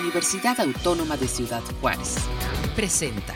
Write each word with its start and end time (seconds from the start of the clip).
Universidad 0.00 0.60
Autónoma 0.60 1.16
de 1.16 1.28
Ciudad 1.28 1.62
Juárez. 1.80 2.16
Presenta. 2.74 3.34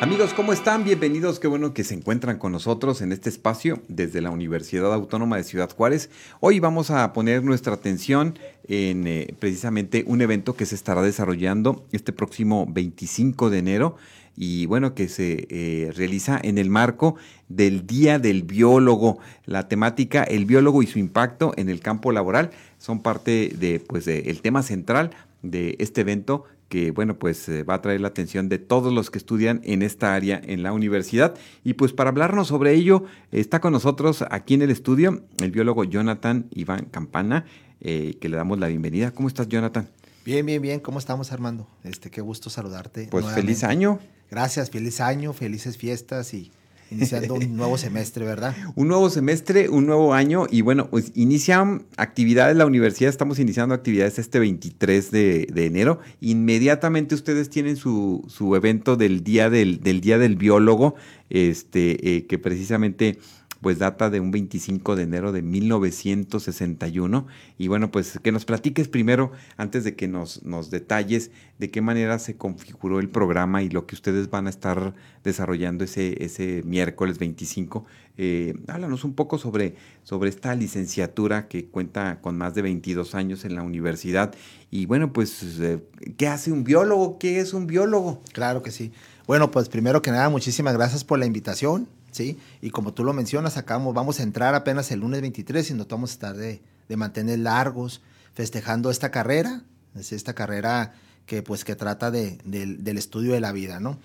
Amigos, 0.00 0.32
¿cómo 0.34 0.52
están? 0.52 0.84
Bienvenidos. 0.84 1.38
Qué 1.38 1.48
bueno 1.48 1.74
que 1.74 1.84
se 1.84 1.94
encuentran 1.94 2.38
con 2.38 2.52
nosotros 2.52 3.02
en 3.02 3.12
este 3.12 3.28
espacio 3.28 3.82
desde 3.88 4.20
la 4.20 4.30
Universidad 4.30 4.92
Autónoma 4.92 5.36
de 5.36 5.44
Ciudad 5.44 5.70
Juárez. 5.70 6.10
Hoy 6.40 6.60
vamos 6.60 6.90
a 6.90 7.12
poner 7.12 7.42
nuestra 7.42 7.74
atención 7.74 8.38
en 8.68 9.06
eh, 9.06 9.34
precisamente 9.38 10.04
un 10.06 10.22
evento 10.22 10.54
que 10.54 10.66
se 10.66 10.74
estará 10.74 11.02
desarrollando 11.02 11.86
este 11.92 12.12
próximo 12.12 12.66
25 12.68 13.50
de 13.50 13.58
enero 13.58 13.96
y 14.36 14.66
bueno, 14.66 14.94
que 14.94 15.08
se 15.08 15.46
eh, 15.50 15.92
realiza 15.94 16.40
en 16.42 16.58
el 16.58 16.70
marco 16.70 17.16
del 17.48 17.86
Día 17.86 18.18
del 18.18 18.42
Biólogo. 18.44 19.18
La 19.44 19.68
temática, 19.68 20.22
el 20.24 20.46
biólogo 20.46 20.82
y 20.82 20.86
su 20.86 20.98
impacto 20.98 21.52
en 21.56 21.68
el 21.68 21.80
campo 21.80 22.12
laboral, 22.12 22.50
son 22.82 23.00
parte 23.00 23.52
de, 23.56 23.78
pues, 23.78 24.06
del 24.06 24.40
tema 24.40 24.62
central 24.64 25.12
de 25.42 25.76
este 25.78 26.00
evento 26.00 26.44
que 26.68 26.90
bueno, 26.90 27.18
pues 27.18 27.50
eh, 27.50 27.64
va 27.64 27.74
a 27.74 27.82
traer 27.82 28.00
la 28.00 28.08
atención 28.08 28.48
de 28.48 28.58
todos 28.58 28.94
los 28.94 29.10
que 29.10 29.18
estudian 29.18 29.60
en 29.62 29.82
esta 29.82 30.14
área 30.14 30.40
en 30.42 30.62
la 30.62 30.72
universidad. 30.72 31.34
Y 31.64 31.74
pues 31.74 31.92
para 31.92 32.08
hablarnos 32.08 32.48
sobre 32.48 32.72
ello, 32.72 33.04
está 33.30 33.60
con 33.60 33.74
nosotros 33.74 34.24
aquí 34.30 34.54
en 34.54 34.62
el 34.62 34.70
estudio 34.70 35.22
el 35.40 35.50
biólogo 35.50 35.84
Jonathan 35.84 36.46
Iván 36.50 36.86
Campana, 36.86 37.44
eh, 37.82 38.16
que 38.18 38.30
le 38.30 38.38
damos 38.38 38.58
la 38.58 38.68
bienvenida. 38.68 39.10
¿Cómo 39.10 39.28
estás, 39.28 39.48
Jonathan? 39.48 39.86
Bien, 40.24 40.46
bien, 40.46 40.62
bien. 40.62 40.80
¿Cómo 40.80 40.98
estamos, 40.98 41.30
Armando? 41.30 41.68
Este, 41.84 42.10
qué 42.10 42.22
gusto 42.22 42.48
saludarte. 42.48 43.06
Pues 43.10 43.26
feliz 43.26 43.64
año. 43.64 43.98
Gracias, 44.30 44.70
feliz 44.70 45.02
año, 45.02 45.34
felices 45.34 45.76
fiestas 45.76 46.32
y 46.32 46.52
iniciando 46.92 47.34
un 47.34 47.56
nuevo 47.56 47.78
semestre, 47.78 48.24
¿verdad? 48.24 48.54
Un 48.74 48.88
nuevo 48.88 49.10
semestre, 49.10 49.68
un 49.68 49.86
nuevo 49.86 50.14
año 50.14 50.46
y 50.50 50.60
bueno, 50.62 50.88
pues 50.90 51.12
inician 51.14 51.84
actividades 51.96 52.56
la 52.56 52.66
universidad, 52.66 53.10
estamos 53.10 53.38
iniciando 53.38 53.74
actividades 53.74 54.18
este 54.18 54.38
23 54.38 55.10
de, 55.10 55.46
enero. 55.56 56.00
Inmediatamente 56.20 57.14
ustedes 57.14 57.50
tienen 57.50 57.76
su, 57.76 58.24
su 58.28 58.54
evento 58.56 58.96
del 58.96 59.22
día 59.24 59.50
del, 59.50 59.80
del 59.80 60.00
día 60.00 60.18
del 60.18 60.36
biólogo, 60.36 60.94
este, 61.30 62.16
eh, 62.16 62.26
que 62.26 62.38
precisamente 62.38 63.18
pues 63.62 63.78
data 63.78 64.10
de 64.10 64.20
un 64.20 64.32
25 64.32 64.96
de 64.96 65.04
enero 65.04 65.32
de 65.32 65.40
1961. 65.40 67.26
Y 67.56 67.68
bueno, 67.68 67.90
pues 67.90 68.18
que 68.22 68.32
nos 68.32 68.44
platiques 68.44 68.88
primero, 68.88 69.32
antes 69.56 69.84
de 69.84 69.94
que 69.94 70.08
nos, 70.08 70.42
nos 70.42 70.70
detalles 70.70 71.30
de 71.58 71.70
qué 71.70 71.80
manera 71.80 72.18
se 72.18 72.36
configuró 72.36 72.98
el 72.98 73.08
programa 73.08 73.62
y 73.62 73.70
lo 73.70 73.86
que 73.86 73.94
ustedes 73.94 74.28
van 74.28 74.48
a 74.48 74.50
estar 74.50 74.94
desarrollando 75.22 75.84
ese, 75.84 76.22
ese 76.24 76.62
miércoles 76.64 77.18
25. 77.18 77.86
Eh, 78.18 78.54
háblanos 78.66 79.04
un 79.04 79.14
poco 79.14 79.38
sobre, 79.38 79.76
sobre 80.02 80.28
esta 80.28 80.54
licenciatura 80.56 81.46
que 81.46 81.66
cuenta 81.66 82.20
con 82.20 82.36
más 82.36 82.54
de 82.54 82.62
22 82.62 83.14
años 83.14 83.44
en 83.44 83.54
la 83.54 83.62
universidad. 83.62 84.34
Y 84.72 84.86
bueno, 84.86 85.12
pues, 85.12 85.60
eh, 85.60 85.78
¿qué 86.16 86.26
hace 86.26 86.50
un 86.50 86.64
biólogo? 86.64 87.18
¿Qué 87.18 87.38
es 87.38 87.54
un 87.54 87.68
biólogo? 87.68 88.20
Claro 88.32 88.62
que 88.62 88.72
sí. 88.72 88.92
Bueno, 89.28 89.52
pues 89.52 89.68
primero 89.68 90.02
que 90.02 90.10
nada, 90.10 90.28
muchísimas 90.28 90.74
gracias 90.74 91.04
por 91.04 91.20
la 91.20 91.26
invitación. 91.26 91.86
¿Sí? 92.12 92.38
Y 92.60 92.70
como 92.70 92.94
tú 92.94 93.02
lo 93.02 93.12
mencionas, 93.12 93.56
acabamos, 93.56 93.94
vamos 93.94 94.20
a 94.20 94.22
entrar 94.22 94.54
apenas 94.54 94.92
el 94.92 95.00
lunes 95.00 95.20
23 95.20 95.70
y 95.70 95.74
nos 95.74 95.88
vamos 95.88 96.10
a 96.10 96.12
estar 96.12 96.36
de, 96.36 96.62
mantener 96.94 97.38
largos 97.38 98.02
festejando 98.34 98.90
esta 98.90 99.10
carrera, 99.10 99.62
es 99.98 100.12
esta 100.12 100.34
carrera 100.34 100.92
que 101.24 101.42
pues 101.42 101.64
que 101.64 101.74
trata 101.74 102.10
de, 102.10 102.38
del 102.44 102.98
estudio 102.98 103.32
de 103.32 103.40
la 103.40 103.50
vida, 103.50 103.80
¿no? 103.80 103.98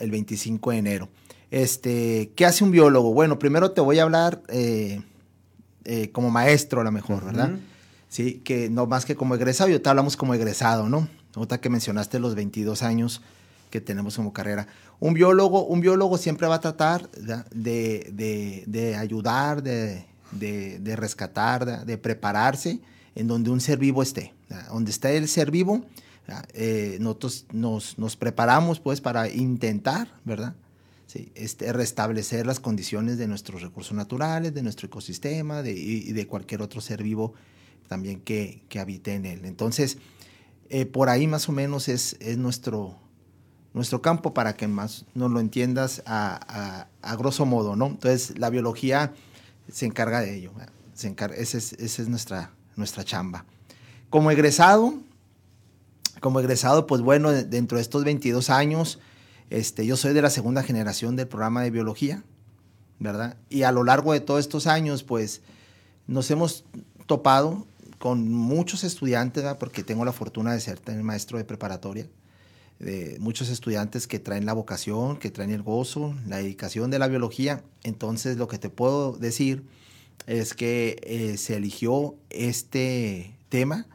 El 0.00 0.10
25 0.10 0.72
de 0.72 0.76
enero. 0.78 1.08
Este, 1.52 2.32
¿Qué 2.34 2.44
hace 2.44 2.64
un 2.64 2.72
biólogo? 2.72 3.14
Bueno, 3.14 3.38
primero 3.38 3.70
te 3.70 3.80
voy 3.80 4.00
a 4.00 4.02
hablar 4.02 4.42
eh, 4.48 5.00
eh, 5.84 6.10
como 6.10 6.28
maestro 6.30 6.80
a 6.80 6.84
lo 6.84 6.90
mejor, 6.90 7.24
¿verdad? 7.24 7.52
Sí, 8.08 8.40
que 8.44 8.68
no 8.68 8.86
más 8.86 9.04
que 9.04 9.14
como 9.14 9.36
egresado, 9.36 9.70
yo 9.70 9.80
te 9.80 9.88
hablamos 9.88 10.16
como 10.16 10.34
egresado, 10.34 10.88
¿no? 10.88 11.08
Nota 11.36 11.60
que 11.60 11.68
mencionaste 11.68 12.18
los 12.18 12.34
22 12.34 12.82
años 12.82 13.22
que 13.70 13.80
tenemos 13.80 14.16
como 14.16 14.32
carrera. 14.32 14.66
Un 15.04 15.12
biólogo, 15.12 15.66
un 15.66 15.82
biólogo 15.82 16.16
siempre 16.16 16.46
va 16.46 16.54
a 16.54 16.60
tratar 16.62 17.10
de, 17.10 18.96
ayudar, 18.98 19.62
de, 19.62 20.96
rescatar, 20.96 21.84
de, 21.84 21.98
prepararse 21.98 22.80
en 23.14 23.26
donde 23.26 23.50
un 23.50 23.60
ser 23.60 23.76
vivo 23.78 24.02
esté. 24.02 24.32
Donde 24.70 24.90
está 24.90 25.12
el 25.12 25.28
ser 25.28 25.50
vivo, 25.50 25.84
eh, 26.54 26.96
nosotros 27.02 27.44
nos, 27.52 28.16
preparamos 28.16 28.80
pues 28.80 29.02
para 29.02 29.28
intentar, 29.28 30.08
¿verdad? 30.24 30.54
Sí, 31.06 31.30
este, 31.34 31.70
restablecer 31.74 32.46
las 32.46 32.58
condiciones 32.58 33.18
de 33.18 33.28
nuestros 33.28 33.60
recursos 33.60 33.92
naturales, 33.92 34.54
de 34.54 34.62
nuestro 34.62 34.86
ecosistema 34.86 35.62
de, 35.62 35.72
y 35.72 36.14
de 36.14 36.26
cualquier 36.26 36.62
otro 36.62 36.80
ser 36.80 37.02
vivo 37.02 37.34
también 37.88 38.22
que, 38.22 38.62
habite 38.80 39.12
en 39.12 39.26
él. 39.26 39.44
Entonces, 39.44 39.98
eh, 40.70 40.86
por 40.86 41.10
ahí 41.10 41.26
más 41.26 41.46
o 41.50 41.52
menos 41.52 41.90
es, 41.90 42.16
es 42.20 42.38
nuestro, 42.38 43.03
nuestro 43.74 44.00
campo 44.00 44.32
para 44.32 44.54
que 44.54 44.68
más 44.68 45.04
no 45.14 45.28
lo 45.28 45.40
entiendas 45.40 46.02
a, 46.06 46.86
grosso 47.18 47.44
modo, 47.44 47.76
¿no? 47.76 47.88
Entonces, 47.88 48.38
la 48.38 48.48
biología 48.48 49.12
se 49.70 49.84
encarga 49.84 50.20
de 50.20 50.36
ello. 50.36 50.52
Se 50.94 51.14
esa 51.36 51.58
es, 51.58 52.08
nuestra, 52.08 52.52
nuestra 52.76 53.04
chamba. 53.04 53.44
Como 54.10 54.30
egresado, 54.30 54.94
como 56.20 56.38
egresado, 56.38 56.86
pues 56.86 57.02
bueno, 57.02 57.32
dentro 57.32 57.76
de 57.76 57.82
estos 57.82 58.04
22 58.04 58.48
años, 58.48 59.00
este, 59.50 59.84
yo 59.84 59.96
soy 59.96 60.14
de 60.14 60.22
la 60.22 60.30
segunda 60.30 60.62
generación 60.62 61.16
del 61.16 61.26
programa 61.26 61.62
de 61.62 61.72
biología, 61.72 62.22
¿verdad? 63.00 63.36
Y 63.50 63.64
a 63.64 63.72
lo 63.72 63.82
largo 63.82 64.12
de 64.12 64.20
todos 64.20 64.38
estos 64.38 64.68
años, 64.68 65.02
pues 65.02 65.42
nos 66.06 66.30
hemos 66.30 66.64
topado 67.06 67.66
con 67.98 68.32
muchos 68.32 68.84
estudiantes, 68.84 69.42
¿verdad? 69.42 69.58
porque 69.58 69.82
tengo 69.82 70.04
la 70.04 70.12
fortuna 70.12 70.52
de 70.52 70.60
ser 70.60 70.80
maestro 71.02 71.38
de 71.38 71.44
preparatoria 71.44 72.06
de 72.78 73.16
muchos 73.20 73.48
estudiantes 73.48 74.06
que 74.06 74.18
traen 74.18 74.46
la 74.46 74.52
vocación, 74.52 75.16
que 75.16 75.30
traen 75.30 75.50
el 75.50 75.62
gozo, 75.62 76.14
la 76.26 76.38
dedicación 76.38 76.90
de 76.90 76.98
la 76.98 77.08
biología. 77.08 77.62
Entonces 77.82 78.36
lo 78.36 78.48
que 78.48 78.58
te 78.58 78.68
puedo 78.68 79.12
decir 79.12 79.64
es 80.26 80.54
que 80.54 80.96
eh, 81.02 81.36
se 81.36 81.56
eligió 81.56 82.14
este 82.30 83.34
tema 83.48 83.86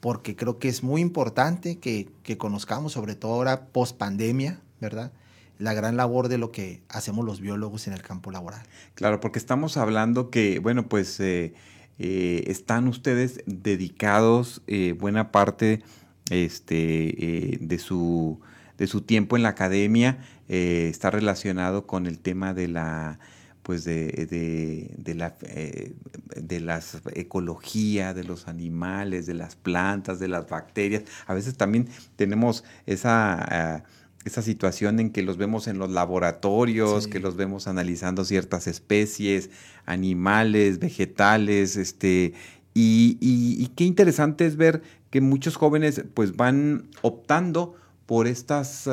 porque 0.00 0.36
creo 0.36 0.58
que 0.58 0.68
es 0.68 0.82
muy 0.82 1.00
importante 1.00 1.78
que, 1.78 2.08
conozcamos, 2.38 2.92
sobre 2.92 3.14
todo 3.14 3.34
ahora 3.34 3.66
post 3.66 3.96
pandemia, 3.96 4.60
¿verdad? 4.80 5.12
la 5.58 5.74
gran 5.74 5.98
labor 5.98 6.28
de 6.28 6.38
lo 6.38 6.52
que 6.52 6.80
hacemos 6.88 7.22
los 7.26 7.40
biólogos 7.40 7.86
en 7.86 7.92
el 7.92 8.00
campo 8.00 8.30
laboral. 8.30 8.62
Claro, 8.94 9.20
porque 9.20 9.38
estamos 9.38 9.76
hablando 9.76 10.30
que, 10.30 10.58
bueno, 10.58 10.88
pues 10.88 11.20
eh, 11.20 11.52
eh, 11.98 12.44
están 12.46 12.88
ustedes 12.88 13.40
dedicados 13.44 14.62
buena 14.96 15.32
parte 15.32 15.82
este, 16.30 17.54
eh, 17.54 17.58
de, 17.60 17.78
su, 17.78 18.40
de 18.78 18.86
su 18.86 19.02
tiempo 19.02 19.36
en 19.36 19.42
la 19.42 19.50
academia 19.50 20.18
eh, 20.48 20.88
está 20.90 21.10
relacionado 21.10 21.86
con 21.86 22.06
el 22.06 22.18
tema 22.18 22.54
de 22.54 22.68
la 22.68 23.18
pues 23.62 23.84
de, 23.84 24.88
de, 24.96 25.14
la 25.14 25.36
eh, 25.42 25.92
de 26.34 26.60
las 26.60 27.02
ecología 27.14 28.14
de 28.14 28.24
los 28.24 28.48
animales 28.48 29.26
de 29.26 29.34
las 29.34 29.54
plantas 29.54 30.18
de 30.18 30.28
las 30.28 30.48
bacterias. 30.48 31.04
A 31.26 31.34
veces 31.34 31.56
también 31.56 31.88
tenemos 32.16 32.64
esa 32.86 33.84
esa 34.24 34.42
situación 34.42 35.00
en 35.00 35.10
que 35.10 35.22
los 35.22 35.36
vemos 35.36 35.66
en 35.66 35.78
los 35.78 35.90
laboratorios, 35.90 37.06
que 37.06 37.20
los 37.20 37.36
vemos 37.36 37.66
analizando 37.68 38.24
ciertas 38.24 38.66
especies, 38.66 39.50
animales, 39.86 40.78
vegetales, 40.78 41.76
este, 41.76 42.34
y, 42.74 43.18
y, 43.20 43.66
qué 43.74 43.84
interesante 43.84 44.46
es 44.46 44.56
ver 44.56 44.82
que 45.10 45.20
muchos 45.20 45.56
jóvenes 45.56 46.02
pues 46.14 46.36
van 46.36 46.88
optando 47.02 47.74
por 48.06 48.26
estas, 48.26 48.86
eh, 48.86 48.90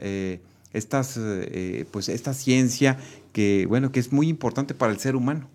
eh, 0.00 0.40
estas 0.72 1.16
eh, 1.16 1.86
pues 1.90 2.08
esta 2.08 2.34
ciencia 2.34 2.98
que 3.32 3.66
bueno 3.66 3.92
que 3.92 4.00
es 4.00 4.12
muy 4.12 4.28
importante 4.28 4.74
para 4.74 4.92
el 4.92 4.98
ser 4.98 5.16
humano. 5.16 5.48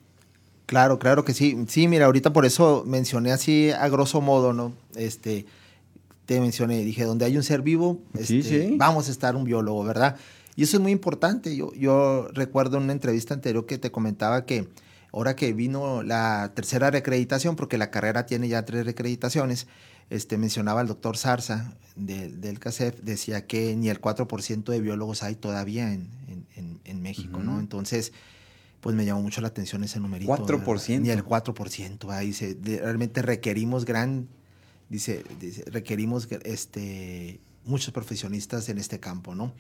Claro, 0.65 0.97
claro 0.97 1.23
que 1.23 1.33
sí. 1.33 1.65
Sí, 1.67 1.87
mira, 1.87 2.05
ahorita 2.05 2.33
por 2.33 2.45
eso 2.45 2.83
mencioné 2.87 3.31
así 3.31 3.69
a 3.69 3.87
grosso 3.87 4.19
modo, 4.19 4.51
¿no? 4.51 4.73
Este, 4.95 5.45
te 6.25 6.39
mencioné, 6.39 6.83
dije, 6.83 7.03
donde 7.03 7.25
hay 7.25 7.37
un 7.37 7.43
ser 7.43 7.61
vivo, 7.61 7.99
este, 8.17 8.73
vamos 8.75 9.07
a 9.07 9.11
estar 9.11 9.35
un 9.35 9.43
biólogo, 9.43 9.83
¿verdad? 9.83 10.17
Y 10.55 10.63
eso 10.63 10.77
es 10.77 10.81
muy 10.81 10.91
importante. 10.91 11.55
Yo, 11.55 11.71
yo 11.73 12.29
recuerdo 12.33 12.77
en 12.77 12.83
una 12.83 12.93
entrevista 12.93 13.35
anterior 13.35 13.67
que 13.67 13.77
te 13.77 13.91
comentaba 13.91 14.45
que 14.45 14.67
ahora 15.13 15.35
que 15.35 15.53
vino 15.53 16.01
la 16.01 16.51
tercera 16.55 16.89
reacreditación, 16.89 17.55
porque 17.55 17.77
la 17.77 17.91
carrera 17.91 18.25
tiene 18.25 18.47
ya 18.47 18.65
tres 18.65 18.85
reacreditaciones, 18.85 19.67
este, 20.09 20.37
mencionaba 20.37 20.81
el 20.81 20.87
doctor 20.87 21.17
Zarza 21.17 21.75
del 21.95 22.59
CACEF, 22.59 22.99
decía 23.01 23.47
que 23.47 23.75
ni 23.75 23.89
el 23.89 24.01
4% 24.01 24.63
de 24.65 24.81
biólogos 24.81 25.23
hay 25.23 25.35
todavía 25.35 25.93
en, 25.93 26.13
México, 27.01 27.39
¿no? 27.39 27.59
Entonces, 27.59 28.13
pues 28.81 28.95
me 28.95 29.05
llamó 29.05 29.21
mucho 29.21 29.39
la 29.39 29.49
atención 29.49 29.83
ese 29.83 29.99
numerito. 29.99 30.35
4%. 30.35 30.99
Ni 31.01 31.09
el 31.11 31.23
4%. 31.23 32.09
Ahí 32.11 32.27
dice, 32.27 32.57
realmente 32.63 33.21
requerimos 33.21 33.85
gran, 33.85 34.27
dice, 34.89 35.23
requerimos 35.67 36.27
este, 36.43 37.39
muchos 37.63 37.93
profesionistas 37.93 38.69
en 38.69 38.79
este 38.79 38.99
campo, 38.99 39.35
¿no? 39.35 39.53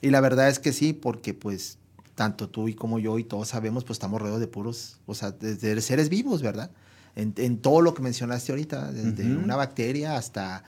Y 0.00 0.08
la 0.08 0.22
verdad 0.22 0.48
es 0.48 0.58
que 0.58 0.72
sí, 0.72 0.94
porque 0.94 1.34
pues 1.34 1.78
tanto 2.14 2.48
tú 2.48 2.68
y 2.68 2.74
como 2.74 2.98
yo 2.98 3.18
y 3.18 3.24
todos 3.24 3.48
sabemos, 3.48 3.84
pues 3.84 3.96
estamos 3.96 4.20
rodeados 4.20 4.40
de 4.40 4.48
puros, 4.48 4.98
o 5.06 5.14
sea, 5.14 5.30
desde 5.30 5.80
seres 5.82 6.08
vivos, 6.08 6.40
¿verdad? 6.40 6.70
En, 7.16 7.58
todo 7.58 7.80
lo 7.80 7.94
que 7.94 8.02
mencionaste 8.02 8.52
ahorita, 8.52 8.92
desde 8.92 9.36
una 9.36 9.56
bacteria 9.56 10.16
hasta 10.16 10.64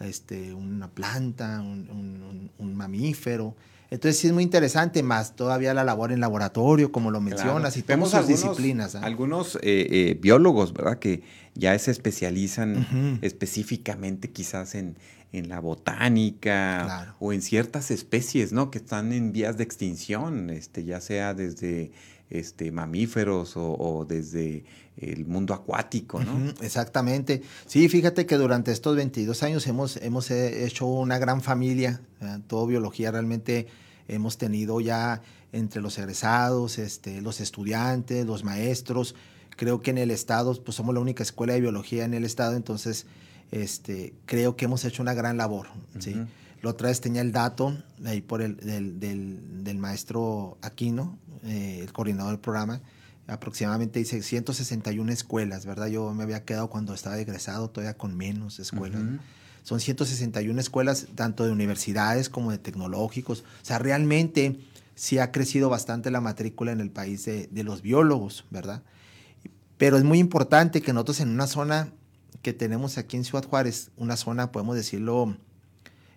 este, 0.00 0.52
una 0.52 0.88
planta, 0.88 1.60
un, 1.60 2.50
mamífero. 2.74 3.54
Entonces 3.90 4.20
sí 4.20 4.26
es 4.26 4.32
muy 4.32 4.42
interesante, 4.42 5.02
más 5.02 5.36
todavía 5.36 5.72
la 5.72 5.84
labor 5.84 6.10
en 6.10 6.20
laboratorio, 6.20 6.90
como 6.90 7.10
lo 7.10 7.20
mencionas, 7.20 7.76
y 7.76 7.82
tenemos 7.82 8.10
sus 8.10 8.26
disciplinas. 8.26 8.96
Algunos 8.96 9.56
eh, 9.56 9.60
eh, 9.62 10.18
biólogos, 10.20 10.72
¿verdad? 10.72 10.98
Que 10.98 11.22
ya 11.54 11.78
se 11.78 11.90
especializan 11.90 13.18
específicamente 13.22 14.30
quizás 14.30 14.74
en, 14.74 14.96
en 15.34 15.48
la 15.48 15.60
botánica 15.60 17.16
o 17.18 17.32
en 17.32 17.42
ciertas 17.42 17.90
especies, 17.90 18.52
¿no? 18.52 18.70
Que 18.70 18.78
están 18.78 19.12
en 19.12 19.32
vías 19.32 19.56
de 19.56 19.64
extinción, 19.64 20.50
este, 20.50 20.84
ya 20.84 21.00
sea 21.00 21.34
desde 21.34 21.90
este, 22.30 22.72
mamíferos 22.72 23.52
o, 23.56 24.06
desde 24.08 24.64
el 24.96 25.26
mundo 25.26 25.54
acuático, 25.54 26.22
¿no? 26.22 26.50
exactamente. 26.62 27.42
Sí, 27.66 27.88
fíjate 27.88 28.26
que 28.26 28.36
durante 28.36 28.72
estos 28.72 28.96
22 28.96 29.42
años 29.42 29.66
hemos, 29.66 29.96
hemos 29.98 30.30
eh, 30.30 30.64
hecho 30.64 30.86
una 30.86 31.18
gran 31.18 31.42
familia, 31.42 32.00
todo 32.46 32.66
biología 32.66 33.10
realmente 33.10 33.66
hemos 34.08 34.38
tenido 34.38 34.80
ya 34.80 35.22
entre 35.52 35.80
los 35.80 35.98
egresados, 35.98 36.78
este, 36.78 37.20
los 37.20 37.40
estudiantes, 37.40 38.26
los 38.26 38.44
maestros. 38.44 39.14
Creo 39.56 39.80
que 39.82 39.90
en 39.90 39.98
el 39.98 40.10
estado, 40.10 40.54
pues 40.62 40.76
somos 40.76 40.94
la 40.94 41.00
única 41.00 41.22
escuela 41.22 41.54
de 41.54 41.60
biología 41.60 42.04
en 42.04 42.14
el 42.14 42.24
estado, 42.24 42.56
entonces 42.56 43.06
este, 43.52 44.14
creo 44.26 44.56
que 44.56 44.64
hemos 44.64 44.84
hecho 44.84 45.02
una 45.02 45.14
gran 45.14 45.36
labor. 45.36 45.68
¿sí? 46.00 46.16
La 46.64 46.70
otra 46.70 46.88
vez 46.88 47.02
tenía 47.02 47.20
el 47.20 47.30
dato 47.30 47.76
ahí 48.06 48.22
por 48.22 48.40
el, 48.40 48.56
del, 48.56 48.98
del, 48.98 49.76
maestro 49.76 50.56
Aquino, 50.62 51.18
eh, 51.42 51.80
el 51.82 51.92
coordinador 51.92 52.30
del 52.30 52.40
programa, 52.40 52.80
aproximadamente 53.26 53.98
dice 53.98 54.22
161 54.22 55.12
escuelas, 55.12 55.66
¿verdad? 55.66 55.88
Yo 55.88 56.14
me 56.14 56.22
había 56.22 56.46
quedado 56.46 56.70
cuando 56.70 56.94
estaba 56.94 57.18
egresado 57.18 57.68
todavía 57.68 57.98
con 57.98 58.16
menos 58.16 58.60
escuelas. 58.60 59.02
Son 59.62 59.78
161 59.78 60.58
escuelas, 60.58 61.06
tanto 61.14 61.44
de 61.44 61.52
universidades 61.52 62.30
como 62.30 62.50
de 62.50 62.56
tecnológicos. 62.56 63.40
O 63.40 63.64
sea, 63.64 63.78
realmente 63.78 64.58
sí 64.94 65.18
ha 65.18 65.32
crecido 65.32 65.68
bastante 65.68 66.10
la 66.10 66.22
matrícula 66.22 66.72
en 66.72 66.80
el 66.80 66.90
país 66.90 67.26
de, 67.26 67.46
de 67.48 67.62
los 67.62 67.82
biólogos, 67.82 68.46
¿verdad? 68.50 68.82
Pero 69.76 69.98
es 69.98 70.04
muy 70.04 70.18
importante 70.18 70.80
que 70.80 70.94
nosotros 70.94 71.20
en 71.20 71.28
una 71.28 71.46
zona 71.46 71.92
que 72.40 72.54
tenemos 72.54 72.96
aquí 72.96 73.18
en 73.18 73.24
Ciudad 73.24 73.44
Juárez, 73.44 73.90
una 73.98 74.16
zona, 74.16 74.50
podemos 74.50 74.76
decirlo, 74.76 75.36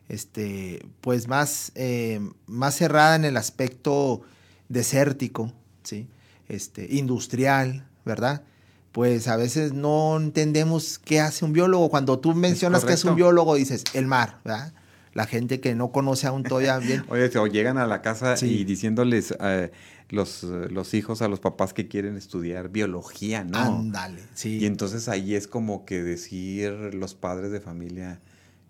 este, 0.09 0.86
pues 1.01 1.27
más, 1.27 1.71
eh, 1.75 2.19
más 2.45 2.75
cerrada 2.75 3.15
en 3.15 3.25
el 3.25 3.38
aspecto 3.38 4.21
desértico, 4.69 5.51
¿sí? 5.83 6.07
este, 6.48 6.88
industrial, 6.95 7.88
¿verdad? 8.06 8.44
Pues 8.92 9.27
a 9.27 9.36
veces 9.36 9.74
no 9.74 10.18
entendemos 10.18 11.00
qué 11.00 11.19
hace 11.19 11.45
un 11.45 11.54
biólogo. 11.54 11.89
Cuando 11.89 12.19
tú 12.19 12.33
mencionas 12.33 12.83
que 12.83 12.94
es 12.94 13.06
un 13.06 13.15
biólogo, 13.15 13.56
dices 13.56 13.83
el 13.94 14.07
mar, 14.07 14.39
¿verdad? 14.44 14.74
La 15.13 15.25
gente 15.25 15.59
que 15.59 15.75
no 15.75 15.92
conoce 15.92 16.27
aún 16.27 16.44
todavía 16.44 16.77
bien. 16.80 17.03
Oye, 17.10 17.30
o 17.38 17.48
llegan 17.48 17.77
a 17.77 17.86
la 17.86 18.01
casa 18.01 18.36
y 18.42 18.63
diciéndoles, 18.63 19.36
eh, 19.39 19.71
los, 20.10 20.44
los 20.44 20.94
hijos 20.94 21.21
a 21.21 21.27
los 21.27 21.39
papás 21.39 21.74
que 21.74 21.88
quieren 21.88 22.15
estudiar 22.18 22.69
biología, 22.69 23.44
¿no? 23.44 23.57
Ándale, 23.57 24.21
sí. 24.33 24.57
Y 24.60 24.65
entonces 24.65 25.10
ahí 25.10 25.36
es 25.36 25.48
como 25.48 25.86
que 25.86 26.01
decir 26.01 26.71
los 26.94 27.13
padres 27.13 27.51
de 27.51 27.60
familia, 27.60 28.21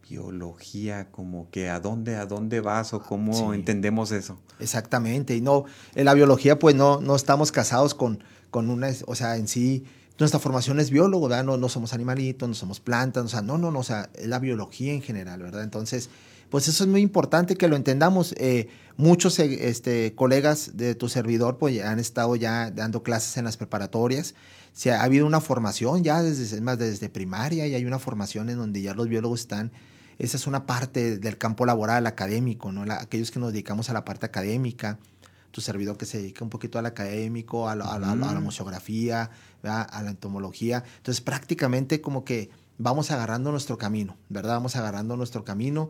biología, 0.09 1.09
como 1.11 1.49
que 1.49 1.69
a 1.69 1.79
dónde, 1.79 2.15
a 2.15 2.25
dónde 2.25 2.61
vas 2.61 2.93
o 2.93 3.01
cómo 3.01 3.53
entendemos 3.53 4.11
eso. 4.11 4.37
Exactamente, 4.59 5.35
y 5.35 5.41
no, 5.41 5.65
en 5.95 6.05
la 6.05 6.13
biología 6.13 6.59
pues 6.59 6.75
no, 6.75 7.01
no 7.01 7.15
estamos 7.15 7.51
casados 7.51 7.93
con, 7.93 8.23
con 8.49 8.69
una, 8.69 8.89
o 9.05 9.15
sea, 9.15 9.37
en 9.37 9.47
sí, 9.47 9.85
nuestra 10.19 10.39
formación 10.39 10.79
es 10.79 10.89
biólogo, 10.89 11.27
¿verdad? 11.27 11.43
No, 11.43 11.57
no 11.57 11.69
somos 11.69 11.93
animalitos, 11.93 12.49
no 12.49 12.55
somos 12.55 12.79
plantas, 12.79 13.25
o 13.25 13.27
sea, 13.27 13.41
no, 13.41 13.57
no, 13.57 13.71
no, 13.71 13.79
o 13.79 13.83
sea, 13.83 14.09
es 14.15 14.27
la 14.27 14.39
biología 14.39 14.93
en 14.93 15.01
general, 15.01 15.41
¿verdad? 15.43 15.63
Entonces, 15.63 16.09
pues 16.49 16.67
eso 16.67 16.83
es 16.83 16.89
muy 16.89 17.01
importante 17.01 17.55
que 17.55 17.67
lo 17.67 17.75
entendamos. 17.75 18.33
Eh, 18.37 18.69
muchos 18.95 19.37
eh, 19.39 19.69
este, 19.69 20.15
colegas 20.15 20.71
de 20.75 20.95
tu 20.95 21.09
servidor 21.09 21.57
pues, 21.57 21.83
han 21.83 21.99
estado 21.99 22.35
ya 22.35 22.71
dando 22.71 23.03
clases 23.03 23.37
en 23.37 23.45
las 23.45 23.57
preparatorias. 23.57 24.33
Se 24.73 24.91
ha 24.91 25.03
habido 25.03 25.25
una 25.25 25.41
formación 25.41 26.03
ya 26.03 26.23
desde, 26.23 26.61
más 26.61 26.77
desde 26.77 27.09
primaria 27.09 27.67
y 27.67 27.75
hay 27.75 27.85
una 27.85 27.99
formación 27.99 28.49
en 28.49 28.57
donde 28.57 28.81
ya 28.81 28.93
los 28.93 29.09
biólogos 29.09 29.41
están. 29.41 29.71
Esa 30.19 30.37
es 30.37 30.47
una 30.47 30.65
parte 30.65 31.17
del 31.17 31.37
campo 31.37 31.65
laboral 31.65 32.07
académico, 32.07 32.71
¿no? 32.71 32.91
aquellos 32.93 33.31
que 33.31 33.39
nos 33.39 33.51
dedicamos 33.51 33.89
a 33.89 33.93
la 33.93 34.03
parte 34.03 34.25
académica, 34.25 34.97
tu 35.51 35.61
servidor 35.61 35.97
que 35.97 36.05
se 36.05 36.17
dedica 36.17 36.43
un 36.43 36.49
poquito 36.49 36.79
al 36.79 36.85
académico, 36.85 37.69
a, 37.69 37.75
la, 37.75 37.85
a, 37.85 37.99
la, 37.99 38.11
a 38.11 38.39
museografía, 38.39 39.29
a 39.63 40.01
la 40.03 40.09
entomología. 40.09 40.83
Entonces 40.97 41.21
prácticamente 41.21 42.01
como 42.01 42.23
que 42.25 42.49
vamos 42.77 43.11
agarrando 43.11 43.51
nuestro 43.51 43.77
camino, 43.77 44.17
¿verdad? 44.29 44.55
Vamos 44.55 44.75
agarrando 44.75 45.17
nuestro 45.17 45.43
camino 45.43 45.89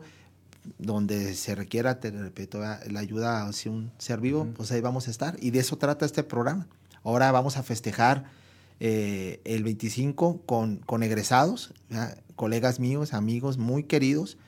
donde 0.78 1.34
se 1.34 1.54
requiera, 1.54 2.00
te 2.00 2.10
repito, 2.10 2.60
la 2.60 3.00
ayuda 3.00 3.46
hacia 3.46 3.70
un 3.70 3.90
ser 3.98 4.20
vivo, 4.20 4.46
pues 4.56 4.70
ahí 4.72 4.80
vamos 4.80 5.08
a 5.08 5.10
estar. 5.10 5.36
Y 5.40 5.50
de 5.50 5.60
eso 5.60 5.78
trata 5.78 6.04
este 6.04 6.22
programa. 6.22 6.66
Ahora 7.02 7.32
vamos 7.32 7.56
a 7.56 7.62
festejar 7.62 8.24
eh, 8.80 9.40
el 9.44 9.64
25 9.64 10.42
con, 10.46 10.76
con 10.78 11.02
egresados, 11.02 11.74
colegas 12.36 12.80
míos, 12.80 13.14
amigos 13.14 13.58
muy 13.58 13.84
queridos, 13.84 14.38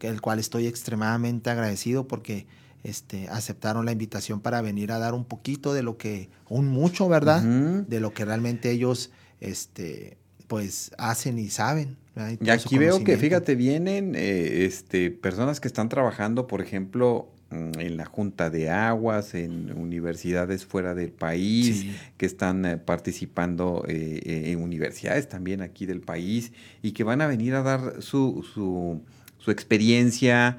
el 0.00 0.20
cual 0.20 0.38
estoy 0.38 0.66
extremadamente 0.66 1.50
agradecido 1.50 2.06
porque 2.06 2.46
este, 2.84 3.28
aceptaron 3.28 3.86
la 3.86 3.92
invitación 3.92 4.40
para 4.40 4.60
venir 4.60 4.92
a 4.92 4.98
dar 4.98 5.14
un 5.14 5.24
poquito 5.24 5.72
de 5.72 5.82
lo 5.82 5.96
que, 5.96 6.28
un 6.48 6.68
mucho, 6.68 7.08
¿verdad? 7.08 7.42
De 7.42 8.00
lo 8.00 8.12
que 8.12 8.24
realmente 8.24 8.70
ellos 8.70 9.10
este, 9.40 10.18
pues 10.48 10.90
hacen 10.98 11.38
y 11.38 11.48
saben. 11.48 11.96
Y 12.40 12.50
aquí 12.50 12.76
veo 12.76 13.02
que, 13.04 13.16
fíjate, 13.16 13.54
vienen 13.54 14.14
eh, 14.14 14.66
este, 14.66 15.10
personas 15.10 15.60
que 15.60 15.68
están 15.68 15.88
trabajando, 15.88 16.46
por 16.46 16.60
ejemplo, 16.60 17.28
en 17.52 17.96
la 17.96 18.04
Junta 18.04 18.50
de 18.50 18.70
Aguas, 18.70 19.34
en 19.34 19.76
universidades 19.76 20.64
fuera 20.64 20.94
del 20.94 21.10
país, 21.10 21.86
que 22.16 22.26
están 22.26 22.64
eh, 22.64 22.76
participando 22.78 23.84
eh, 23.88 24.50
en 24.52 24.62
universidades 24.62 25.28
también 25.28 25.60
aquí 25.60 25.86
del 25.86 26.00
país 26.00 26.52
y 26.82 26.92
que 26.92 27.04
van 27.04 27.20
a 27.20 27.26
venir 27.26 27.54
a 27.54 27.62
dar 27.62 28.02
su, 28.02 28.44
su, 28.54 29.02
su 29.38 29.50
experiencia, 29.50 30.58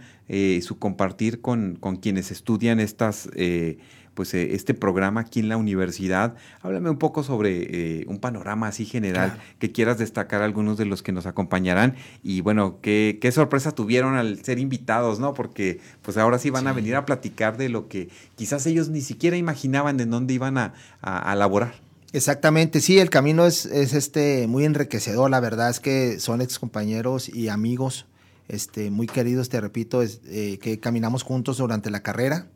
su 0.61 0.79
compartir 0.79 1.41
con, 1.41 1.75
con, 1.75 1.97
quienes 1.97 2.31
estudian 2.31 2.79
estas 2.79 3.29
pues 4.13 4.33
eh, 4.33 4.53
este 4.53 4.73
programa 4.73 5.21
aquí 5.21 5.39
en 5.39 5.49
la 5.49 5.57
universidad. 5.57 6.35
Háblame 6.61 6.89
un 6.89 6.97
poco 6.97 7.23
sobre 7.23 8.01
eh, 8.01 8.05
un 8.07 8.19
panorama 8.19 8.67
así 8.67 8.85
general 8.85 9.39
que 9.59 9.71
quieras 9.71 9.97
destacar 9.97 10.41
algunos 10.41 10.77
de 10.77 10.85
los 10.85 11.03
que 11.03 11.11
nos 11.11 11.25
acompañarán 11.25 11.95
y 12.23 12.41
bueno, 12.41 12.79
qué, 12.81 13.17
qué 13.21 13.31
sorpresa 13.31 13.71
tuvieron 13.71 14.15
al 14.15 14.43
ser 14.43 14.59
invitados, 14.59 15.19
¿no? 15.19 15.33
Porque 15.33 15.79
pues 16.01 16.17
ahora 16.17 16.39
sí 16.39 16.49
van 16.49 16.67
a 16.67 16.73
venir 16.73 16.95
a 16.95 17.05
platicar 17.05 17.57
de 17.57 17.69
lo 17.69 17.87
que 17.87 18.09
quizás 18.35 18.65
ellos 18.65 18.89
ni 18.89 19.01
siquiera 19.01 19.37
imaginaban 19.37 19.97
de 19.97 20.05
dónde 20.05 20.33
iban 20.33 20.57
a, 20.57 20.73
a, 21.01 21.35
laborar. 21.35 21.73
Exactamente, 22.11 22.79
sí, 22.79 22.99
el 22.99 23.09
camino 23.09 23.45
es, 23.45 23.65
es, 23.65 23.93
este 23.93 24.47
muy 24.47 24.65
enriquecedor, 24.65 25.31
la 25.31 25.39
verdad 25.39 25.69
es 25.69 25.79
que 25.79 26.19
son 26.19 26.41
ex 26.41 26.59
compañeros 26.59 27.27
y 27.27 27.49
amigos 27.49 28.05
este, 28.47 28.91
muy 28.91 29.07
queridos, 29.07 29.49
te 29.49 29.59
repito, 29.61 30.01
es, 30.01 30.21
eh, 30.25 30.59
que 30.61 30.79
caminamos 30.79 31.23
juntos 31.23 31.57
durante 31.57 31.89
la 31.89 32.03
carrera, 32.03 32.47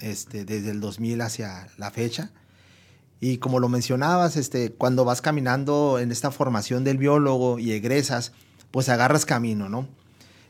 este, 0.00 0.44
desde 0.44 0.70
el 0.70 0.80
2000 0.80 1.20
hacia 1.20 1.68
la 1.78 1.90
fecha. 1.90 2.30
Y 3.20 3.38
como 3.38 3.60
lo 3.60 3.68
mencionabas, 3.68 4.36
este, 4.36 4.72
cuando 4.72 5.04
vas 5.04 5.22
caminando 5.22 5.98
en 5.98 6.12
esta 6.12 6.30
formación 6.30 6.84
del 6.84 6.98
biólogo 6.98 7.58
y 7.58 7.72
egresas, 7.72 8.32
pues 8.70 8.88
agarras 8.88 9.24
camino, 9.24 9.68
¿no? 9.68 9.88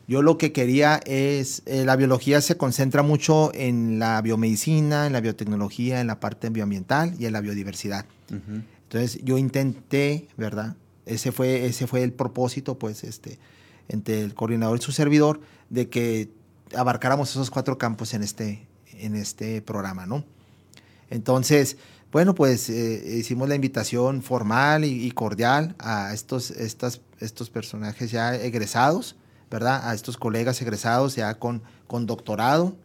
Yo 0.07 0.21
lo 0.21 0.37
que 0.37 0.51
quería 0.51 0.99
es, 1.05 1.63
eh, 1.65 1.83
la 1.83 1.95
biología 1.95 2.39
se 2.41 2.57
concentra 2.57 3.01
mucho 3.01 3.51
en 3.53 3.97
la 3.97 4.21
biomedicina, 4.21 5.07
en 5.07 5.13
la 5.13 5.21
biotecnología, 5.21 5.99
en 5.99 6.07
la 6.07 6.19
parte 6.19 6.49
bioambiental 6.49 7.15
y 7.19 7.25
en 7.25 7.33
la 7.33 7.41
biodiversidad. 7.41 8.05
Entonces 8.29 9.19
yo 9.23 9.37
intenté, 9.37 10.27
¿verdad? 10.37 10.75
Ese 11.05 11.31
fue, 11.31 11.65
ese 11.65 11.87
fue 11.87 12.03
el 12.03 12.13
propósito, 12.13 12.77
pues, 12.77 13.03
este, 13.03 13.39
entre 13.87 14.21
el 14.21 14.35
coordinador 14.35 14.77
y 14.77 14.81
su 14.81 14.91
servidor, 14.91 15.41
de 15.69 15.89
que 15.89 16.29
abarcáramos 16.75 17.31
esos 17.31 17.49
cuatro 17.49 17.77
campos 17.77 18.13
en 18.13 18.21
este, 18.21 18.67
en 18.99 19.15
este 19.15 19.61
programa, 19.61 20.05
¿no? 20.05 20.23
Entonces, 21.09 21.77
bueno, 22.11 22.33
pues 22.33 22.69
eh, 22.69 23.17
hicimos 23.17 23.49
la 23.49 23.55
invitación 23.55 24.21
formal 24.21 24.85
y, 24.85 25.11
cordial 25.11 25.75
a 25.79 26.13
estos, 26.13 26.51
estas, 26.51 27.01
estos 27.19 27.49
personajes 27.49 28.09
ya 28.11 28.35
egresados, 28.35 29.17
¿verdad? 29.51 29.89
A 29.89 29.93
estos 29.93 30.17
colegas 30.17 30.61
egresados 30.61 31.15
ya 31.15 31.33
con, 31.35 31.61
con 31.87 32.05
doctorado, 32.05 32.75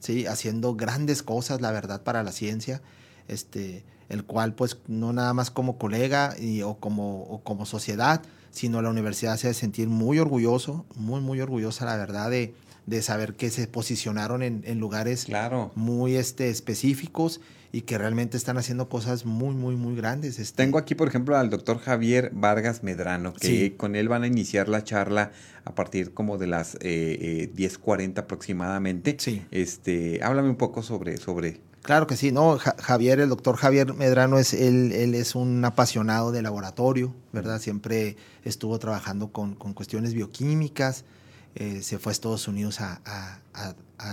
¿sí? 0.00 0.26
Haciendo 0.26 0.74
grandes 0.74 1.22
cosas, 1.22 1.60
la 1.60 1.70
verdad, 1.70 2.02
para 2.02 2.22
la 2.22 2.32
ciencia, 2.32 2.82
este, 3.28 3.84
el 4.08 4.24
cual, 4.24 4.54
pues, 4.54 4.78
no 4.88 5.12
nada 5.12 5.34
más 5.34 5.52
como 5.52 5.78
colega 5.78 6.34
y, 6.38 6.62
o, 6.62 6.74
como, 6.74 7.22
o 7.22 7.44
como 7.44 7.66
sociedad, 7.66 8.22
sino 8.50 8.82
la 8.82 8.90
universidad 8.90 9.36
se 9.36 9.48
ha 9.48 9.54
sentir 9.54 9.88
muy 9.88 10.18
orgulloso, 10.18 10.84
muy, 10.96 11.20
muy 11.20 11.40
orgullosa, 11.40 11.84
la 11.84 11.96
verdad, 11.96 12.28
de, 12.28 12.54
de 12.90 13.02
saber 13.02 13.34
que 13.34 13.50
se 13.50 13.68
posicionaron 13.68 14.42
en, 14.42 14.78
lugares 14.80 15.28
muy 15.76 16.16
este, 16.16 16.50
específicos 16.50 17.40
y 17.72 17.82
que 17.82 17.96
realmente 17.96 18.36
están 18.36 18.58
haciendo 18.58 18.88
cosas 18.88 19.24
muy, 19.24 19.54
muy, 19.54 19.76
muy 19.76 19.94
grandes. 19.94 20.40
Este. 20.40 20.56
Tengo 20.56 20.76
aquí, 20.76 20.96
por 20.96 21.06
ejemplo, 21.06 21.36
al 21.36 21.50
doctor 21.50 21.78
Javier 21.78 22.32
Vargas 22.34 22.82
Medrano, 22.82 23.32
que 23.32 23.76
con 23.76 23.94
él 23.94 24.08
van 24.08 24.24
a 24.24 24.26
iniciar 24.26 24.68
la 24.68 24.82
charla 24.82 25.30
a 25.64 25.74
partir 25.76 26.12
como 26.12 26.36
de 26.36 26.48
las 26.48 26.76
eh, 26.80 27.52
10.40 27.54 28.00
eh, 28.00 28.20
aproximadamente. 28.20 29.16
Sí. 29.20 29.46
Este, 29.52 30.18
háblame 30.24 30.50
un 30.50 30.56
poco 30.56 30.82
sobre, 30.82 31.16
sobre 31.16 31.60
Claro 31.82 32.08
que 32.08 32.16
sí, 32.16 32.32
no, 32.32 32.58
Javier, 32.58 33.20
el 33.20 33.28
doctor 33.30 33.56
Javier 33.56 33.94
Medrano 33.94 34.38
es 34.38 34.52
él, 34.52 34.92
él 34.92 35.14
es 35.14 35.34
un 35.34 35.64
apasionado 35.64 36.30
de 36.32 36.42
laboratorio, 36.42 37.14
¿verdad? 37.32 37.58
Siempre 37.60 38.16
estuvo 38.44 38.78
trabajando 38.78 39.28
con, 39.28 39.54
con 39.54 39.72
cuestiones 39.74 40.12
bioquímicas, 40.12 41.04
eh, 41.54 41.82
se 41.82 41.98
fue 41.98 42.10
a 42.10 42.12
Estados 42.12 42.48
Unidos 42.48 42.80
a, 42.80 43.40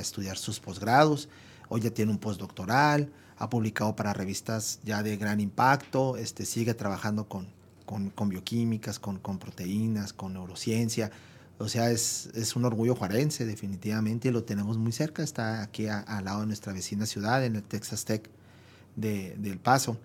estudiar 0.01 0.38
sus 0.38 0.60
posgrados, 0.60 1.29
hoy 1.70 1.82
ya 1.82 1.91
tiene 1.91 2.12
un 2.12 2.17
postdoctoral, 2.17 3.12
ha 3.38 3.50
publicado 3.50 3.96
para 3.96 4.13
revistas 4.13 4.79
ya 4.84 5.03
de 5.03 5.15
gran 5.17 5.39
impacto, 5.39 6.17
este, 6.17 6.46
sigue 6.46 6.74
trabajando 6.74 7.27
con, 7.27 7.48
con, 7.86 8.29
bioquímicas, 8.29 9.00
con, 9.00 9.20
proteínas, 9.20 10.13
con 10.13 10.34
neurociencia, 10.34 11.12
o 11.60 11.67
sea, 11.70 11.89
es, 11.89 12.29
es, 12.36 12.56
un 12.56 12.65
orgullo 12.65 12.96
juarense, 12.96 13.46
definitivamente, 13.46 14.27
y 14.27 14.32
lo 14.32 14.44
tenemos 14.44 14.77
muy 14.77 14.91
cerca. 14.91 15.24
Está 15.24 15.63
aquí 15.63 15.88
al 15.88 16.25
lado 16.25 16.41
de 16.41 16.46
nuestra 16.46 16.72
vecina 16.72 17.08
ciudad, 17.08 17.44
en 17.44 17.56
el 17.56 17.63
Texas 17.63 18.06
Tech 18.06 18.29
de, 18.96 19.34
El 19.34 19.58
Paso. 19.58 19.98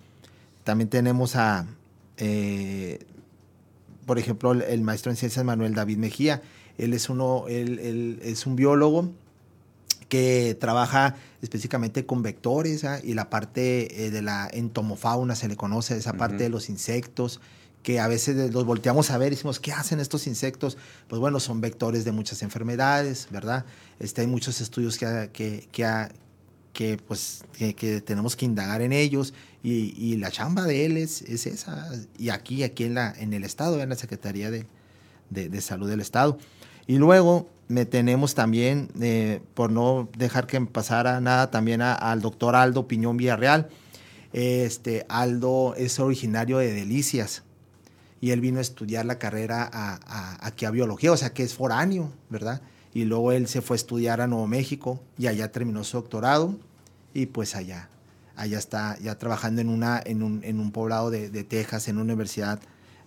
También 0.64 0.88
tenemos 0.88 1.36
a, 1.36 1.66
eh, 2.16 3.04
por 4.06 4.18
ejemplo, 4.18 4.52
el, 4.52 4.80
maestro 4.82 5.10
en 5.10 5.16
ciencias 5.16 5.44
Manuel 5.44 5.74
David 5.74 5.98
Mejía. 5.98 6.42
Él 6.78 6.94
es, 6.94 7.08
uno, 7.08 7.44
él, 7.48 8.18
es 8.22 8.46
un 8.46 8.56
biólogo 8.56 9.10
que 10.08 10.56
trabaja 10.60 11.16
específicamente 11.40 12.04
con 12.04 12.22
vectores 12.22 12.84
¿ah? 12.84 13.00
y 13.02 13.14
la 13.14 13.30
parte 13.30 14.06
eh, 14.06 14.10
de 14.10 14.22
la 14.22 14.48
entomofauna 14.52 15.34
se 15.34 15.48
le 15.48 15.56
conoce, 15.56 15.96
esa 15.96 16.14
parte 16.14 16.44
de 16.44 16.48
los 16.48 16.68
insectos 16.68 17.40
que 17.82 17.98
a 17.98 18.08
veces 18.08 18.52
los 18.52 18.64
volteamos 18.64 19.10
a 19.10 19.18
ver 19.18 19.32
y 19.32 19.36
decimos, 19.36 19.58
¿qué 19.58 19.72
hacen 19.72 20.00
estos 20.00 20.26
insectos? 20.26 20.76
Pues 21.08 21.20
bueno, 21.20 21.40
son 21.40 21.60
vectores 21.60 22.04
de 22.04 22.12
muchas 22.12 22.42
enfermedades, 22.42 23.26
¿verdad? 23.30 23.64
Este, 23.98 24.20
hay 24.20 24.26
muchos 24.28 24.60
estudios 24.60 24.98
que, 24.98 25.30
que, 25.32 25.68
que, 25.72 26.08
que 26.72 26.96
pues, 26.96 27.44
que, 27.56 28.00
tenemos 28.00 28.36
que 28.36 28.44
indagar 28.44 28.82
en 28.82 28.92
ellos 28.92 29.34
y, 29.62 29.94
y 29.96 30.16
la 30.16 30.30
chamba 30.30 30.64
de 30.64 30.86
él 30.86 30.96
es, 30.96 31.22
es, 31.22 31.46
esa. 31.46 31.90
Y 32.18 32.30
aquí, 32.30 32.62
aquí 32.62 32.84
en, 32.84 32.94
la, 32.94 33.12
en 33.18 33.32
el 33.32 33.44
Estado, 33.44 33.80
en 33.80 33.88
la 33.88 33.96
Secretaría 33.96 34.50
de, 34.50 34.66
de, 35.30 35.60
Salud 35.60 35.88
del 35.88 36.00
Estado. 36.00 36.38
Y 36.86 36.96
luego 36.96 37.48
me 37.68 37.84
tenemos 37.86 38.34
también, 38.34 38.88
eh, 39.00 39.40
por 39.54 39.70
no 39.70 40.08
dejar 40.16 40.46
que 40.46 40.60
pasara 40.62 41.20
nada, 41.20 41.50
también 41.50 41.82
al 41.82 42.20
doctor 42.20 42.56
Aldo 42.56 42.88
Piñón 42.88 43.16
Villarreal. 43.16 43.68
Este, 44.32 45.04
Aldo 45.08 45.74
es 45.76 46.00
originario 46.00 46.58
de 46.58 46.72
Delicias, 46.72 47.42
y 48.22 48.30
él 48.30 48.40
vino 48.40 48.58
a 48.58 48.62
estudiar 48.62 49.04
la 49.04 49.18
carrera 49.18 49.68
a, 49.70 50.46
aquí 50.46 50.64
a 50.64 50.70
biología, 50.70 51.12
o 51.12 51.16
sea 51.16 51.34
que 51.34 51.42
es 51.42 51.54
foráneo, 51.54 52.12
¿verdad? 52.30 52.62
Y 52.94 53.04
luego 53.04 53.32
él 53.32 53.48
se 53.48 53.62
fue 53.62 53.74
a 53.74 53.78
estudiar 53.78 54.20
a 54.20 54.26
Nuevo 54.26 54.46
México 54.46 55.00
y 55.18 55.26
allá 55.26 55.50
terminó 55.50 55.82
su 55.84 55.96
doctorado 55.96 56.56
y 57.14 57.26
pues 57.26 57.54
allá, 57.56 57.88
allá 58.36 58.58
está 58.58 58.98
ya 58.98 59.18
trabajando 59.18 59.60
en, 59.60 59.68
una, 59.68 60.00
en, 60.04 60.22
un, 60.22 60.42
en 60.44 60.60
un 60.60 60.72
poblado 60.72 61.10
de, 61.10 61.30
de, 61.30 61.44
Texas, 61.44 61.88
en 61.88 61.96
una 61.96 62.04
universidad 62.04 62.60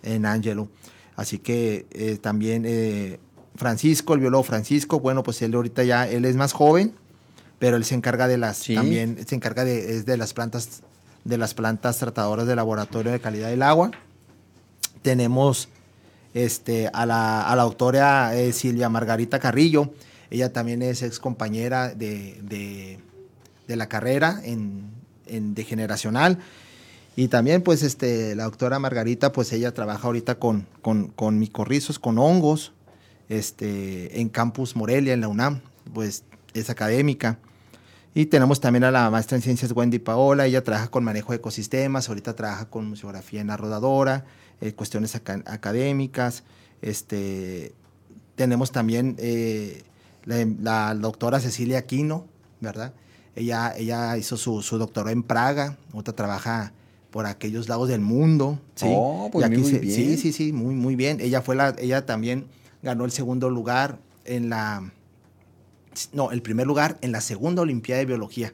en 0.04 0.26
Angelo. 0.26 0.70
Así 1.16 1.40
que 1.40 1.86
eh, 1.92 2.18
también 2.18 2.64
eh, 2.66 3.20
Francisco, 3.56 4.14
el 4.14 4.22
biólogo 4.22 4.44
Francisco, 4.44 5.00
bueno, 5.00 5.24
pues 5.24 5.42
él 5.42 5.54
ahorita 5.54 5.84
ya, 5.84 6.08
él 6.08 6.26
es 6.26 6.36
más 6.36 6.52
joven, 6.52 6.94
pero 7.60 7.78
él 7.78 7.86
se 7.86 7.96
encarga 7.96 8.28
de 8.28 8.38
las, 8.38 8.66
también 8.66 9.26
se 9.26 9.36
encarga 9.36 9.64
de, 9.64 10.04
de 10.04 10.18
las 10.18 10.34
plantas, 10.34 10.82
de 11.24 11.38
las 11.38 11.54
plantas 11.54 12.00
tratadoras 12.00 12.48
de 12.48 12.56
laboratorio 12.56 13.12
de 13.12 13.20
calidad 13.20 13.50
del 13.50 13.62
agua 13.62 13.92
tenemos 15.06 15.70
este, 16.36 16.92
a, 16.94 17.06
la, 17.06 17.42
a 17.50 17.56
la 17.56 17.64
doctora 17.64 18.36
eh, 18.36 18.54
Silvia 18.54 18.90
Margarita 18.90 19.40
Carrillo. 19.40 19.94
Ella 20.30 20.52
también 20.52 20.82
es 20.82 21.02
ex 21.02 21.18
compañera 21.18 21.96
de, 21.96 23.00
de, 23.68 23.76
la 23.76 23.88
carrera 23.88 24.42
en, 24.44 24.84
en 25.26 25.56
degeneracional. 25.56 26.38
Y 27.16 27.30
también, 27.30 27.62
pues, 27.62 27.82
este, 27.84 28.36
la 28.36 28.44
doctora 28.44 28.78
Margarita, 28.80 29.32
pues 29.32 29.54
ella 29.54 29.74
trabaja 29.74 30.06
ahorita 30.08 30.36
con, 30.36 30.68
con, 30.82 31.08
con 31.08 31.40
micorrizos, 31.40 31.98
con 31.98 32.20
hongos, 32.20 32.74
este, 33.30 34.20
en 34.20 34.28
Campus 34.28 34.76
Morelia, 34.76 35.14
en 35.14 35.22
la 35.22 35.30
UNAM, 35.30 35.62
pues 35.94 36.26
es 36.54 36.70
académica. 36.70 37.40
Y 38.14 38.26
tenemos 38.26 38.60
también 38.60 38.84
a 38.84 38.92
la 38.92 39.10
maestra 39.10 39.38
en 39.38 39.42
ciencias 39.42 39.72
Wendy 39.72 40.00
Paola, 40.00 40.46
ella 40.46 40.64
trabaja 40.64 40.90
con 40.90 41.06
manejo 41.06 41.32
de 41.32 41.38
ecosistemas, 41.38 42.10
ahorita 42.10 42.36
trabaja 42.36 42.70
con 42.70 42.90
museografía 42.90 43.40
en 43.40 43.48
la 43.48 43.58
rodadora, 43.58 44.26
eh, 44.62 44.74
cuestiones 44.74 45.16
académicas. 45.16 46.44
Este, 46.82 47.74
tenemos 48.36 48.72
también 48.72 49.16
eh, 49.20 49.84
la, 50.26 50.94
doctora 50.96 51.40
Cecilia 51.40 51.80
Aquino, 51.80 52.26
¿verdad? 52.62 52.94
Ella, 53.36 53.74
ella 53.78 54.18
hizo 54.18 54.38
su, 54.38 54.62
su 54.62 54.78
doctorado 54.78 55.12
en 55.12 55.24
Praga, 55.24 55.78
otra 55.94 56.16
trabaja 56.16 56.74
por 57.12 57.26
aquellos 57.26 57.70
lados 57.70 57.88
del 57.90 58.02
mundo. 58.02 58.60
¿sí? 58.76 58.88
Oh, 58.90 59.30
pues 59.32 59.50
muy, 59.50 59.72
bien. 59.80 59.96
Sí, 59.96 60.18
sí, 60.18 60.34
sí, 60.34 60.52
muy, 60.52 60.76
muy 60.76 60.96
bien. 60.96 61.20
Ella, 61.22 61.42
fue 61.42 61.56
la, 61.56 61.76
ella 61.80 62.06
también 62.06 62.46
ganó 62.84 63.06
el 63.06 63.12
segundo 63.12 63.50
lugar 63.50 64.00
en 64.26 64.50
la... 64.50 64.92
No, 66.12 66.32
el 66.32 66.42
primer 66.42 66.68
lugar 66.68 66.98
en 67.02 67.14
la 67.14 67.22
segunda 67.22 67.62
Olimpiada 67.62 68.00
de 68.00 68.06
Biología 68.06 68.54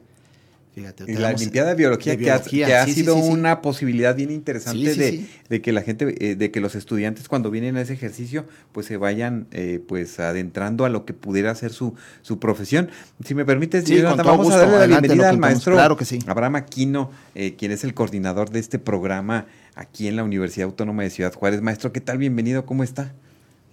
y 0.74 1.12
la 1.16 1.28
Olimpiada 1.28 1.70
de 1.70 1.74
Biología, 1.74 2.16
que, 2.16 2.30
ha, 2.30 2.86
sido 2.86 3.16
una 3.16 3.60
posibilidad 3.60 4.16
bien 4.16 4.30
interesante 4.30 5.26
de, 5.48 5.60
que 5.60 5.70
la 5.70 5.82
gente, 5.82 6.14
eh, 6.18 6.34
de 6.34 6.50
que 6.50 6.60
los 6.60 6.74
estudiantes 6.74 7.28
cuando 7.28 7.50
vienen 7.50 7.76
a 7.76 7.82
ese 7.82 7.92
ejercicio, 7.92 8.46
pues 8.72 8.86
se 8.86 8.96
vayan 8.96 9.46
eh, 9.50 9.82
pues 9.86 10.18
adentrando 10.18 10.86
a 10.86 10.88
lo 10.88 11.04
que 11.04 11.12
pudiera 11.12 11.54
ser 11.54 11.72
su, 11.72 11.94
su 12.22 12.38
profesión. 12.38 12.88
Si 13.22 13.34
me 13.34 13.44
permites, 13.44 13.84
vamos 14.16 14.50
a 14.50 14.58
darle 14.58 14.78
la 14.78 14.86
bienvenida 14.86 15.28
al 15.28 15.36
maestro 15.36 15.78
Abraham 15.78 16.56
Aquino, 16.56 17.10
eh, 17.34 17.54
quien 17.54 17.70
es 17.70 17.84
el 17.84 17.92
coordinador 17.92 18.48
de 18.48 18.60
este 18.60 18.78
programa 18.78 19.46
aquí 19.74 20.08
en 20.08 20.16
la 20.16 20.24
Universidad 20.24 20.68
Autónoma 20.68 21.02
de 21.02 21.10
Ciudad 21.10 21.34
Juárez. 21.34 21.60
Maestro, 21.60 21.92
¿qué 21.92 22.00
tal? 22.00 22.16
Bienvenido, 22.16 22.64
¿cómo 22.64 22.82
está? 22.82 23.12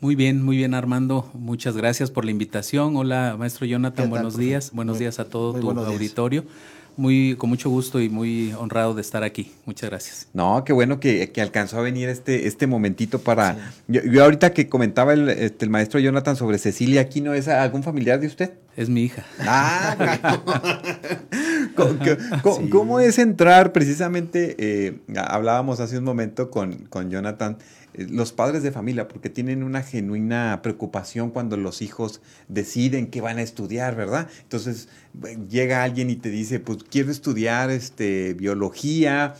Muy 0.02 0.16
bien, 0.16 0.44
muy 0.44 0.56
bien 0.56 0.74
Armando, 0.74 1.30
muchas 1.34 1.76
gracias 1.76 2.10
por 2.10 2.24
la 2.24 2.32
invitación. 2.32 2.96
Hola, 2.96 3.36
maestro 3.38 3.66
Jonathan, 3.66 4.10
buenos 4.10 4.38
días. 4.38 4.72
Buenos 4.74 5.00
días 5.00 5.20
a 5.20 5.26
todo 5.26 5.54
tu 5.60 5.70
auditorio 5.72 6.46
muy, 7.00 7.36
con 7.38 7.50
mucho 7.50 7.70
gusto 7.70 8.02
y 8.02 8.10
muy 8.10 8.52
honrado 8.54 8.94
de 8.94 9.02
estar 9.02 9.24
aquí. 9.24 9.54
Muchas 9.66 9.90
gracias. 9.90 10.28
No, 10.34 10.64
qué 10.66 10.74
bueno 10.74 11.00
que, 11.00 11.32
alcanzó 11.42 11.80
a 11.80 11.82
venir 11.82 12.10
este, 12.10 12.46
este 12.48 12.68
momentito 12.68 13.20
para... 13.20 13.72
Yo, 13.88 14.24
ahorita 14.24 14.52
que 14.52 14.68
comentaba 14.68 15.14
el, 15.14 15.30
este, 15.30 15.64
el 15.64 15.72
maestro 15.72 16.00
Jonathan 16.02 16.36
sobre 16.36 16.58
Cecilia 16.58 17.02
aquí 17.02 17.22
¿no 17.22 17.34
es 17.34 17.48
algún 17.48 17.84
familiar 17.84 18.20
de 18.20 18.28
usted? 18.28 18.52
Es 18.76 18.90
mi 18.90 19.04
hija. 19.04 19.26
Ah, 19.40 20.30
¿Cómo, 22.70 23.00
es 23.00 23.18
entrar 23.18 23.72
precisamente? 23.72 24.56
Eh, 24.60 25.00
hablábamos 25.16 25.80
hace 25.80 25.98
un 25.98 26.04
momento 26.04 26.52
con, 26.52 26.74
con 26.90 27.10
Jonathan 27.10 27.58
los 27.94 28.32
padres 28.32 28.64
de 28.64 28.72
familia, 28.72 29.08
porque 29.08 29.30
tienen 29.30 29.64
una 29.64 29.82
genuina 29.82 30.60
preocupación 30.62 31.32
cuando 31.32 31.58
los 31.58 31.82
hijos 31.82 32.22
deciden 32.48 33.08
que 33.08 33.22
van 33.22 33.38
a 33.38 33.42
estudiar, 33.42 33.96
¿verdad? 33.96 34.30
Entonces 34.42 34.90
llega 35.50 35.84
alguien 35.84 36.10
y 36.10 36.16
te 36.16 36.30
dice, 36.30 36.60
pues 36.60 36.84
quiero 36.84 37.12
estudiar 37.12 37.70
este, 37.72 38.34
biología, 38.34 39.36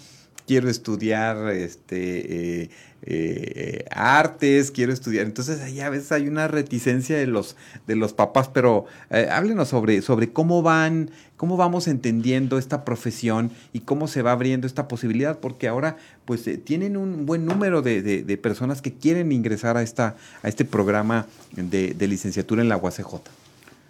quiero 0.50 0.68
estudiar 0.68 1.52
este, 1.52 2.64
eh, 2.64 2.70
eh, 3.04 3.86
artes, 3.92 4.72
quiero 4.72 4.92
estudiar. 4.92 5.28
Entonces 5.28 5.62
ahí 5.62 5.80
a 5.80 5.92
veces 5.92 6.12
hay 6.12 6.28
una 6.28 6.48
reticencia 6.48 7.16
de 7.16 7.28
los, 7.28 7.56
de 7.86 7.96
los 7.96 8.14
papás, 8.14 8.48
pero 8.48 8.88
háblenos 9.10 9.68
sobre, 9.68 10.02
sobre 10.02 10.32
cómo 10.32 10.64
van 10.64 11.12
¿Cómo 11.40 11.56
vamos 11.56 11.88
entendiendo 11.88 12.58
esta 12.58 12.84
profesión 12.84 13.52
y 13.72 13.80
cómo 13.80 14.10
se 14.10 14.22
va 14.22 14.34
abriendo 14.34 14.68
esta 14.68 14.90
posibilidad? 14.90 15.40
Porque 15.40 15.70
ahora 15.70 15.96
pues 16.26 16.46
eh, 16.48 16.58
tienen 16.58 16.98
un 16.98 17.26
buen 17.26 17.46
número 17.46 17.82
de, 17.82 18.40
personas 18.44 18.82
que 18.82 18.92
quieren 18.92 19.32
ingresar 19.32 19.78
a, 19.78 19.82
esta, 19.82 20.18
a 20.44 20.50
este 20.50 20.66
programa 20.66 21.28
de, 21.56 21.96
licenciatura 22.10 22.62
en 22.62 22.68
la 22.68 22.76
UACJ. 22.76 23.22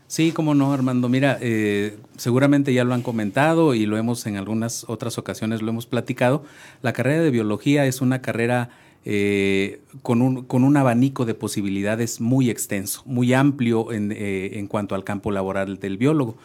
Sí, 0.09 0.31
cómo 0.31 0.55
no, 0.55 0.73
Armando. 0.73 1.07
Mira, 1.07 1.37
eh, 1.39 1.99
seguramente 2.17 2.73
ya 2.73 2.83
lo 2.83 2.95
han 2.95 3.03
comentado 3.03 3.75
y 3.75 3.85
lo 3.85 3.95
hemos 3.95 4.25
en 4.25 4.37
algunas 4.37 4.83
otras 4.89 5.19
ocasiones 5.19 5.61
lo 5.61 5.69
hemos 5.69 5.85
platicado. 5.85 6.43
La 6.81 6.93
carrera 6.93 7.21
de 7.21 7.29
biología 7.29 7.85
es 7.85 8.01
una 8.01 8.19
carrera 8.19 8.71
eh, 9.05 9.81
con, 10.01 10.23
un, 10.23 10.45
con 10.45 10.63
un 10.63 10.77
abanico 10.77 11.25
de 11.25 11.35
posibilidades 11.35 12.21
muy 12.21 12.49
extenso, 12.49 13.03
muy 13.05 13.35
amplio 13.35 13.91
en, 13.91 14.11
en 14.11 14.65
cuanto 14.65 14.95
al 14.95 15.03
campo 15.03 15.29
laboral 15.29 15.77
del 15.79 15.97
biólogo. 15.97 16.37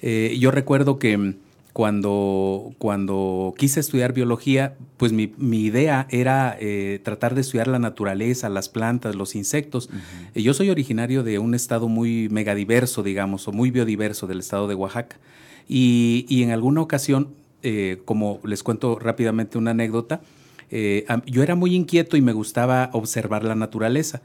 Eh, 0.00 0.36
yo 0.38 0.52
recuerdo 0.52 1.00
que 1.00 1.18
mm, 1.18 1.34
cuando, 1.78 2.74
cuando 2.78 3.54
quise 3.56 3.78
estudiar 3.78 4.12
biología, 4.12 4.76
pues 4.96 5.12
mi, 5.12 5.30
idea 5.38 6.08
era 6.10 6.56
eh, 6.58 6.98
tratar 7.04 7.36
de 7.36 7.42
estudiar 7.42 7.68
la 7.68 7.78
naturaleza, 7.78 8.48
las 8.48 8.68
plantas, 8.68 9.14
los 9.14 9.36
insectos. 9.36 9.88
Eh, 10.34 10.42
yo 10.42 10.54
soy 10.54 10.70
originario 10.70 11.22
de 11.22 11.38
un 11.38 11.54
estado 11.54 11.86
muy 11.86 12.28
megadiverso, 12.30 13.04
digamos, 13.04 13.46
o 13.46 13.52
muy 13.52 13.70
biodiverso 13.70 14.26
del 14.26 14.40
estado 14.40 14.66
de 14.66 14.74
Oaxaca. 14.74 15.18
Y, 15.68 16.26
en 16.42 16.50
alguna 16.50 16.80
ocasión 16.80 17.28
eh, 17.62 18.02
como 18.04 18.40
les 18.42 18.64
cuento 18.64 18.98
rápidamente 18.98 19.56
una 19.56 19.70
anécdota, 19.70 20.20
yo 21.26 21.42
era 21.44 21.54
muy 21.54 21.76
inquieto 21.76 22.16
y 22.16 22.22
me 22.22 22.32
gustaba 22.32 22.90
observar 22.92 23.44
la 23.44 23.54
naturaleza. 23.54 24.20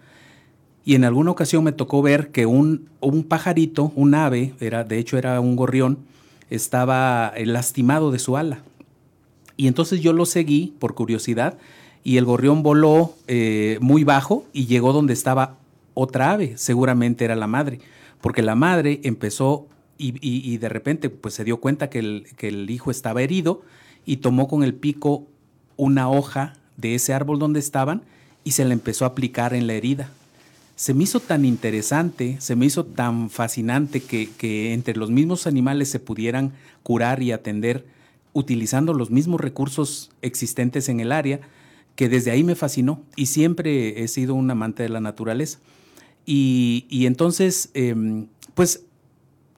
Y 0.86 0.96
en 0.96 1.04
alguna 1.04 1.30
ocasión 1.30 1.64
me 1.64 1.72
tocó 1.72 2.02
ver 2.02 2.30
que 2.30 2.48
un, 2.48 2.90
un 3.00 3.24
pajarito, 3.24 3.94
un 3.96 4.16
ave, 4.16 4.56
era, 4.60 4.84
de 4.84 4.98
hecho 4.98 5.20
era 5.20 5.40
un 5.40 5.56
gorrión, 5.56 6.00
estaba 6.56 7.34
eh, 7.36 7.46
lastimado 7.46 8.12
de 8.12 8.20
su 8.20 8.38
ala. 8.38 8.64
Y 9.58 9.68
entonces 9.68 10.02
yo 10.02 10.14
lo 10.14 10.26
seguí 10.26 10.74
por 10.80 10.96
curiosidad 10.96 11.58
y 12.04 12.18
el 12.18 12.26
gorrión 12.26 12.64
voló 12.64 13.14
muy 13.80 14.04
bajo 14.04 14.46
y 14.52 14.66
llegó 14.66 14.92
donde 14.92 15.14
estaba 15.14 15.58
otra 15.94 16.32
ave, 16.32 16.58
seguramente 16.58 17.24
era 17.24 17.36
la 17.36 17.48
madre, 17.48 17.80
porque 18.20 18.42
la 18.42 18.56
madre 18.56 19.00
empezó 19.04 19.68
y, 19.98 20.58
de 20.58 20.70
repente 20.70 21.10
pues 21.10 21.34
se 21.34 21.46
dio 21.46 21.58
cuenta 21.58 21.90
que 21.90 22.00
el, 22.00 22.28
que 22.36 22.50
el 22.50 22.70
hijo 22.70 22.92
estaba 22.92 23.22
herido 23.22 23.62
y 24.06 24.18
tomó 24.18 24.50
con 24.50 24.64
el 24.64 24.74
pico 24.74 25.28
una 25.78 26.10
hoja 26.10 26.54
de 26.76 26.96
ese 26.96 27.14
árbol 27.14 27.40
donde 27.40 27.60
estaban 27.60 28.04
y 28.44 28.52
se 28.52 28.66
la 28.66 28.74
empezó 28.74 29.06
a 29.06 29.10
aplicar 29.10 29.54
en 29.54 29.68
la 29.68 29.74
herida. 29.74 30.10
Se 30.76 30.94
me 30.94 31.04
hizo 31.04 31.20
tan 31.20 31.46
interesante, 31.46 32.38
se 32.40 32.56
me 32.56 32.66
hizo 32.66 32.86
tan 32.86 33.30
fascinante 33.30 34.02
que, 34.02 34.30
que 34.38 34.74
entre 34.74 34.96
los 34.96 35.12
mismos 35.12 35.48
animales 35.48 35.90
se 35.90 36.00
pudieran 36.00 36.54
curar 36.82 37.22
y 37.22 37.32
atender 37.32 37.86
utilizando 38.34 38.94
los 38.94 39.12
mismos 39.12 39.40
recursos 39.40 40.12
existentes 40.22 40.90
en 40.90 41.00
el 41.00 41.12
área, 41.12 41.40
que 41.96 42.10
desde 42.10 42.32
ahí 42.32 42.44
me 42.44 42.56
fascinó 42.56 43.04
y 43.16 43.28
siempre 43.28 44.04
he 44.04 44.08
sido 44.08 44.34
un 44.34 44.50
amante 44.50 44.84
de 44.84 44.90
la 44.90 45.00
naturaleza. 45.00 45.60
Y, 46.26 46.86
y 46.90 47.06
entonces, 47.06 47.70
em, 47.76 48.28
pues 48.56 48.86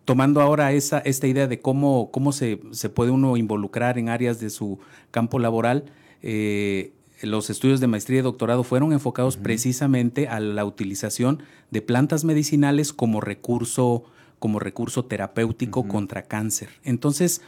tomando 0.03 0.41
ahora 0.41 0.73
esa, 0.73 0.99
esta 0.99 1.27
idea 1.27 1.47
de 1.47 1.59
cómo, 1.59 2.09
cómo 2.11 2.31
se, 2.31 2.59
se, 2.71 2.89
puede 2.89 3.11
uno 3.11 3.37
involucrar 3.37 3.97
en 3.97 4.09
áreas 4.09 4.39
de 4.39 4.49
su 4.49 4.79
campo 5.11 5.39
laboral, 5.39 5.85
eh, 6.21 6.91
los 7.25 7.49
estudios 7.49 7.79
de 7.79 7.87
maestría 7.87 8.19
y 8.19 8.23
doctorado 8.23 8.63
fueron 8.63 8.93
enfocados 8.93 9.37
precisamente 9.37 10.27
a 10.27 10.39
la 10.39 10.65
utilización 10.65 11.41
de 11.71 11.81
plantas 11.81 12.23
medicinales 12.23 12.93
como 12.93 13.21
recurso, 13.21 14.03
como 14.39 14.59
recurso 14.59 15.05
terapéutico 15.05 15.87
contra 15.87 16.23
cáncer. 16.23 16.69
Entonces, 16.83 17.41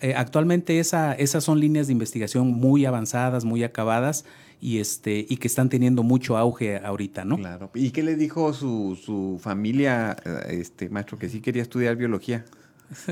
eh, 0.00 0.14
actualmente 0.16 0.78
esa, 0.78 1.14
esas 1.14 1.44
son 1.44 1.60
líneas 1.60 1.86
de 1.86 1.92
investigación 1.92 2.48
muy 2.48 2.84
avanzadas, 2.84 3.44
muy 3.44 3.64
acabadas 3.64 4.24
y 4.60 4.78
este 4.78 5.26
y 5.28 5.36
que 5.36 5.46
están 5.46 5.68
teniendo 5.68 6.02
mucho 6.02 6.38
auge 6.38 6.78
ahorita, 6.78 7.24
¿no? 7.26 7.36
Claro. 7.36 7.70
¿Y 7.74 7.90
qué 7.90 8.02
le 8.02 8.16
dijo 8.16 8.52
su, 8.54 8.98
su 9.02 9.38
familia, 9.42 10.16
eh, 10.24 10.58
este 10.60 10.88
maestro, 10.88 11.18
que 11.18 11.28
sí 11.28 11.40
quería 11.40 11.62
estudiar 11.62 11.96
biología? 11.96 12.44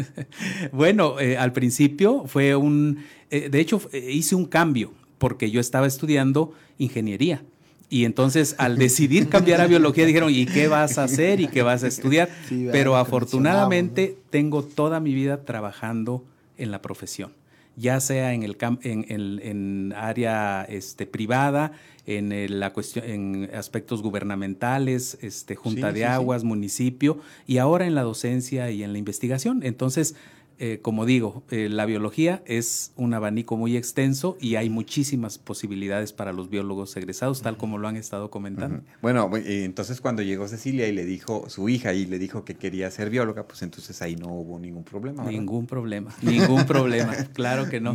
bueno, 0.73 1.21
eh, 1.21 1.37
al 1.37 1.53
principio 1.53 2.25
fue 2.27 2.57
un, 2.57 3.05
eh, 3.31 3.49
de 3.51 3.61
hecho 3.61 3.83
hice 3.93 4.35
un 4.35 4.47
cambio 4.47 4.93
porque 5.23 5.53
yo 5.53 5.61
estaba 5.61 5.87
estudiando 5.87 6.53
ingeniería. 6.79 7.45
Y 7.89 8.07
entonces 8.07 8.57
al 8.59 8.77
decidir 8.87 9.29
cambiar 9.29 9.61
a 9.61 9.69
biología 9.69 10.05
dijeron, 10.05 10.35
¿y 10.35 10.47
qué 10.47 10.67
vas 10.67 10.99
a 10.99 11.05
hacer 11.05 11.39
y 11.39 11.47
qué 11.47 11.63
vas 11.63 11.85
a 11.85 11.87
estudiar? 11.87 12.29
Pero 12.73 12.97
afortunadamente 12.97 14.19
tengo 14.31 14.65
toda 14.65 14.99
mi 14.99 15.15
vida 15.15 15.45
trabajando 15.45 16.25
en 16.59 16.73
la 16.73 16.83
profesión 16.83 17.31
ya 17.75 18.01
sea 18.01 18.35
en 18.35 18.43
el 18.43 18.59
en, 18.83 19.07
en, 19.09 19.95
área 19.97 20.63
este, 20.69 21.07
privada, 21.07 21.73
en 22.05 22.61
la 22.61 22.75
cuestión, 22.75 23.07
en 23.07 23.51
aspectos 23.55 24.03
gubernamentales, 24.03 25.17
este, 25.23 25.55
junta 25.55 25.91
de 25.91 26.05
aguas, 26.05 26.45
municipio, 26.45 27.21
y 27.47 27.57
ahora 27.57 27.87
en 27.87 27.95
la 27.95 28.03
docencia 28.03 28.71
y 28.71 28.83
en 28.83 28.93
la 28.93 28.99
investigación. 28.99 29.63
Entonces, 29.63 30.17
eh, 30.65 30.79
como 30.81 31.07
digo, 31.07 31.43
eh, 31.51 31.69
la 31.69 31.87
biología 31.87 32.41
es 32.47 32.93
un 32.95 33.15
abanico 33.15 33.57
muy 33.57 33.77
extenso 33.77 34.37
y 34.41 34.55
hay 34.55 34.71
muchísimas 34.71 35.37
posibilidades 35.37 36.13
para 36.13 36.33
los 36.33 36.51
biólogos 36.51 36.97
egresados, 36.97 37.43
tal 37.43 37.57
como 37.57 37.79
lo 37.79 37.89
han 37.89 37.97
estado 37.97 38.31
comentando. 38.31 38.81
Bueno, 39.01 39.29
entonces 39.35 40.01
cuando 40.01 40.23
llegó 40.23 40.47
Cecilia 40.47 40.87
y 40.87 40.93
le 40.93 41.05
dijo, 41.05 41.49
su 41.49 41.69
hija, 41.69 41.95
y 41.95 42.07
le 42.07 42.21
dijo 42.21 42.45
que 42.45 42.55
quería 42.55 42.89
ser 42.93 43.11
bióloga, 43.11 43.49
pues 43.49 43.63
entonces 43.63 44.01
ahí 44.03 44.15
no 44.15 44.29
hubo 44.29 44.61
ningún 44.61 44.85
problema. 44.85 45.25
Ningún 45.25 45.67
problema, 45.67 46.15
ningún 46.23 46.65
problema, 46.65 47.13
claro 47.33 47.69
que 47.69 47.81
no. 47.81 47.93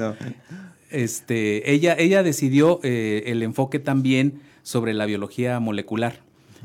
Este, 0.90 1.72
ella, 1.72 1.96
ella 1.98 2.22
decidió 2.22 2.82
eh, 2.84 3.24
el 3.28 3.44
enfoque 3.44 3.80
también 3.80 4.42
sobre 4.64 4.94
la 4.94 5.06
biología 5.06 5.62
molecular 5.62 6.20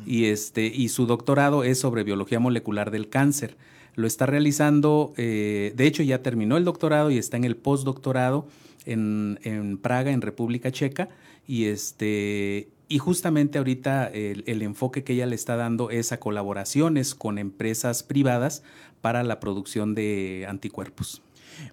y, 0.05 0.24
este, 0.24 0.66
y 0.66 0.88
su 0.88 1.07
doctorado 1.07 1.62
es 1.62 1.79
sobre 1.79 2.03
biología 2.03 2.40
molecular 2.40 2.90
del 2.90 3.09
cáncer 3.09 3.57
lo 3.94 4.07
está 4.07 4.26
realizando, 4.26 5.12
eh, 5.16 5.72
de 5.76 5.87
hecho 5.87 6.02
ya 6.02 6.22
terminó 6.22 6.57
el 6.57 6.64
doctorado 6.64 7.11
y 7.11 7.18
está 7.18 7.37
en 7.37 7.44
el 7.44 7.57
postdoctorado 7.57 8.46
en, 8.87 9.38
en 9.42 9.78
Praga, 9.78 10.12
en 10.12 10.22
República 10.22 10.70
Checa, 10.70 11.09
y 11.46 11.66
este 11.66 12.68
y 12.92 12.98
justamente 12.98 13.57
ahorita 13.57 14.09
el, 14.09 14.61
enfoque 14.61 15.02
que 15.02 15.14
ella 15.14 15.24
le 15.24 15.35
está 15.35 15.57
dando 15.57 15.88
es 15.88 16.12
a 16.12 16.20
colaboraciones 16.20 17.14
con 17.14 17.38
empresas 17.38 18.02
privadas 18.02 18.62
para 19.00 19.22
la 19.22 19.40
producción 19.40 19.94
de 19.94 20.44
anticuerpos. 20.46 21.22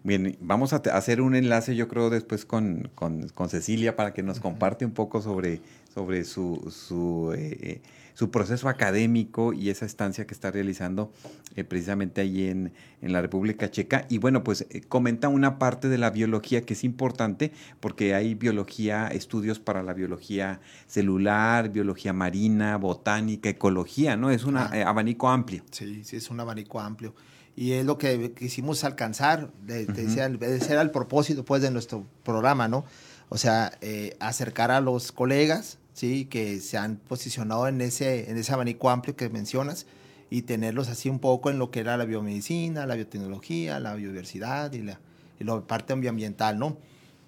Bien, 0.01 0.37
vamos 0.39 0.71
a 0.71 0.77
hacer 0.77 1.19
un 1.19 1.35
enlace, 1.35 1.75
yo 1.75 1.89
creo, 1.89 2.09
después 2.09 2.45
con, 2.45 2.89
con, 2.95 3.49
Cecilia 3.49 3.97
para 3.97 4.13
que 4.13 4.23
nos 4.23 4.39
comparte 4.39 4.85
un 4.85 4.91
poco 4.91 5.21
sobre, 5.21 5.59
sobre 5.93 6.23
su, 6.23 6.71
su 6.71 7.33
eh, 7.35 7.81
su 8.19 8.31
proceso 8.31 8.67
académico 8.67 9.53
y 9.53 9.69
esa 9.69 9.85
estancia 9.85 10.27
que 10.27 10.33
está 10.33 10.51
realizando 10.51 11.09
eh, 11.55 11.63
precisamente 11.63 12.19
allí 12.19 12.49
en, 12.49 12.73
la 13.01 13.21
República 13.21 13.71
Checa. 13.71 14.07
Y 14.09 14.17
bueno, 14.17 14.43
pues 14.43 14.65
eh, 14.71 14.81
comenta 14.81 15.29
una 15.29 15.57
parte 15.57 15.87
de 15.87 15.97
la 15.97 16.09
biología 16.09 16.63
que 16.63 16.73
es 16.73 16.83
importante 16.83 17.53
porque 17.79 18.15
hay 18.15 18.35
biología, 18.35 19.07
estudios 19.07 19.59
para 19.59 19.83
la 19.83 19.93
biología 19.93 20.59
celular, 20.85 21.69
biología 21.69 22.11
marina, 22.11 22.75
botánica, 22.75 23.47
ecología, 23.47 24.17
¿no? 24.17 24.31
Es 24.31 24.43
un 24.43 24.57
eh, 24.57 24.83
abanico 24.83 25.29
amplio. 25.29 25.63
Sí, 25.71 26.03
sí, 26.03 26.17
es 26.17 26.29
un 26.29 26.41
abanico 26.41 26.81
amplio. 26.81 27.15
Y 27.55 27.71
es 27.71 27.85
lo 27.85 27.97
que 27.97 28.33
quisimos 28.33 28.83
alcanzar, 28.83 29.49
de, 29.65 29.83
ese 29.83 30.73
era 30.73 30.81
el 30.81 30.91
propósito 30.91 31.45
pues 31.45 31.61
de 31.61 31.71
nuestro 31.71 32.05
programa, 32.23 32.67
¿no? 32.67 32.83
O 33.29 33.37
sea, 33.37 33.71
acercar 34.19 34.71
a 34.71 34.81
los 34.81 35.13
colegas 35.13 35.77
¿sí? 35.99 36.25
que 36.25 36.61
se 36.61 36.77
han 36.77 36.95
posicionado 36.95 37.67
en 37.67 37.81
ese, 37.81 38.31
en 38.31 38.37
ese 38.37 38.53
abanico 38.53 38.89
amplio 38.89 39.17
que 39.17 39.27
mencionas 39.27 39.85
y 40.29 40.43
tenerlos 40.43 40.87
así 40.87 41.09
un 41.09 41.19
poco 41.19 41.49
en 41.49 41.59
lo 41.59 41.71
que 41.71 41.81
era 41.81 41.97
la 41.97 42.05
biomedicina, 42.05 42.85
la 42.85 42.95
biotecnología, 42.95 43.81
la 43.81 43.95
biodiversidad 43.95 44.71
y 44.71 44.81
la, 44.81 45.01
y 45.41 45.43
la 45.43 45.59
parte 45.67 45.91
ambiental, 45.91 46.57
¿no? 46.57 46.77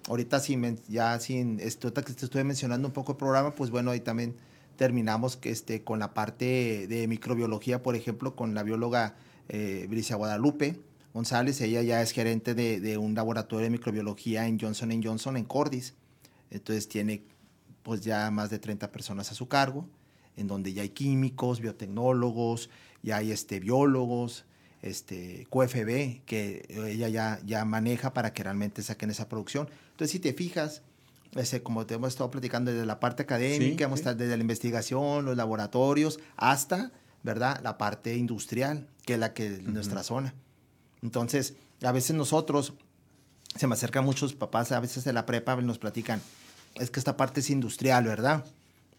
Ahorita 0.08 0.40
sí, 0.40 0.58
ya 0.88 1.20
sin 1.20 1.60
esto 1.60 1.92
que 1.92 2.00
te 2.00 2.24
estoy 2.24 2.44
mencionando 2.44 2.88
un 2.88 2.94
poco 2.94 3.12
el 3.12 3.18
programa, 3.18 3.54
pues 3.54 3.70
bueno, 3.70 3.90
ahí 3.90 4.00
también 4.00 4.36
terminamos 4.76 5.38
este, 5.42 5.84
con 5.84 5.98
la 5.98 6.14
parte 6.14 6.86
de 6.88 7.06
microbiología, 7.08 7.82
por 7.82 7.94
ejemplo, 7.94 8.34
con 8.34 8.54
la 8.54 8.62
bióloga 8.62 9.16
eh, 9.50 9.86
Bricia 9.90 10.16
Guadalupe 10.16 10.80
González, 11.12 11.60
ella 11.60 11.82
ya 11.82 12.00
es 12.00 12.12
gerente 12.12 12.54
de, 12.54 12.80
de 12.80 12.96
un 12.96 13.14
laboratorio 13.14 13.64
de 13.64 13.70
microbiología 13.70 14.46
en 14.46 14.58
Johnson 14.58 14.98
Johnson 15.04 15.36
en 15.36 15.44
Cordis, 15.44 15.92
entonces 16.50 16.88
tiene 16.88 17.22
pues 17.82 18.00
ya 18.00 18.30
más 18.30 18.50
de 18.50 18.58
30 18.58 18.90
personas 18.92 19.30
a 19.30 19.34
su 19.34 19.48
cargo, 19.48 19.86
en 20.36 20.46
donde 20.46 20.72
ya 20.72 20.82
hay 20.82 20.90
químicos, 20.90 21.60
biotecnólogos, 21.60 22.70
ya 23.02 23.16
hay 23.16 23.32
este, 23.32 23.60
biólogos, 23.60 24.44
este, 24.82 25.46
QFB, 25.50 26.24
que 26.24 26.66
ella 26.68 27.08
ya, 27.08 27.40
ya 27.44 27.64
maneja 27.64 28.12
para 28.12 28.32
que 28.32 28.42
realmente 28.42 28.82
saquen 28.82 29.10
esa 29.10 29.28
producción. 29.28 29.68
Entonces, 29.90 30.10
si 30.10 30.18
te 30.18 30.32
fijas, 30.32 30.82
ese, 31.34 31.62
como 31.62 31.86
te 31.86 31.94
hemos 31.94 32.08
estado 32.08 32.30
platicando 32.30 32.72
desde 32.72 32.86
la 32.86 33.00
parte 33.00 33.22
académica, 33.22 33.88
desde 33.88 34.36
la 34.36 34.42
investigación, 34.42 35.24
los 35.24 35.36
laboratorios, 35.36 36.20
hasta, 36.36 36.92
¿verdad?, 37.22 37.60
la 37.62 37.78
parte 37.78 38.16
industrial, 38.16 38.86
que 39.04 39.14
es 39.14 39.18
la 39.18 39.32
que 39.32 39.46
es 39.46 39.62
nuestra 39.62 40.02
zona. 40.02 40.34
Entonces, 41.02 41.54
a 41.82 41.92
veces 41.92 42.16
nosotros, 42.16 42.74
se 43.56 43.66
me 43.66 43.74
acercan 43.74 44.04
muchos 44.04 44.34
papás, 44.34 44.72
a 44.72 44.80
veces 44.80 45.04
de 45.04 45.12
la 45.12 45.26
prepa 45.26 45.56
nos 45.56 45.78
platican, 45.78 46.20
es 46.76 46.90
que 46.90 47.00
esta 47.00 47.16
parte 47.16 47.40
es 47.40 47.50
industrial, 47.50 48.04
¿verdad? 48.04 48.44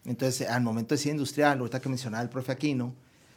Entonces, 0.04 0.48
al 0.48 0.62
momento 0.62 0.94
de 0.94 0.98
ser 0.98 1.12
industrial, 1.12 1.58
ahorita 1.58 1.80
que 1.80 1.88
mencionaba 1.88 2.22
el 2.22 2.28
profe 2.28 2.52
Aquino, 2.52 2.94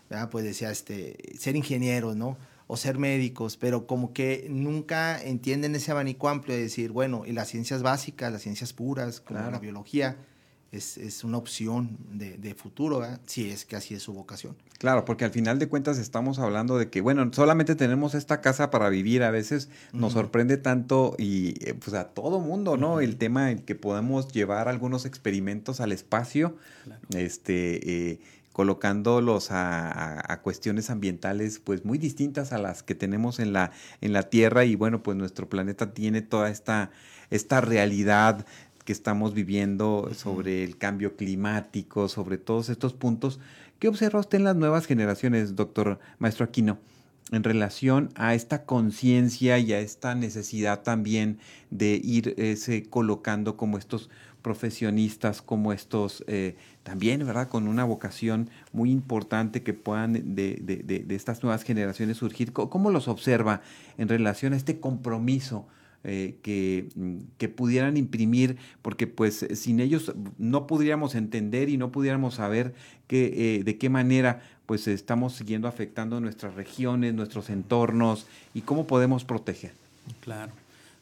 ¿verdad? 0.10 0.30
pues 0.30 0.44
decía, 0.44 0.72
este, 0.72 1.18
ser 1.38 1.56
ingenieros, 1.56 2.16
¿no? 2.16 2.38
O 2.68 2.76
ser 2.76 2.98
médicos, 2.98 3.56
pero 3.56 3.88
como 3.88 4.12
que 4.12 4.48
nunca 4.50 5.22
entienden 5.22 5.76
ese 5.76 5.92
abanico 5.92 6.28
amplio 6.28 6.56
de 6.56 6.64
decir, 6.64 6.92
bueno, 6.92 7.24
y 7.26 7.32
las 7.32 7.48
ciencias 7.48 7.82
básicas, 7.82 8.32
las 8.32 8.42
ciencias 8.42 8.74
puras, 8.74 9.22
como 9.22 9.40
la 9.40 9.60
biología, 9.60 10.18
es, 10.72 10.98
es, 10.98 11.24
una 11.24 11.38
opción 11.38 11.98
de, 12.12 12.38
de 12.38 12.54
futuro, 12.56 13.00
¿verdad? 13.00 13.20
si 13.26 13.50
es 13.50 13.66
que 13.66 13.76
así 13.76 13.94
es 13.94 14.04
su 14.04 14.14
vocación. 14.14 14.56
Claro, 14.78 15.06
porque 15.06 15.26
al 15.26 15.32
final 15.32 15.58
de 15.58 15.68
cuentas 15.68 15.98
estamos 15.98 16.38
hablando 16.38 16.78
de 16.78 16.90
que, 16.90 17.02
bueno, 17.02 17.30
solamente 17.34 17.76
tenemos 17.76 18.14
esta 18.14 18.42
casa 18.42 18.70
para 18.70 18.90
vivir, 18.90 19.24
a 19.24 19.32
veces 19.32 19.70
nos 19.92 20.14
sorprende 20.14 20.58
tanto 20.58 21.16
y 21.18 21.56
eh, 21.68 21.74
pues 21.74 21.96
a 21.96 22.10
todo 22.10 22.40
mundo, 22.40 22.78
¿no? 22.78 23.02
El 23.02 23.18
tema 23.18 23.50
en 23.50 23.60
que 23.60 23.74
podemos 23.74 24.28
llevar 24.28 24.68
algunos 24.68 25.06
experimentos 25.06 25.80
al 25.80 25.92
espacio, 25.92 26.58
este, 27.10 28.12
eh, 28.12 28.20
colocándolos 28.54 29.52
a, 29.52 30.32
a, 30.32 30.42
cuestiones 30.42 30.90
ambientales 30.90 31.60
pues 31.60 31.86
muy 31.86 32.00
distintas 32.00 32.54
a 32.54 32.58
las 32.58 32.82
que 32.82 32.96
tenemos 32.96 33.40
en 33.40 33.54
la, 33.54 33.72
en 34.02 34.14
la 34.14 34.24
Tierra 34.24 34.66
y 34.66 34.76
bueno, 34.76 35.04
pues 35.04 35.18
nuestro 35.18 35.48
planeta 35.48 35.94
tiene 35.94 36.22
toda 36.22 36.50
esta, 36.50 36.90
esta 37.30 37.62
realidad 37.62 38.46
que 38.88 38.94
estamos 38.94 39.34
viviendo 39.34 40.10
sobre 40.16 40.64
el 40.64 40.78
cambio 40.78 41.18
climático, 41.18 42.08
sobre 42.08 42.38
todos 42.38 42.70
estos 42.70 42.94
puntos. 42.94 43.38
¿Qué 43.80 43.90
observa 43.90 44.22
usted 44.22 44.38
en 44.38 44.46
las 44.46 44.56
nuevas 44.56 44.86
generaciones, 44.86 45.58
doctor 45.58 46.00
Maestro 46.20 46.46
Aquino? 46.46 46.80
en 47.34 47.44
relación 47.44 48.10
a 48.16 48.34
esta 48.36 48.64
conciencia 48.64 49.60
y 49.60 49.74
a 49.74 49.80
esta 49.82 50.16
necesidad 50.16 50.84
también 50.84 51.40
de 51.72 52.00
ir 52.02 52.34
colocando 52.90 53.58
como 53.58 53.78
estos 53.78 54.10
profesionistas, 54.42 55.42
como 55.42 55.74
estos 55.74 56.24
eh, 56.28 56.56
también, 56.84 57.28
¿verdad? 57.28 57.50
Con 57.50 57.68
una 57.68 57.84
vocación 57.84 58.50
muy 58.72 58.92
importante 58.92 59.62
que 59.62 59.74
puedan 59.74 60.14
de, 60.14 60.62
de, 60.62 61.04
de, 61.06 61.16
estas 61.16 61.44
nuevas 61.44 61.64
generaciones 61.64 62.16
surgir. 62.16 62.54
¿Cómo 62.54 62.90
los 62.90 63.10
observa 63.10 63.60
en 63.98 64.08
relación 64.08 64.54
a 64.54 64.56
este 64.56 64.80
compromiso? 64.80 65.68
Eh, 66.04 66.38
que, 66.42 66.88
que, 67.38 67.50
pudieran 67.50 67.98
imprimir, 67.98 68.58
porque 68.82 69.08
pues 69.08 69.46
sin 69.56 69.80
ellos 69.82 70.14
no 70.38 70.66
podríamos 70.66 71.16
entender 71.16 71.68
y 71.68 71.76
no 71.76 71.92
pudiéramos 71.92 72.36
saber 72.36 72.76
que, 73.08 73.58
eh, 73.58 73.64
de 73.64 73.78
qué 73.78 73.90
manera 73.90 74.42
pues 74.68 74.88
estamos 74.88 75.34
siguiendo 75.34 75.68
afectando 75.68 76.22
nuestras 76.22 76.54
regiones, 76.54 77.14
nuestros 77.14 77.50
entornos 77.50 78.28
y 78.54 78.62
cómo 78.62 78.86
podemos 78.86 79.26
proteger. 79.26 79.72
Claro, 80.22 80.52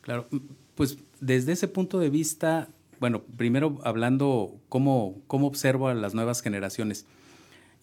claro. 0.01 0.27
Pues 0.75 0.97
desde 1.19 1.51
ese 1.51 1.67
punto 1.67 1.99
de 1.99 2.09
vista, 2.09 2.69
bueno, 2.99 3.21
primero 3.37 3.79
hablando 3.83 4.55
cómo, 4.69 5.15
cómo 5.27 5.47
observo 5.47 5.87
a 5.87 5.93
las 5.93 6.13
nuevas 6.13 6.41
generaciones. 6.41 7.05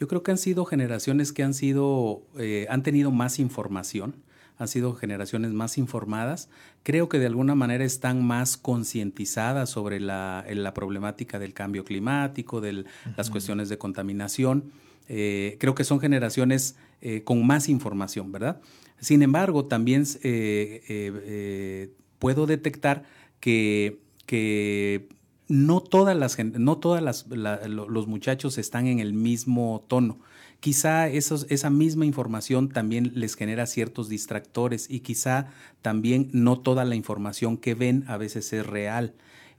Yo 0.00 0.08
creo 0.08 0.22
que 0.22 0.30
han 0.30 0.38
sido 0.38 0.64
generaciones 0.64 1.32
que 1.32 1.42
han 1.42 1.54
sido, 1.54 2.22
eh, 2.38 2.66
han 2.70 2.82
tenido 2.82 3.10
más 3.10 3.38
información, 3.38 4.14
han 4.58 4.68
sido 4.68 4.94
generaciones 4.94 5.52
más 5.52 5.78
informadas. 5.78 6.48
Creo 6.82 7.08
que 7.08 7.18
de 7.18 7.26
alguna 7.26 7.54
manera 7.54 7.84
están 7.84 8.24
más 8.24 8.56
concientizadas 8.56 9.70
sobre 9.70 10.00
la, 10.00 10.44
la, 10.48 10.74
problemática 10.74 11.38
del 11.38 11.54
cambio 11.54 11.84
climático, 11.84 12.60
de 12.60 12.84
las 13.16 13.30
cuestiones 13.30 13.68
de 13.68 13.78
contaminación. 13.78 14.72
Eh, 15.08 15.56
creo 15.58 15.74
que 15.74 15.84
son 15.84 16.00
generaciones 16.00 16.76
eh, 17.00 17.22
con 17.24 17.46
más 17.46 17.68
información, 17.68 18.30
¿verdad? 18.32 18.60
Sin 19.00 19.22
embargo, 19.22 19.64
también 19.64 20.04
eh, 20.22 21.90
puedo 22.18 22.46
detectar 22.46 23.04
que, 23.40 23.98
que 24.26 25.08
no 25.48 25.80
todas 25.80 26.16
las 26.16 26.38
no 26.38 26.78
todas 26.78 27.02
las, 27.02 27.26
los 27.26 28.06
muchachos 28.06 28.58
están 28.58 28.86
en 28.86 29.00
el 29.00 29.12
mismo 29.12 29.84
tono. 29.88 30.18
Quizá 30.62 31.08
esa 31.08 31.70
misma 31.70 32.06
información 32.06 32.68
también 32.68 33.10
les 33.16 33.34
genera 33.34 33.66
ciertos 33.66 34.08
distractores 34.08 34.88
y 34.88 35.00
quizá 35.00 35.48
también 35.82 36.28
no 36.32 36.60
toda 36.60 36.84
la 36.84 36.94
información 36.94 37.56
que 37.56 37.74
ven 37.74 38.04
a 38.06 38.16
veces 38.16 38.52
es 38.52 38.64
real. 38.64 39.12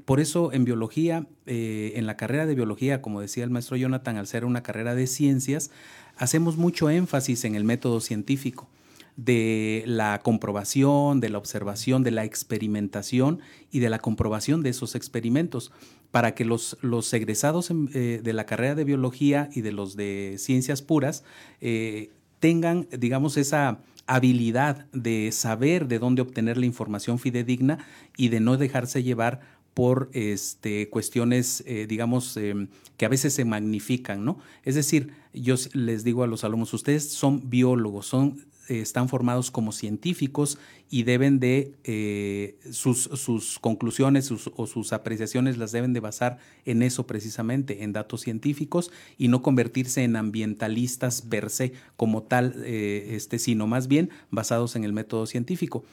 Por 0.05 0.21
eso 0.21 0.53
en 0.53 0.63
biología, 0.63 1.27
eh, 1.45 1.91
en 1.97 2.05
la 2.05 2.15
carrera 2.15 2.45
de 2.45 2.55
biología, 2.55 3.01
como 3.01 3.19
decía 3.19 3.43
el 3.43 3.49
maestro 3.49 3.75
Jonathan, 3.75 4.15
al 4.15 4.27
ser 4.27 4.45
una 4.45 4.63
carrera 4.63 4.95
de 4.95 5.07
ciencias, 5.07 5.71
hacemos 6.15 6.55
mucho 6.55 6.89
énfasis 6.89 7.43
en 7.43 7.55
el 7.55 7.65
método 7.65 7.99
científico 7.99 8.69
de 9.17 9.83
la 9.85 10.21
comprobación, 10.23 11.19
de 11.19 11.27
la 11.27 11.37
observación, 11.37 12.03
de 12.03 12.11
la 12.11 12.23
experimentación 12.23 13.41
y 13.73 13.79
de 13.79 13.89
la 13.89 13.99
comprobación 13.99 14.63
de 14.63 14.69
esos 14.69 14.95
experimentos, 14.95 15.73
para 16.13 16.35
que 16.35 16.45
los, 16.45 16.77
los 16.81 17.11
egresados 17.11 17.71
eh, 17.71 18.21
de 18.23 18.33
la 18.33 18.45
carrera 18.45 18.75
de 18.75 18.83
biología 18.83 19.49
y 19.55 19.61
de 19.61 19.71
los 19.71 19.95
de 19.95 20.35
ciencias 20.37 20.83
puras 20.83 21.23
eh, 21.59 22.11
tengan, 22.39 22.87
digamos, 22.95 23.35
esa 23.35 23.79
habilidad 24.05 24.85
de 24.93 25.31
saber 25.31 25.87
de 25.87 25.97
dónde 25.97 26.21
obtener 26.21 26.59
la 26.59 26.67
información 26.67 27.17
fidedigna 27.17 27.79
y 28.15 28.29
de 28.29 28.41
no 28.41 28.57
dejarse 28.57 29.01
llevar 29.01 29.41
por 29.73 30.11
este, 30.13 30.87
cuestiones, 30.89 31.63
eh, 31.65 31.87
digamos, 31.89 32.37
em, 32.37 32.67
que 32.95 33.07
a 33.07 33.09
veces 33.09 33.33
se 33.33 33.43
magnifican, 33.43 34.23
¿no? 34.23 34.37
Es 34.65 34.75
decir, 34.75 35.13
yo 35.33 35.55
les 35.73 36.03
digo 36.03 36.21
a 36.21 36.27
los 36.27 36.43
alumnos, 36.43 36.75
ustedes 36.75 37.09
son 37.09 37.49
biólogos, 37.49 38.05
son, 38.05 38.45
están 38.67 39.09
formados 39.09 39.51
como 39.51 39.71
científicos 39.71 40.57
y 40.89 41.03
deben 41.03 41.39
de, 41.39 41.73
eh, 41.83 42.57
sus, 42.71 43.03
sus, 43.03 43.59
conclusiones 43.59 44.31
o 44.31 44.67
sus 44.67 44.93
apreciaciones 44.93 45.57
las 45.57 45.71
deben 45.71 45.93
de 45.93 45.99
basar 45.99 46.37
en 46.65 46.83
eso 46.83 47.07
precisamente, 47.07 47.83
en 47.83 47.93
datos 47.93 48.21
científicos 48.21 48.91
y 49.17 49.27
no 49.27 49.41
convertirse 49.41 50.03
en 50.03 50.15
ambientalistas 50.15 51.21
per 51.21 51.49
se 51.49 51.73
como 51.97 52.23
tal, 52.23 52.63
este, 52.65 53.39
sino 53.39 53.67
más 53.67 53.87
bien 53.87 54.09
basados 54.31 54.75
en 54.75 54.83
el 54.83 54.93
método 54.93 55.25
científico. 55.25 55.83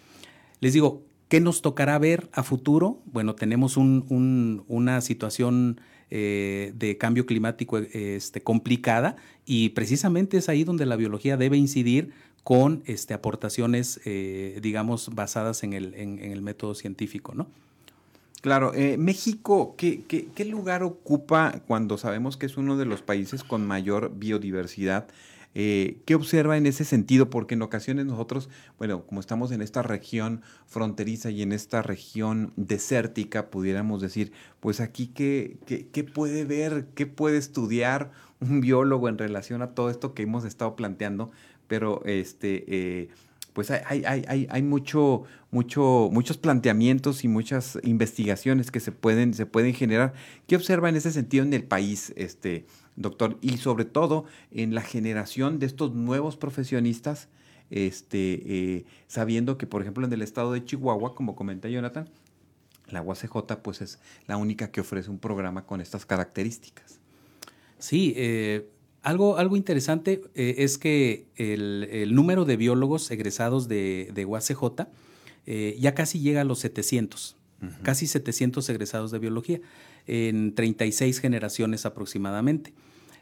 Les 0.61 0.73
digo, 0.73 1.03
¿Qué 1.31 1.39
nos 1.39 1.63
tocará 1.63 1.97
ver 2.01 2.29
a 2.33 2.43
futuro? 2.43 2.99
Bueno, 3.05 3.37
tenemos 3.37 3.77
una 3.77 5.01
situación 5.01 5.81
eh, 6.11 6.73
de 6.75 6.99
cambio 6.99 7.25
climático 7.25 7.79
este, 7.79 8.41
complicada 8.41 9.15
y 9.47 9.69
precisamente 9.69 10.39
es 10.39 10.49
ahí 10.49 10.65
donde 10.65 10.87
la 10.87 10.97
biología 10.97 11.37
debe 11.37 11.57
incidir 11.57 12.11
con 12.45 12.83
este, 12.87 13.15
aportaciones, 13.15 14.01
eh, 14.05 14.59
digamos, 14.63 15.15
basadas 15.15 15.63
en 15.63 15.73
el, 15.73 15.95
en, 15.95 16.19
el, 16.19 16.43
método 16.43 16.75
científico, 16.75 17.35
¿no? 17.35 17.47
Claro, 18.41 18.73
eh, 18.75 18.97
México, 18.97 19.75
¿qué, 19.77 20.03
qué 20.07 20.45
lugar 20.47 20.83
ocupa 20.83 21.61
cuando 21.67 21.99
sabemos 21.99 22.39
que 22.39 22.47
es 22.47 22.57
uno 22.57 22.79
de 22.79 22.87
los 22.87 23.03
países 23.03 23.45
con 23.45 23.67
mayor 23.67 24.13
biodiversidad? 24.17 25.09
Eh, 25.55 25.99
¿Qué 26.05 26.15
observa 26.15 26.57
en 26.57 26.67
ese 26.67 26.85
sentido? 26.85 27.29
Porque 27.29 27.55
en 27.55 27.63
ocasiones 27.63 28.07
nosotros, 28.07 28.49
bueno, 28.79 29.05
como 29.05 29.21
estamos 29.21 29.51
en 29.51 29.63
esta 29.63 29.83
región 29.83 30.43
fronteriza 30.67 31.31
y 31.31 31.43
en 31.43 31.53
esta 31.53 31.83
región 31.83 32.53
desértica, 32.57 33.51
pudiéramos 33.51 34.01
decir, 34.01 34.33
pues 34.61 34.81
aquí, 34.81 35.09
¿qué, 35.09 35.59
qué, 35.67 36.05
puede 36.05 36.45
ver, 36.45 36.87
qué 36.95 37.07
puede 37.07 37.39
estudiar 37.39 38.13
un 38.41 38.61
biólogo 38.61 39.09
en 39.09 39.19
relación 39.19 39.61
a 39.63 39.75
todo 39.75 39.91
esto 39.91 40.15
que 40.15 40.23
hemos 40.23 40.45
estado 40.45 40.77
planteando? 40.77 41.33
Pero 41.71 42.03
este... 42.05 42.65
Eh, 42.67 43.09
pues 43.53 43.71
hay, 43.73 44.05
hay, 44.07 44.25
hay, 44.29 44.47
hay, 44.49 44.63
mucho, 44.63 45.25
mucho, 45.51 46.09
muchos 46.13 46.39
planteamientos 46.39 47.25
y 47.25 47.29
muchas 47.29 47.79
investigaciones 47.83 48.71
que 48.71 48.79
se 48.79 48.93
pueden, 48.93 49.35
se 49.35 49.45
pueden 49.45 49.75
generar. 49.75 50.15
¿Qué 50.47 50.55
observa 50.55 50.89
en 50.89 50.95
ese 50.95 51.11
sentido 51.11 51.45
en 51.45 51.53
el 51.53 51.65
país, 51.65 52.13
este, 52.17 52.65
doctor, 52.95 53.39
y 53.41 53.57
sobre 53.59 53.85
todo 53.85 54.25
en 54.53 54.73
la 54.73 54.83
generación 54.83 55.59
de 55.59 55.67
estos 55.67 55.93
nuevos 55.95 56.37
profesionistas, 56.37 57.29
este, 57.71 58.43
eh, 58.47 58.85
sabiendo 59.09 59.59
que, 59.59 59.67
por 59.67 59.83
ejemplo, 59.83 60.07
en 60.07 60.13
el 60.13 60.23
estado 60.23 60.53
de 60.53 60.65
Chihuahua, 60.65 61.17
como 61.17 61.35
comenta 61.35 61.69
Jonathan, 61.69 62.09
la 62.89 63.03
UACJ 63.03 63.57
pues 63.63 63.81
es 63.81 63.99
la 64.27 64.37
única 64.37 64.71
que 64.71 64.81
ofrece 64.81 65.11
un 65.11 65.19
programa 65.19 65.67
con 65.67 65.81
estas 65.81 66.07
características. 66.07 66.99
Sí, 67.79 68.13
eh, 68.17 68.69
algo, 69.03 69.39
algo 69.39 69.57
interesante 69.57 70.23
eh, 70.35 70.57
es 70.59 70.79
que 70.79 71.27
el, 71.37 72.15
número 72.15 72.45
de 72.45 72.57
biólogos 72.57 73.11
egresados 73.11 73.69
de, 73.69 74.11
de 74.15 74.25
UACJ 74.25 74.87
ya 75.79 75.95
casi 75.97 76.21
llega 76.21 76.43
a 76.43 76.45
los 76.45 76.61
700, 76.61 77.37
casi 77.83 78.07
700 78.07 78.69
egresados 78.69 79.11
de 79.11 79.19
biología 79.19 79.61
en 80.07 80.55
36 80.55 81.19
generaciones 81.19 81.87
aproximadamente. 81.87 82.73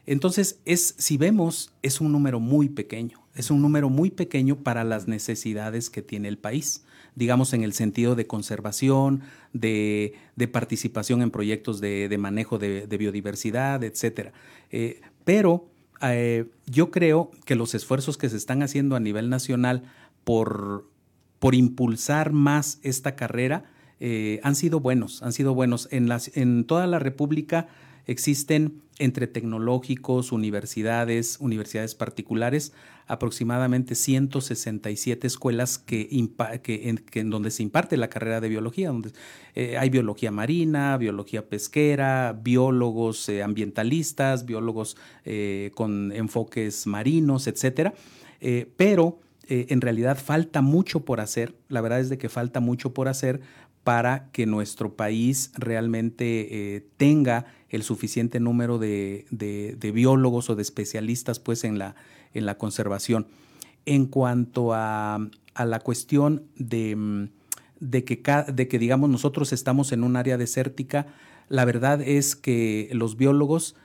Entonces, 0.05 0.59
es, 0.65 0.95
si 0.97 1.17
vemos, 1.17 1.71
es 1.83 2.01
un 2.01 2.11
número 2.11 2.39
muy 2.39 2.69
pequeño, 2.69 3.21
es 3.35 3.51
un 3.51 3.61
número 3.61 3.89
muy 3.89 4.09
pequeño 4.09 4.57
para 4.63 4.83
las 4.83 5.07
necesidades 5.07 5.91
que 5.91 6.01
tiene 6.01 6.27
el 6.27 6.39
país, 6.39 6.83
digamos 7.13 7.53
en 7.53 7.63
el 7.63 7.73
sentido 7.73 8.15
de 8.15 8.25
conservación, 8.25 9.21
de, 9.53 10.15
participación 10.51 11.21
en 11.21 11.29
proyectos 11.29 11.79
de, 11.79 12.15
manejo 12.17 12.57
de, 12.57 12.87
biodiversidad, 12.97 13.83
etc. 13.83 14.31
Eh, 14.71 15.01
pero 15.23 15.67
eh, 16.01 16.45
yo 16.65 16.91
creo 16.91 17.31
que 17.45 17.55
los 17.55 17.75
esfuerzos 17.75 18.17
que 18.17 18.29
se 18.29 18.37
están 18.37 18.63
haciendo 18.63 18.95
a 18.95 18.99
nivel 18.99 19.29
nacional 19.29 19.83
por, 20.23 20.89
por 21.39 21.55
impulsar 21.55 22.31
más 22.31 22.79
esta 22.83 23.15
carrera 23.15 23.65
eh, 23.99 24.39
han 24.43 24.55
sido 24.55 24.79
buenos, 24.79 25.21
han 25.23 25.33
sido 25.33 25.53
buenos. 25.53 25.87
En, 25.91 26.07
las, 26.07 26.35
en 26.37 26.63
toda 26.63 26.87
la 26.87 26.99
República 26.99 27.67
existen 28.05 28.81
entre 28.99 29.27
tecnológicos, 29.27 30.31
universidades, 30.31 31.37
universidades 31.39 31.95
particulares, 31.95 32.73
aproximadamente 33.07 33.95
167 33.95 35.25
escuelas 35.25 35.79
que, 35.79 36.09
en, 36.11 37.29
donde 37.29 37.49
se 37.49 37.63
imparte 37.63 37.97
la 37.97 38.09
carrera 38.09 38.41
de 38.41 38.49
biología, 38.49 38.89
donde 38.89 39.11
eh, 39.55 39.77
hay 39.77 39.89
biología 39.89 40.31
marina, 40.31 40.95
biología 40.97 41.47
pesquera, 41.47 42.37
biólogos 42.39 43.27
eh, 43.29 43.41
ambientalistas, 43.41 44.45
biólogos 44.45 44.97
eh, 45.23 45.71
con 45.73 46.11
enfoques 46.11 46.85
marinos, 46.85 47.47
etcétera. 47.47 47.93
pero 48.77 49.19
en 49.51 49.81
realidad 49.81 50.15
falta 50.15 50.61
mucho 50.61 51.03
por 51.03 51.19
hacer, 51.19 51.55
la 51.69 51.81
verdad 51.81 51.99
es 51.99 52.09
de 52.09 52.19
que 52.19 52.29
falta 52.29 52.59
mucho 52.59 52.93
por 52.93 53.07
hacer 53.07 53.41
para 53.83 54.29
que 54.31 54.45
nuestro 54.45 54.95
país 54.95 55.51
realmente 55.57 56.75
eh, 56.75 56.85
tenga 56.97 57.45
el 57.69 57.83
suficiente 57.83 58.39
número 58.39 58.77
de, 58.77 59.25
biólogos 59.93 60.49
o 60.49 60.55
de 60.55 60.61
especialistas 60.61 61.39
pues, 61.39 61.63
en, 61.63 61.79
la, 61.79 61.95
en 62.33 62.45
la 62.45 62.57
conservación. 62.57 63.27
En 63.85 64.05
cuanto 64.05 64.73
a, 64.73 65.19
la 65.57 65.79
cuestión 65.79 66.43
de, 66.55 66.95
mm, 66.95 67.29
de, 67.79 68.03
que, 68.03 68.21
de 68.53 68.67
que, 68.67 68.79
digamos, 68.79 69.09
nosotros 69.09 69.53
estamos 69.53 69.91
en 69.91 70.03
un 70.03 70.15
área 70.15 70.37
desértica, 70.37 71.07
la 71.47 71.65
verdad 71.65 72.01
es 72.01 72.35
que 72.35 72.89
los 72.91 73.17
biólogos 73.17 73.75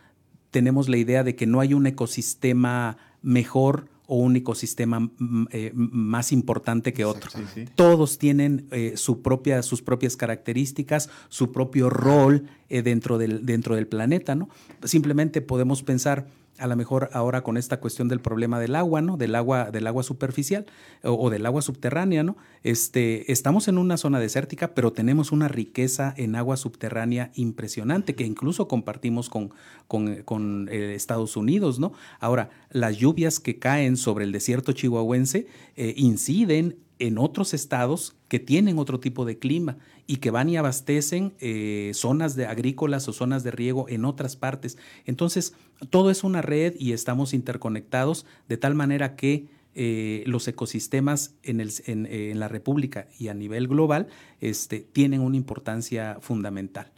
tenemos 0.50 0.88
la 0.88 0.98
idea 0.98 1.24
de 1.24 1.35
que 1.35 1.46
no 1.46 1.61
hay 1.61 1.74
un 1.74 1.87
ecosistema 1.87 2.96
mejor 3.22 3.88
o 4.07 4.17
un 4.17 4.37
ecosistema 4.37 5.01
mm, 5.01 5.47
eh, 5.51 5.73
más 5.75 6.33
importante 6.33 6.93
que 6.93 7.05
otro. 7.05 7.31
Todos 7.75 8.19
tienen 8.19 8.67
eh, 8.71 8.95
su 8.97 9.23
propia, 9.23 9.62
sus 9.62 9.83
propias 9.83 10.17
características, 10.17 11.09
su 11.29 11.53
propio 11.53 11.90
rol 11.90 12.45
eh, 12.69 12.83
dentro, 12.83 13.19
del, 13.19 13.47
dentro 13.47 13.77
del 13.77 13.87
planeta. 13.87 14.35
¿no? 14.35 14.49
Simplemente 14.83 15.40
podemos 15.40 15.83
pensar 15.83 16.27
a 16.59 16.67
lo 16.67 16.77
mejor 16.77 17.11
ahora 17.12 17.43
con 17.43 17.57
esta 17.57 17.81
cuestión 17.81 18.09
del 18.09 18.21
problema 18.21 18.61
del 18.61 18.77
agua, 18.77 19.03
¿no? 19.03 19.17
Del 19.17 19.35
agua, 19.35 19.71
del 19.71 19.87
agua 19.87 20.03
superficial 20.03 20.67
o, 21.03 21.31
del 21.31 21.47
agua 21.47 21.62
subterránea, 21.62 22.23
¿no? 22.23 22.37
Este, 22.62 23.31
estamos 23.33 23.69
en 23.69 23.79
una 23.79 23.97
zona 23.97 24.21
desértica, 24.21 24.75
pero 24.75 24.93
tenemos 24.93 25.33
una 25.33 25.49
riqueza 25.49 26.14
en 26.17 26.37
agua 26.37 26.57
subterránea 26.57 27.31
impresionante 27.35 28.14
que 28.14 28.25
incluso 28.25 28.69
compartimos 28.69 29.29
con, 29.29 29.53
con, 29.87 30.69
eh, 30.71 30.95
Estados 30.95 31.37
Unidos, 31.37 31.81
¿no? 31.81 31.93
Ahora, 32.21 32.51
las 32.71 32.97
lluvias 32.97 33.40
que 33.40 33.59
caen 33.59 33.97
sobre 33.97 34.25
el 34.25 34.33
desierto 34.33 34.73
chihuahuense 34.73 35.47
eh, 35.77 35.95
inciden 35.97 36.77
en 36.98 37.18
otros 37.18 37.54
estados 37.54 38.16
que 38.28 38.38
tienen 38.38 38.78
otro 38.78 39.00
tipo 39.00 39.24
de 39.24 39.38
clima 39.38 39.78
y 40.07 40.16
que 40.16 40.30
van 40.30 40.48
y 40.48 40.57
abastecen 40.57 41.35
eh, 41.40 41.90
zonas 41.94 42.37
de 42.37 42.46
agrícolas 42.46 43.09
o 43.09 43.12
zonas 43.12 43.42
de 43.42 43.50
riego 43.50 43.87
en 43.88 44.04
otras 44.04 44.37
partes. 44.37 44.78
Entonces, 45.04 45.54
todo 45.90 46.11
es 46.11 46.24
una 46.24 46.42
red 46.42 46.74
y 46.78 46.92
estamos 46.92 47.35
interconectados 47.35 48.26
de 48.48 48.57
tal 48.57 48.74
manera 48.74 49.16
que 49.16 49.46
eh, 49.74 50.22
los 50.26 50.46
ecosistemas 50.46 51.35
en, 51.42 51.61
el, 51.61 51.70
eh, 51.87 52.30
en, 52.30 52.38
la 52.38 52.48
República 52.48 53.09
y 53.18 53.28
a 53.28 53.35
nivel 53.35 53.66
global 53.66 54.07
este, 54.40 54.80
tienen 54.80 55.20
una 55.20 55.37
importancia 55.37 56.18
fundamental. 56.20 56.92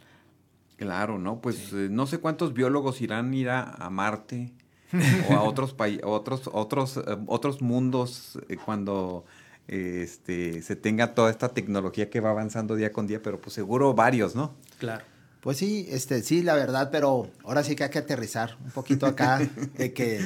Claro, 0.75 1.17
¿no? 1.17 1.41
Pues 1.41 1.73
no 1.73 2.05
sé 2.05 2.19
cuántos 2.19 2.53
biólogos 2.53 3.01
irán 3.01 3.31
a 3.31 3.35
ir 3.35 3.49
a, 3.49 3.89
Marte 3.89 4.53
o 5.29 5.33
a 5.33 5.41
otros, 5.41 5.75
otros, 6.03 6.49
otros, 6.53 6.99
otros 7.25 7.61
mundos 7.63 8.37
cuando 8.63 9.25
este, 9.67 10.61
se 10.61 10.75
tenga 10.75 11.13
toda 11.13 11.29
esta 11.29 11.49
tecnología 11.49 12.09
que 12.09 12.19
va 12.19 12.29
avanzando 12.29 12.75
día 12.75 12.91
con 12.91 13.07
día, 13.07 13.21
pero 13.21 13.39
pues 13.39 13.53
seguro 13.53 13.93
varios, 13.93 14.35
¿no? 14.35 14.55
Claro. 14.79 15.03
Pues 15.41 15.57
sí, 15.57 15.87
este, 15.89 16.23
sí, 16.23 16.41
la 16.41 16.55
verdad, 16.55 16.89
pero 16.91 17.29
ahora 17.43 17.63
sí 17.63 17.75
que 17.75 17.83
hay 17.83 17.89
que 17.89 17.99
aterrizar 17.99 18.57
un 18.63 18.71
poquito 18.71 19.05
acá, 19.05 19.39
de 19.77 19.93
que, 19.93 20.19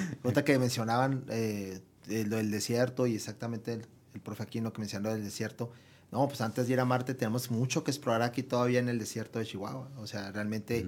que 0.45 0.59
mencionaban 0.59 1.25
eh, 1.29 1.81
lo 2.07 2.37
del 2.37 2.49
desierto 2.51 3.07
y 3.07 3.15
exactamente 3.15 3.73
el, 3.73 3.85
el 4.13 4.21
profe 4.21 4.43
Aquino 4.43 4.73
que 4.73 4.79
mencionó 4.79 5.11
del 5.11 5.23
desierto. 5.23 5.71
No, 6.11 6.27
pues 6.27 6.41
antes 6.41 6.67
de 6.67 6.73
ir 6.73 6.79
a 6.79 6.85
Marte 6.85 7.13
tenemos 7.13 7.51
mucho 7.51 7.83
que 7.83 7.91
explorar 7.91 8.21
aquí 8.21 8.43
todavía 8.43 8.79
en 8.79 8.89
el 8.89 8.99
desierto 8.99 9.39
de 9.39 9.45
Chihuahua. 9.45 9.89
O 9.97 10.07
sea, 10.07 10.31
realmente 10.31 10.85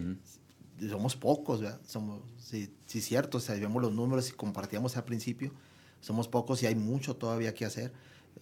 somos 0.90 1.16
pocos, 1.16 1.62
¿verdad? 1.62 1.80
Somos, 1.88 2.22
sí, 2.38 2.76
sí, 2.86 3.02
cierto, 3.02 3.38
o 3.38 3.42
sea, 3.42 3.56
vemos 3.56 3.82
los 3.82 3.94
números 3.94 4.30
y 4.30 4.34
compartíamos 4.34 4.98
al 4.98 5.06
principio, 5.06 5.54
somos 6.02 6.28
pocos 6.28 6.62
y 6.64 6.66
hay 6.66 6.76
mucho 6.76 7.16
todavía 7.16 7.54
que 7.54 7.64
hacer 7.66 7.94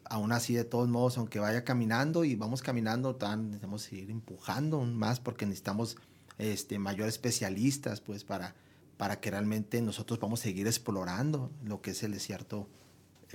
aún 0.06 0.32
así, 0.32 0.54
de 0.54 0.64
todos 0.64 0.90
modos, 0.90 1.18
aunque 1.18 1.40
vaya 1.40 1.64
caminando 1.64 2.24
y 2.24 2.36
vamos 2.36 2.62
caminando, 2.62 3.16
tan, 3.16 3.46
necesitamos 3.48 3.92
ir 3.94 4.12
empujando 4.12 4.82
más 4.82 5.20
porque 5.20 5.46
necesitamos 5.46 5.98
este, 6.38 6.80
mayores 6.80 7.16
especialistas, 7.16 8.02
pues, 8.02 8.24
para, 8.24 8.56
para 8.98 9.20
que 9.20 9.32
realmente 9.32 9.82
nosotros 9.82 10.20
vamos 10.20 10.42
a 10.42 10.44
seguir 10.44 10.68
explorando 10.68 11.52
lo 11.64 11.82
que 11.82 11.92
es 11.92 12.04
el 12.04 12.12
desierto 12.12 12.68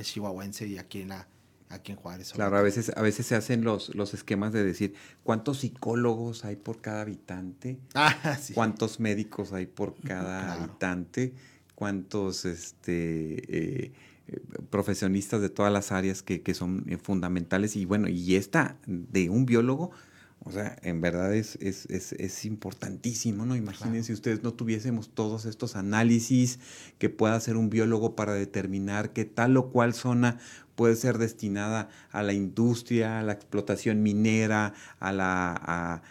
chihuahuense 0.03 0.67
y 0.67 0.79
aquí 0.79 1.03
en 1.03 1.09
la, 1.09 1.29
aquí 1.69 1.93
en 1.93 1.99
Juárez. 1.99 2.33
Claro, 2.33 2.57
a 2.57 2.63
veces, 2.63 2.93
a 2.95 3.03
veces 3.03 3.27
se 3.27 3.35
hacen 3.35 3.65
los, 3.65 3.95
los 3.95 4.15
esquemas 4.15 4.53
de 4.53 4.65
decir 4.65 4.95
cuántos 5.23 5.59
psicólogos 5.59 6.45
hay 6.45 6.57
por 6.57 6.81
cada 6.81 7.03
habitante, 7.03 7.79
ah, 7.95 8.39
cuántos 8.55 9.01
médicos 9.01 9.53
hay 9.53 9.67
por 9.67 9.95
cada 10.07 10.53
habitante, 10.53 11.35
cuántos 11.75 12.45
este, 12.45 13.85
eh, 13.87 13.93
profesionistas 14.71 15.41
de 15.41 15.51
todas 15.51 15.73
las 15.73 15.93
áreas 15.93 16.23
que, 16.23 16.55
son 16.55 16.85
eh, 16.89 16.99
fundamentales 16.99 17.77
y 17.77 17.85
bueno, 17.85 18.09
y 18.09 18.37
esta 18.37 18.77
de 18.87 19.31
un 19.31 19.47
biólogo, 19.47 19.91
o 20.41 20.53
sea, 20.53 20.77
en 20.83 21.01
verdad 21.01 21.35
es, 21.35 21.57
es, 21.57 22.45
importantísimo, 22.45 23.47
¿no? 23.47 23.57
Imagínense 23.57 24.09
si 24.09 24.13
ustedes 24.13 24.43
no 24.43 24.53
tuviésemos 24.53 25.09
todos 25.09 25.45
estos 25.45 25.77
análisis 25.77 26.61
que 26.99 27.09
pueda 27.09 27.35
hacer 27.35 27.57
un 27.57 27.71
biólogo 27.71 28.15
para 28.15 28.35
determinar 28.35 29.13
que 29.13 29.25
tal 29.25 29.57
o 29.57 29.71
cual 29.71 29.95
zona 29.95 30.39
puede 30.77 30.95
ser 30.95 31.19
destinada 31.19 31.89
a 32.13 32.23
la 32.23 32.33
industria, 32.33 33.19
a 33.19 33.23
la 33.23 33.33
explotación 33.33 34.03
minera, 34.03 34.75
a 35.01 35.13
la... 35.13 35.55
A, 35.61 36.03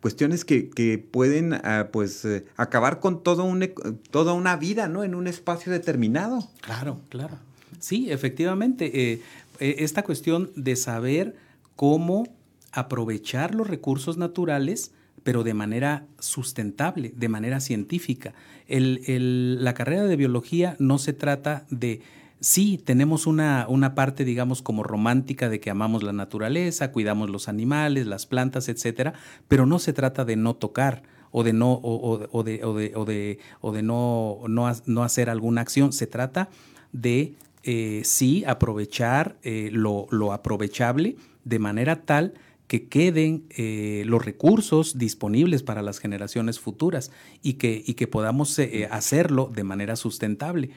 cuestiones 0.00 0.44
que, 0.44 1.04
pueden 1.10 1.54
ah, 1.54 1.88
pues 1.92 2.24
eh, 2.24 2.44
acabar 2.56 3.00
con 3.00 3.22
todo 3.22 3.44
un, 3.44 3.70
toda 4.10 4.32
una 4.32 4.56
vida, 4.56 4.88
¿no? 4.88 5.04
En 5.04 5.14
un 5.14 5.26
espacio 5.26 5.72
determinado. 5.72 6.48
Claro, 6.60 7.00
claro. 7.08 7.38
Sí, 7.78 8.10
efectivamente. 8.10 9.12
Eh, 9.12 9.22
eh, 9.60 9.76
esta 9.78 10.02
cuestión 10.02 10.50
de 10.56 10.76
saber 10.76 11.36
cómo 11.76 12.26
aprovechar 12.72 13.54
los 13.54 13.66
recursos 13.66 14.16
naturales, 14.16 14.92
pero 15.22 15.42
de 15.42 15.54
manera 15.54 16.06
sustentable, 16.18 17.12
de 17.16 17.28
manera 17.28 17.60
científica. 17.60 18.34
la 18.68 19.74
carrera 19.74 20.04
de 20.04 20.16
biología 20.16 20.76
no 20.78 20.98
se 20.98 21.12
trata 21.12 21.66
de 21.70 22.00
sí, 22.40 22.78
tenemos 22.78 23.26
una, 23.26 23.66
una, 23.68 23.94
parte, 23.94 24.24
digamos, 24.24 24.62
como 24.62 24.82
romántica 24.82 25.48
de 25.48 25.60
que 25.60 25.70
amamos 25.70 26.02
la 26.02 26.12
naturaleza, 26.12 26.92
cuidamos 26.92 27.30
los 27.30 27.48
animales, 27.48 28.06
las 28.06 28.26
plantas, 28.26 28.68
etcétera, 28.68 29.14
pero 29.48 29.66
no 29.66 29.78
se 29.78 29.92
trata 29.92 30.24
de 30.24 30.36
no 30.36 30.54
tocar 30.56 31.02
o 31.32 31.44
de 31.44 31.52
no, 31.52 31.80
o, 31.82 32.18
de, 32.18 32.28
o 32.32 32.42
de, 32.42 32.92
o 32.94 33.04
de, 33.04 33.38
o 33.60 33.72
de 33.72 33.82
no, 33.82 34.40
no, 34.48 34.72
no, 34.86 35.04
hacer 35.04 35.30
alguna 35.30 35.60
acción. 35.60 35.92
Se 35.92 36.06
trata 36.06 36.48
de 36.92 37.34
eh, 37.62 38.02
sí 38.04 38.44
aprovechar 38.46 39.36
eh, 39.42 39.70
lo, 39.72 40.06
lo, 40.10 40.32
aprovechable 40.32 41.16
de 41.44 41.58
manera 41.58 42.02
tal 42.02 42.34
que 42.66 42.88
queden 42.88 43.44
eh, 43.50 44.02
los 44.06 44.24
recursos 44.24 44.96
disponibles 44.96 45.62
para 45.62 45.82
las 45.82 45.98
generaciones 45.98 46.60
futuras 46.60 47.10
y 47.42 47.54
que, 47.54 47.82
y 47.84 47.94
que 47.94 48.06
podamos 48.06 48.58
hacerlo 48.90 49.50
de 49.52 49.64
manera 49.64 49.96
sustentable. 49.96 50.70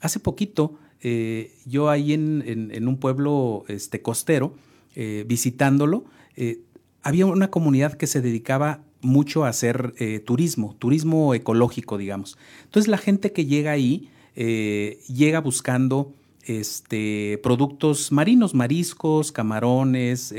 Hace 0.00 0.20
poquito 0.20 0.78
eh, 1.02 1.54
yo 1.64 1.88
ahí 1.88 2.12
en, 2.12 2.88
un 2.88 2.96
pueblo 2.98 3.64
este, 3.68 4.02
costero, 4.02 4.54
eh, 4.94 5.24
visitándolo, 5.26 6.04
eh, 6.36 6.60
había 7.02 7.26
una 7.26 7.50
comunidad 7.50 7.94
que 7.94 8.06
se 8.06 8.20
dedicaba 8.20 8.80
mucho 9.00 9.44
a 9.44 9.48
hacer 9.48 9.94
turismo, 10.26 10.76
turismo 10.78 11.34
ecológico, 11.34 11.96
digamos. 11.96 12.36
Entonces 12.64 12.88
la 12.88 12.98
gente 12.98 13.32
que 13.32 13.46
llega 13.46 13.70
ahí 13.70 14.10
llega 14.34 15.40
buscando 15.40 16.12
este, 16.44 17.40
productos 17.42 18.12
marinos, 18.12 18.54
mariscos, 18.54 19.32
camarones, 19.32 20.34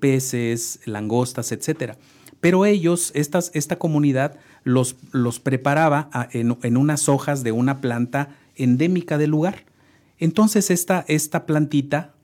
peces, 0.00 0.80
langostas, 0.86 1.52
etc. 1.52 1.96
Pero 2.40 2.64
ellos, 2.64 3.12
esta 3.14 3.78
comunidad, 3.78 4.38
los, 4.64 4.96
los 5.12 5.38
preparaba 5.38 6.08
en, 6.32 6.56
en, 6.62 6.78
unas 6.78 7.10
hojas 7.10 7.44
de 7.44 7.52
una 7.52 7.82
planta 7.82 8.39
endémica 8.62 9.18
del 9.18 9.30
lugar. 9.30 9.64
Entonces 10.18 10.70
esta, 10.70 11.04
esta 11.08 11.46
plantita, 11.46 12.14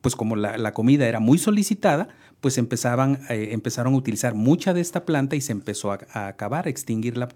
pues 0.00 0.14
como 0.14 0.36
la, 0.36 0.72
comida 0.72 1.08
era 1.08 1.20
muy 1.20 1.38
solicitada, 1.38 2.08
pues 2.40 2.58
empezaban, 2.58 3.20
eh, 3.30 3.48
empezaron 3.52 3.94
a 3.94 3.96
utilizar 3.96 4.34
mucha 4.34 4.74
de 4.74 4.80
esta 4.80 5.04
planta 5.04 5.34
y 5.34 5.40
se 5.40 5.52
empezó 5.52 5.90
a, 5.92 6.28
acabar, 6.28 6.66
a 6.66 6.70
extinguirla. 6.70 7.28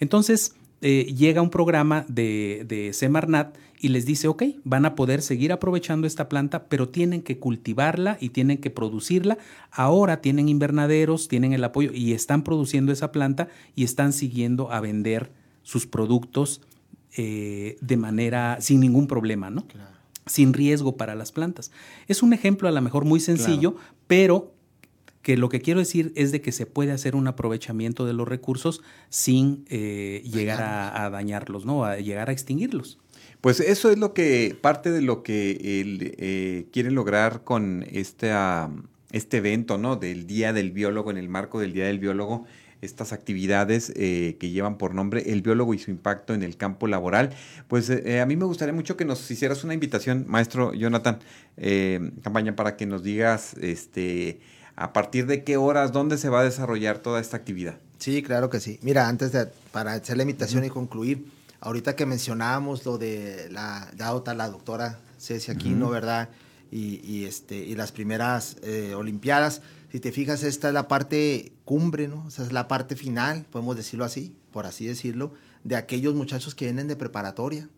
Entonces 0.00 0.54
eh, 0.80 1.14
llega 1.16 1.42
un 1.42 1.50
programa 1.50 2.04
de, 2.08 2.64
de 2.66 2.92
Semarnat 2.92 3.54
y 3.82 3.88
les 3.88 4.04
dice, 4.04 4.28
ok, 4.28 4.42
van 4.64 4.84
a 4.84 4.94
poder 4.94 5.22
seguir 5.22 5.52
aprovechando 5.52 6.06
esta 6.06 6.28
planta, 6.28 6.68
pero 6.68 6.90
tienen 6.90 7.22
que 7.22 7.38
cultivarla 7.38 8.18
y 8.20 8.28
tienen 8.28 8.58
que 8.58 8.70
producirla. 8.70 9.38
Ahora 9.70 10.20
tienen 10.20 10.48
invernaderos, 10.48 11.28
tienen 11.28 11.54
el 11.54 11.64
apoyo 11.64 11.90
y 11.92 12.12
están 12.12 12.44
produciendo 12.44 12.92
esa 12.92 13.10
planta 13.10 13.48
y 13.74 13.84
están 13.84 14.12
siguiendo 14.12 14.70
a 14.70 14.80
vender 14.80 15.32
sus 15.62 15.86
productos 15.86 16.60
eh, 17.16 17.76
de 17.80 17.96
manera, 17.96 18.58
sin 18.60 18.80
ningún 18.80 19.06
problema, 19.06 19.50
¿no? 19.50 19.66
Sin 20.26 20.52
riesgo 20.52 20.96
para 20.96 21.14
las 21.14 21.32
plantas. 21.32 21.72
Es 22.06 22.22
un 22.22 22.32
ejemplo 22.32 22.68
a 22.68 22.72
lo 22.72 22.80
mejor 22.80 23.04
muy 23.04 23.20
sencillo, 23.20 23.76
pero 24.06 24.54
que 25.22 25.36
lo 25.36 25.48
que 25.48 25.60
quiero 25.60 25.80
decir 25.80 26.12
es 26.16 26.32
de 26.32 26.40
que 26.40 26.52
se 26.52 26.66
puede 26.66 26.92
hacer 26.92 27.14
un 27.14 27.26
aprovechamiento 27.26 28.06
de 28.06 28.12
los 28.12 28.26
recursos 28.26 28.80
sin 29.08 29.64
eh, 29.68 30.22
llegar 30.24 30.62
a, 30.62 31.10
dañarlos, 31.10 31.66
¿no? 31.66 31.84
A 31.84 31.96
llegar 31.96 32.30
a 32.30 32.32
extinguirlos. 32.32 32.98
Pues 33.40 33.60
eso 33.60 33.90
es 33.90 33.98
lo 33.98 34.14
que, 34.14 34.56
parte 34.60 34.90
de 34.90 35.02
lo 35.02 35.22
que 35.22 35.80
él, 35.80 36.14
eh, 36.18 36.66
quiere 36.72 36.90
lograr 36.90 37.44
con 37.44 37.84
esta 37.90 38.70
este 39.12 39.38
evento, 39.38 39.78
¿no? 39.78 39.96
Del 39.96 40.26
Día 40.26 40.52
del 40.52 40.70
Biólogo, 40.70 41.10
en 41.10 41.18
el 41.18 41.28
marco 41.28 41.60
del 41.60 41.72
Día 41.72 41.86
del 41.86 41.98
Biólogo, 41.98 42.44
estas 42.82 43.12
actividades 43.12 43.92
eh, 43.96 44.36
que 44.40 44.50
llevan 44.50 44.78
por 44.78 44.94
nombre 44.94 45.32
El 45.32 45.42
biólogo 45.42 45.74
y 45.74 45.78
su 45.78 45.90
impacto 45.90 46.34
en 46.34 46.42
el 46.42 46.56
campo 46.56 46.86
laboral. 46.86 47.30
Pues 47.68 47.90
eh, 47.90 48.02
eh, 48.04 48.20
a 48.20 48.26
mí 48.26 48.36
me 48.36 48.44
gustaría 48.44 48.72
mucho 48.72 48.96
que 48.96 49.04
nos 49.04 49.30
hicieras 49.30 49.64
una 49.64 49.74
invitación, 49.74 50.24
maestro 50.28 50.72
Jonathan, 50.72 51.18
campaña 52.22 52.56
para 52.56 52.76
que 52.76 52.86
nos 52.86 53.02
digas 53.02 53.54
este, 53.60 54.40
a 54.76 54.92
partir 54.92 55.26
de 55.26 55.44
qué 55.44 55.56
horas, 55.56 55.92
dónde 55.92 56.16
se 56.16 56.28
va 56.28 56.40
a 56.40 56.44
desarrollar 56.44 56.98
toda 56.98 57.20
esta 57.20 57.36
actividad. 57.36 57.76
Sí, 57.98 58.22
claro 58.22 58.48
que 58.48 58.60
sí. 58.60 58.78
Mira, 58.82 59.08
antes 59.08 59.32
de, 59.32 59.46
para 59.72 59.92
hacer 59.92 60.16
la 60.16 60.22
invitación 60.22 60.64
y 60.64 60.70
concluir, 60.70 61.26
ahorita 61.60 61.96
que 61.96 62.06
mencionábamos 62.06 62.86
lo 62.86 62.96
de 62.96 63.48
la, 63.50 63.90
ya 63.96 64.12
la 64.34 64.48
doctora 64.48 64.98
Ceci 65.18 65.50
Aquino, 65.50 65.90
¿verdad? 65.90 66.30
Y, 66.72 67.24
este, 67.24 67.56
y 67.56 67.74
las 67.74 67.90
primeras 67.90 68.56
Olimpiadas, 68.94 69.60
si 69.90 69.98
te 69.98 70.12
fijas, 70.12 70.44
esta 70.44 70.68
es 70.68 70.74
la 70.74 70.86
parte 70.86 71.52
cumbre, 71.64 72.06
¿no? 72.06 72.24
O 72.26 72.30
sea, 72.30 72.44
es 72.44 72.52
la 72.52 72.68
parte 72.68 72.94
final, 72.94 73.44
podemos 73.50 73.76
decirlo 73.76 74.04
así, 74.04 74.36
por 74.52 74.66
así 74.66 74.86
decirlo, 74.86 75.32
de 75.64 75.74
aquellos 75.74 76.14
muchachos 76.14 76.54
que 76.54 76.66
vienen 76.66 76.86
de 76.86 76.94
preparatoria, 76.94 77.68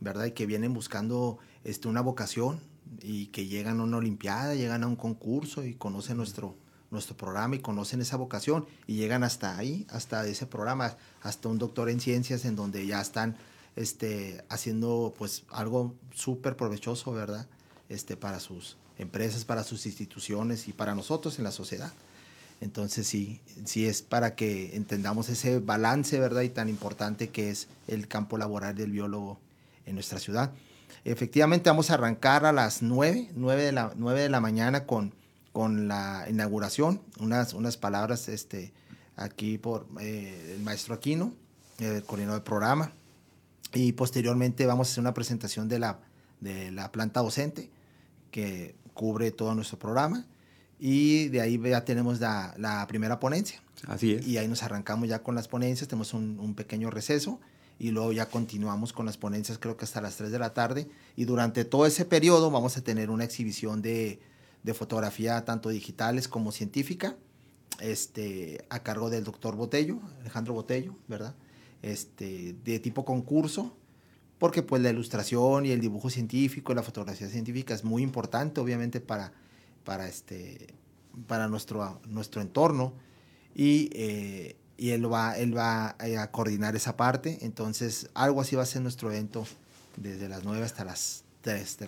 ¿verdad? 0.00 0.24
Y 0.26 0.32
que 0.32 0.46
vienen 0.46 0.74
buscando 0.74 1.38
este, 1.62 1.86
una 1.86 2.00
vocación 2.00 2.60
y 3.02 3.26
que 3.26 3.46
llegan 3.46 3.78
a 3.80 3.84
una 3.84 3.98
olimpiada, 3.98 4.54
llegan 4.54 4.82
a 4.82 4.88
un 4.88 4.96
concurso 4.96 5.64
y 5.64 5.74
conocen 5.74 6.16
nuestro, 6.16 6.56
nuestro 6.90 7.16
programa 7.16 7.54
y 7.54 7.60
conocen 7.60 8.00
esa 8.00 8.16
vocación 8.16 8.66
y 8.88 8.96
llegan 8.96 9.22
hasta 9.22 9.56
ahí, 9.56 9.86
hasta 9.90 10.26
ese 10.26 10.46
programa, 10.46 10.96
hasta 11.22 11.48
un 11.48 11.58
doctor 11.58 11.88
en 11.88 12.00
ciencias 12.00 12.44
en 12.44 12.56
donde 12.56 12.84
ya 12.86 13.00
están 13.00 13.36
este, 13.76 14.44
haciendo 14.48 15.14
pues 15.16 15.44
algo 15.50 15.94
súper 16.12 16.56
provechoso, 16.56 17.12
¿verdad? 17.12 17.46
Este, 17.90 18.16
para 18.16 18.40
sus, 18.40 18.76
empresas, 18.98 19.44
para 19.44 19.64
sus 19.64 19.84
instituciones 19.84 20.68
y 20.68 20.72
para 20.72 20.94
nosotros 20.94 21.38
en 21.38 21.44
la 21.44 21.50
sociedad. 21.50 21.92
Entonces 22.60 23.06
sí, 23.06 23.40
sí 23.64 23.86
es 23.86 24.00
para 24.02 24.36
que 24.36 24.76
entendamos 24.76 25.28
ese 25.28 25.58
balance, 25.58 26.20
¿verdad? 26.20 26.42
Y 26.42 26.50
tan 26.50 26.68
importante 26.68 27.30
que 27.30 27.50
es 27.50 27.66
el 27.88 28.06
campo 28.06 28.38
laboral 28.38 28.76
del 28.76 28.92
biólogo 28.92 29.40
en 29.86 29.94
nuestra 29.94 30.20
ciudad. 30.20 30.52
Efectivamente 31.04 31.68
vamos 31.68 31.90
a 31.90 31.94
arrancar 31.94 32.46
a 32.46 32.52
las 32.52 32.80
9, 32.80 33.30
9 33.34 33.62
de 33.62 33.72
la, 33.72 33.92
9 33.96 34.20
de 34.20 34.28
la 34.28 34.40
mañana 34.40 34.86
con, 34.86 35.12
con 35.52 35.88
la 35.88 36.26
inauguración, 36.30 37.02
unas, 37.18 37.54
unas 37.54 37.76
palabras 37.76 38.28
este, 38.28 38.72
aquí 39.16 39.58
por 39.58 39.88
eh, 40.00 40.54
el 40.56 40.62
maestro 40.62 40.94
Aquino, 40.94 41.32
el 41.80 42.04
coordinador 42.04 42.40
del 42.40 42.44
programa, 42.44 42.92
y 43.72 43.92
posteriormente 43.92 44.66
vamos 44.66 44.88
a 44.88 44.92
hacer 44.92 45.00
una 45.00 45.14
presentación 45.14 45.68
de 45.68 45.78
la, 45.78 45.98
de 46.40 46.70
la 46.70 46.92
planta 46.92 47.20
docente, 47.20 47.70
que 48.30 48.74
cubre 48.94 49.30
todo 49.30 49.54
nuestro 49.54 49.78
programa. 49.78 50.26
Y 50.78 51.28
de 51.28 51.40
ahí 51.42 51.60
ya 51.62 51.84
tenemos 51.84 52.20
la, 52.20 52.54
la, 52.56 52.86
primera 52.86 53.20
ponencia. 53.20 53.62
Así 53.86 54.14
es. 54.14 54.26
Y 54.26 54.38
ahí 54.38 54.48
nos 54.48 54.62
arrancamos 54.62 55.08
ya 55.08 55.22
con 55.22 55.34
las 55.34 55.46
ponencias, 55.46 55.88
tenemos 55.88 56.14
un, 56.14 56.38
un, 56.40 56.54
pequeño 56.54 56.90
receso 56.90 57.38
y 57.78 57.90
luego 57.90 58.12
ya 58.12 58.26
continuamos 58.26 58.92
con 58.92 59.06
las 59.06 59.16
ponencias 59.18 59.58
creo 59.58 59.76
que 59.76 59.84
hasta 59.84 60.00
las 60.00 60.16
3 60.16 60.30
de 60.30 60.38
la 60.38 60.54
tarde. 60.54 60.88
Y 61.16 61.26
durante 61.26 61.64
todo 61.66 61.84
ese 61.84 62.06
periodo 62.06 62.50
vamos 62.50 62.76
a 62.78 62.82
tener 62.82 63.10
una 63.10 63.24
exhibición 63.24 63.82
de, 63.82 64.20
de 64.62 64.74
fotografía 64.74 65.44
tanto 65.44 65.68
digitales 65.68 66.28
como 66.28 66.52
científica 66.52 67.16
este, 67.80 68.64
a 68.68 68.82
cargo 68.82 69.10
del 69.10 69.24
doctor 69.24 69.56
Botello, 69.56 70.00
Alejandro 70.20 70.54
Botello, 70.54 70.94
¿verdad? 71.08 71.34
Este, 71.82 72.54
de 72.64 72.78
tipo 72.78 73.04
concurso 73.04 73.76
porque 74.40 74.62
pues 74.62 74.80
la 74.80 74.88
ilustración 74.88 75.66
y 75.66 75.70
el 75.70 75.82
dibujo 75.82 76.08
científico, 76.08 76.72
la 76.72 76.82
fotografía 76.82 77.28
científica 77.28 77.74
es 77.74 77.84
muy 77.84 78.02
importante 78.02 78.58
obviamente 78.58 78.98
para, 78.98 79.32
para, 79.84 80.08
este, 80.08 80.74
para 81.26 81.46
nuestro, 81.46 82.00
nuestro 82.08 82.40
entorno. 82.40 82.94
Y, 83.54 83.90
eh, 83.92 84.56
y 84.78 84.90
él 84.90 85.12
va, 85.12 85.36
él 85.36 85.54
va 85.54 85.94
a 85.98 86.30
coordinar 86.30 86.74
esa 86.74 86.96
parte, 86.96 87.38
entonces 87.42 88.08
algo 88.14 88.40
así 88.40 88.56
va 88.56 88.62
a 88.62 88.66
ser 88.66 88.80
nuestro 88.80 89.12
evento 89.12 89.44
desde 89.98 90.26
las 90.26 90.42
9 90.42 90.64
hasta 90.64 90.86
las 90.86 91.22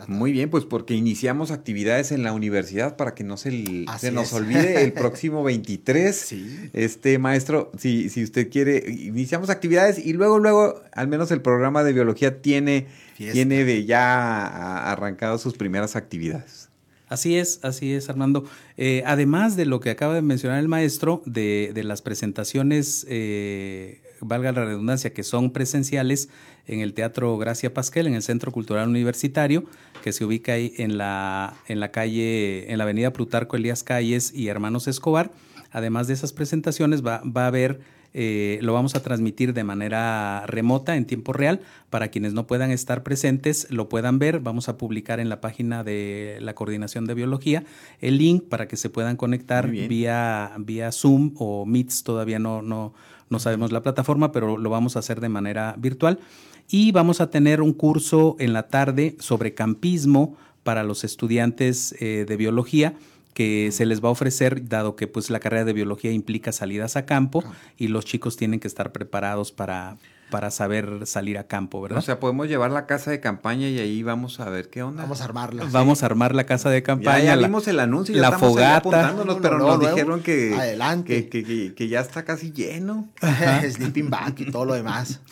muy 0.09 0.33
bien, 0.33 0.49
pues 0.49 0.65
porque 0.65 0.95
iniciamos 0.95 1.51
actividades 1.51 2.11
en 2.11 2.23
la 2.23 2.33
universidad 2.33 2.97
para 2.97 3.15
que 3.15 3.23
no 3.23 3.37
se, 3.37 3.85
se 3.99 4.11
nos 4.11 4.33
olvide 4.33 4.83
el 4.83 4.93
próximo 4.95 5.43
23. 5.45 6.35
Este 6.73 7.19
maestro, 7.19 7.71
si, 7.79 8.09
si 8.09 8.25
usted 8.25 8.51
quiere, 8.51 8.85
iniciamos 8.89 9.51
actividades 9.51 9.99
y 9.99 10.15
luego, 10.15 10.39
luego, 10.39 10.81
al 10.93 11.09
menos 11.09 11.31
el 11.31 11.43
programa 11.43 11.85
de 11.85 11.93
biología 11.93 12.41
tiene, 12.41 12.87
tiene 13.17 13.65
de 13.65 13.85
ya 13.85 14.91
arrancado 14.91 15.37
sus 15.39 15.55
primeras 15.55 15.97
actividades. 15.97 16.71
Así 17.09 17.37
es, 17.37 17.61
así 17.63 17.93
es, 17.93 18.09
Armando. 18.09 18.45
Eh, 18.79 19.03
además 19.05 19.55
de 19.55 19.67
lo 19.67 19.81
que 19.81 19.91
acaba 19.91 20.15
de 20.15 20.23
mencionar 20.23 20.59
el 20.61 20.69
maestro, 20.69 21.23
de, 21.27 21.73
de 21.75 21.85
las 21.85 22.01
presentaciones 22.01 23.05
eh, 23.07 24.01
valga 24.23 24.53
la 24.53 24.65
redundancia, 24.65 25.13
que 25.13 25.23
son 25.23 25.53
presenciales 25.53 26.29
en 26.67 26.81
el 26.81 26.95
Teatro 26.95 27.37
Gracia 27.39 27.75
Pasquel, 27.75 28.07
en 28.07 28.15
el 28.15 28.23
Centro 28.23 28.53
Cultural 28.53 28.89
Universitario, 28.89 29.65
que 30.03 30.13
se 30.13 30.25
ubica 30.25 30.53
ahí 30.53 30.73
en 30.77 30.99
la, 30.99 31.55
en 31.69 31.81
la 31.81 31.91
calle, 31.91 32.71
en 32.71 32.79
la 32.79 32.85
avenida 32.85 33.13
Plutarco 33.13 33.57
Elías 33.57 33.83
Calles 33.83 34.33
y 34.35 34.49
Hermanos 34.49 34.89
Escobar. 34.89 35.31
Además 35.71 36.07
de 36.07 36.15
esas 36.15 36.33
presentaciones, 36.33 37.05
va, 37.05 37.23
va 37.25 37.45
a 37.45 37.49
haber 37.49 37.81
eh, 38.15 38.59
lo 38.61 38.75
vamos 38.75 38.95
a 38.95 39.03
transmitir 39.03 39.55
de 39.55 39.65
manera 39.65 40.45
remota 40.47 40.97
en 40.97 41.07
tiempo 41.07 41.33
real 41.33 41.61
para 41.89 42.09
quienes 42.09 42.35
no 42.35 42.47
puedan 42.47 42.71
estar 42.71 43.03
presentes 43.03 43.69
lo 43.71 43.89
puedan 43.89 44.19
ver. 44.19 44.41
Vamos 44.41 44.69
a 44.69 44.77
publicar 44.77 45.19
en 45.19 45.29
la 45.29 45.41
página 45.41 45.83
de 45.83 46.39
la 46.41 46.55
Coordinación 46.55 47.07
de 47.07 47.15
Biología 47.15 47.65
el 48.01 48.19
link 48.19 48.45
para 48.49 48.69
que 48.69 48.77
se 48.77 48.91
puedan 48.91 49.17
conectar 49.17 49.69
vía, 49.69 50.53
vía 50.59 50.93
Zoom 50.93 51.33
o 51.39 51.65
Meets. 51.65 52.03
Todavía 52.05 52.39
no, 52.39 52.61
no, 52.61 52.93
no 53.33 53.41
sabemos 53.41 53.73
la 53.73 53.83
plataforma, 53.83 54.31
pero 54.31 54.57
lo 54.57 54.71
vamos 54.71 54.95
a 54.95 55.01
hacer 55.01 55.21
de 55.21 55.29
manera 55.29 55.75
virtual. 55.79 56.21
Y 56.69 56.93
vamos 56.93 57.21
a 57.21 57.31
tener 57.31 57.61
un 57.61 57.73
curso 57.73 58.37
en 58.39 58.53
la 58.53 58.69
tarde 58.69 59.17
sobre 59.19 59.55
campismo 59.55 60.37
para 60.63 60.85
los 60.85 61.03
estudiantes 61.03 61.97
eh, 61.99 62.25
de 62.29 62.37
biología 62.37 62.95
que 63.35 63.71
se 63.73 63.87
les 63.87 64.05
va 64.05 64.09
a 64.09 64.13
ofrecer, 64.13 64.69
dado 64.69 64.95
que 64.95 65.07
pues 65.07 65.31
la 65.31 65.41
carrera 65.41 65.65
de 65.65 65.73
biología 65.73 66.13
implica 66.13 66.53
salidas 66.53 66.97
a 66.97 67.07
campo 67.07 67.43
y 67.79 67.89
los 67.89 68.05
chicos 68.05 68.37
tienen 68.37 68.61
que 68.61 68.69
estar 68.69 68.93
preparados 68.93 69.53
para, 69.53 69.97
para 70.33 70.51
saber 70.51 71.07
salir 71.07 71.37
a 71.37 71.47
campo, 71.47 71.83
¿verdad? 71.83 71.99
O 71.99 72.01
sea, 72.03 72.19
podemos 72.19 72.49
llevar 72.49 72.71
la 72.71 72.87
casa 72.87 73.11
de 73.11 73.21
campaña 73.21 73.69
y 73.69 73.79
ahí 73.79 74.03
vamos 74.03 74.41
a 74.41 74.49
ver 74.49 74.71
qué 74.71 74.83
onda. 74.83 75.03
Vamos 75.03 75.21
a 75.21 75.25
armarla. 75.25 75.67
Vamos 75.71 76.03
a 76.03 76.07
armar 76.07 76.35
la 76.35 76.45
casa 76.45 76.71
de 76.71 76.83
campaña. 76.83 77.23
Ya, 77.23 77.37
vimos 77.37 77.69
el 77.69 77.79
anuncio, 77.79 78.17
la 78.17 78.39
fogata. 78.39 79.15
pero 79.43 79.59
nos 79.59 79.79
dijeron 79.79 80.23
que, 80.23 80.55
adelante. 80.55 81.29
Que, 81.29 81.89
ya 81.89 82.01
está 82.01 82.25
casi 82.25 82.51
lleno. 82.51 83.11
Sleeping 83.71 84.09
bag 84.09 84.41
y 84.41 84.51
todo 84.51 84.65
lo 84.65 84.75
demás. 84.75 85.21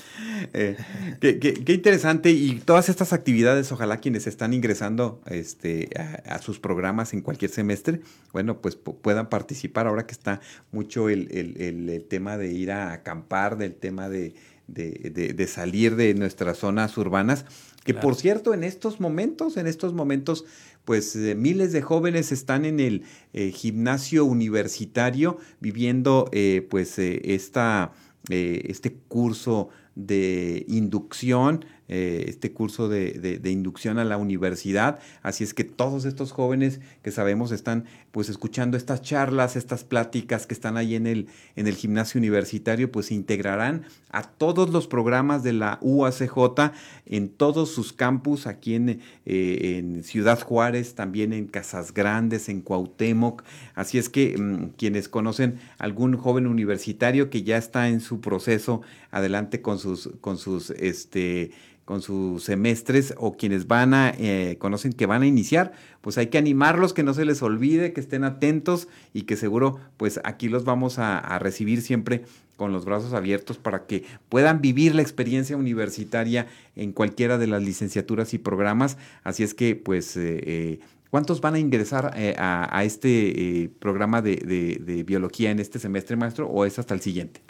Eh, 0.54 0.76
qué, 1.20 1.72
interesante. 1.74 2.30
Y 2.30 2.60
todas 2.60 2.88
estas 2.88 3.12
actividades, 3.12 3.70
ojalá 3.72 3.98
quienes 3.98 4.26
están 4.26 4.54
ingresando 4.54 5.20
este, 5.26 5.90
a, 6.26 6.40
sus 6.40 6.58
programas 6.58 7.12
en 7.12 7.20
cualquier 7.20 7.50
semestre, 7.50 8.00
bueno, 8.32 8.58
pues 8.62 8.76
puedan 8.76 9.28
participar 9.28 9.86
ahora 9.86 10.06
que 10.06 10.12
está 10.12 10.40
mucho 10.72 11.10
el, 11.10 11.30
el 11.30 12.04
tema 12.08 12.38
de 12.38 12.52
ir 12.52 12.72
a 12.72 12.92
acampar, 12.92 13.58
del 13.58 13.74
tema 13.74 14.08
de 14.08 14.34
de, 14.72 15.46
salir 15.46 15.96
de 15.96 16.14
nuestras 16.14 16.58
zonas 16.58 16.96
urbanas, 16.96 17.44
que 17.84 17.94
por 17.94 18.14
cierto, 18.14 18.52
en 18.54 18.62
estos 18.62 19.00
momentos, 19.00 19.56
en 19.56 19.66
estos 19.66 19.94
momentos, 19.94 20.44
pues 20.84 21.16
eh, 21.16 21.34
miles 21.34 21.72
de 21.72 21.82
jóvenes 21.82 22.30
están 22.30 22.64
en 22.64 22.78
el 22.78 23.04
eh, 23.32 23.50
gimnasio 23.50 24.24
universitario 24.24 25.38
viviendo 25.60 26.28
eh, 26.32 26.66
pues 26.68 26.98
esta, 26.98 27.92
este 28.28 28.92
curso 29.08 29.70
de 29.94 30.64
inducción 30.68 31.64
eh, 31.92 32.26
este 32.28 32.52
curso 32.52 32.88
de, 32.88 33.40
inducción 33.44 33.98
a 33.98 34.04
la 34.04 34.16
universidad. 34.16 35.00
Así 35.24 35.42
es 35.42 35.54
que 35.54 35.64
todos 35.64 36.04
estos 36.04 36.30
jóvenes 36.30 36.80
que 37.02 37.10
sabemos 37.10 37.50
están 37.50 37.84
pues 38.12 38.28
escuchando 38.28 38.76
estas 38.76 39.02
charlas, 39.02 39.56
estas 39.56 39.82
pláticas 39.82 40.46
que 40.46 40.54
están 40.54 40.76
ahí 40.76 40.94
en 40.94 41.08
el, 41.08 41.26
en 41.56 41.66
el 41.66 41.74
gimnasio 41.74 42.18
universitario, 42.18 42.92
pues 42.92 43.06
se 43.06 43.14
integrarán 43.14 43.86
a 44.12 44.22
todos 44.22 44.70
los 44.70 44.86
programas 44.86 45.42
de 45.42 45.52
la 45.52 45.78
UACJ 45.80 46.72
en 47.06 47.28
todos 47.28 47.72
sus 47.72 47.92
campus, 47.92 48.46
aquí 48.46 48.76
en, 48.76 49.00
eh, 49.26 49.78
en 49.78 50.04
Ciudad 50.04 50.40
Juárez, 50.40 50.94
también 50.94 51.32
en 51.32 51.46
Casas 51.46 51.92
Grandes, 51.92 52.48
en 52.48 52.60
Cuauhtémoc. 52.60 53.42
Así 53.74 53.98
es 53.98 54.08
que 54.08 54.38
mm, 54.38 54.76
quienes 54.76 55.08
conocen 55.08 55.58
algún 55.78 56.16
joven 56.16 56.46
universitario 56.46 57.30
que 57.30 57.42
ya 57.42 57.56
está 57.56 57.88
en 57.88 58.00
su 58.00 58.20
proceso 58.20 58.82
adelante 59.10 59.60
con 59.60 59.80
sus, 59.80 60.10
con 60.20 60.38
sus 60.38 60.70
este, 60.70 61.50
con 61.90 62.02
sus 62.02 62.44
semestres 62.44 63.14
o 63.16 63.36
quienes 63.36 63.66
van 63.66 63.94
a, 63.94 64.14
eh, 64.16 64.58
conocen 64.60 64.92
que 64.92 65.06
van 65.06 65.22
a 65.22 65.26
iniciar, 65.26 65.72
pues 66.02 66.18
hay 66.18 66.28
que 66.28 66.38
animarlos, 66.38 66.92
que 66.92 67.02
no 67.02 67.14
se 67.14 67.24
les 67.24 67.42
olvide, 67.42 67.92
que 67.92 68.00
estén 68.00 68.22
atentos 68.22 68.86
y 69.12 69.22
que 69.22 69.34
seguro 69.34 69.80
pues 69.96 70.20
aquí 70.22 70.48
los 70.48 70.62
vamos 70.62 71.00
a, 71.00 71.36
recibir 71.40 71.82
siempre 71.82 72.22
con 72.56 72.72
los 72.72 72.84
brazos 72.84 73.12
abiertos 73.12 73.58
para 73.58 73.86
que 73.86 74.04
puedan 74.28 74.60
vivir 74.60 74.94
la 74.94 75.02
experiencia 75.02 75.56
universitaria 75.56 76.46
en 76.76 76.92
cualquiera 76.92 77.38
de 77.38 77.48
las 77.48 77.60
licenciaturas 77.60 78.34
y 78.34 78.38
programas. 78.38 78.96
Así 79.24 79.42
es 79.42 79.52
que 79.52 79.74
pues... 79.74 80.16
Eh, 80.16 80.40
eh, 80.46 80.80
¿Cuántos 81.10 81.40
van 81.40 81.54
a 81.54 81.58
ingresar 81.58 82.12
eh, 82.16 82.36
a, 82.38 82.84
este 82.84 83.68
programa 83.80 84.22
de, 84.22 85.02
biología 85.04 85.50
en 85.50 85.58
este 85.58 85.80
semestre, 85.80 86.14
maestro, 86.14 86.46
o 86.46 86.64
es 86.64 86.78
hasta 86.78 86.94
el 86.94 87.00
siguiente? 87.00 87.40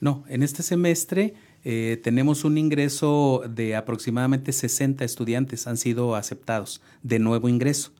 No, 0.00 0.24
en 0.28 0.42
este 0.42 0.64
semestre 0.64 1.34
eh, 1.64 2.00
tenemos 2.02 2.44
un 2.44 2.58
ingreso 2.58 3.42
de 3.48 3.76
aproximadamente 3.76 4.52
60 4.52 5.04
estudiantes, 5.04 5.66
han 5.66 5.76
sido 5.76 6.14
aceptados 6.14 6.80
de 7.02 7.18
nuevo 7.18 7.48
ingreso. 7.48 7.92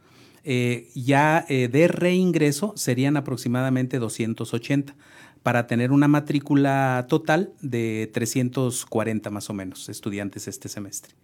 ya 0.95 1.47
de 1.49 1.89
reingreso 1.89 2.75
serían 2.77 3.17
aproximadamente 3.17 3.99
280 3.99 4.95
para 5.45 5.67
tener 5.67 5.93
una 5.93 6.09
matrícula 6.09 7.07
total 7.09 7.53
de 7.61 8.11
340 8.13 9.31
más 9.31 9.51
o 9.51 9.53
menos 9.53 9.89
estudiantes 9.89 10.49
este 10.49 10.69
semestre. 10.69 11.15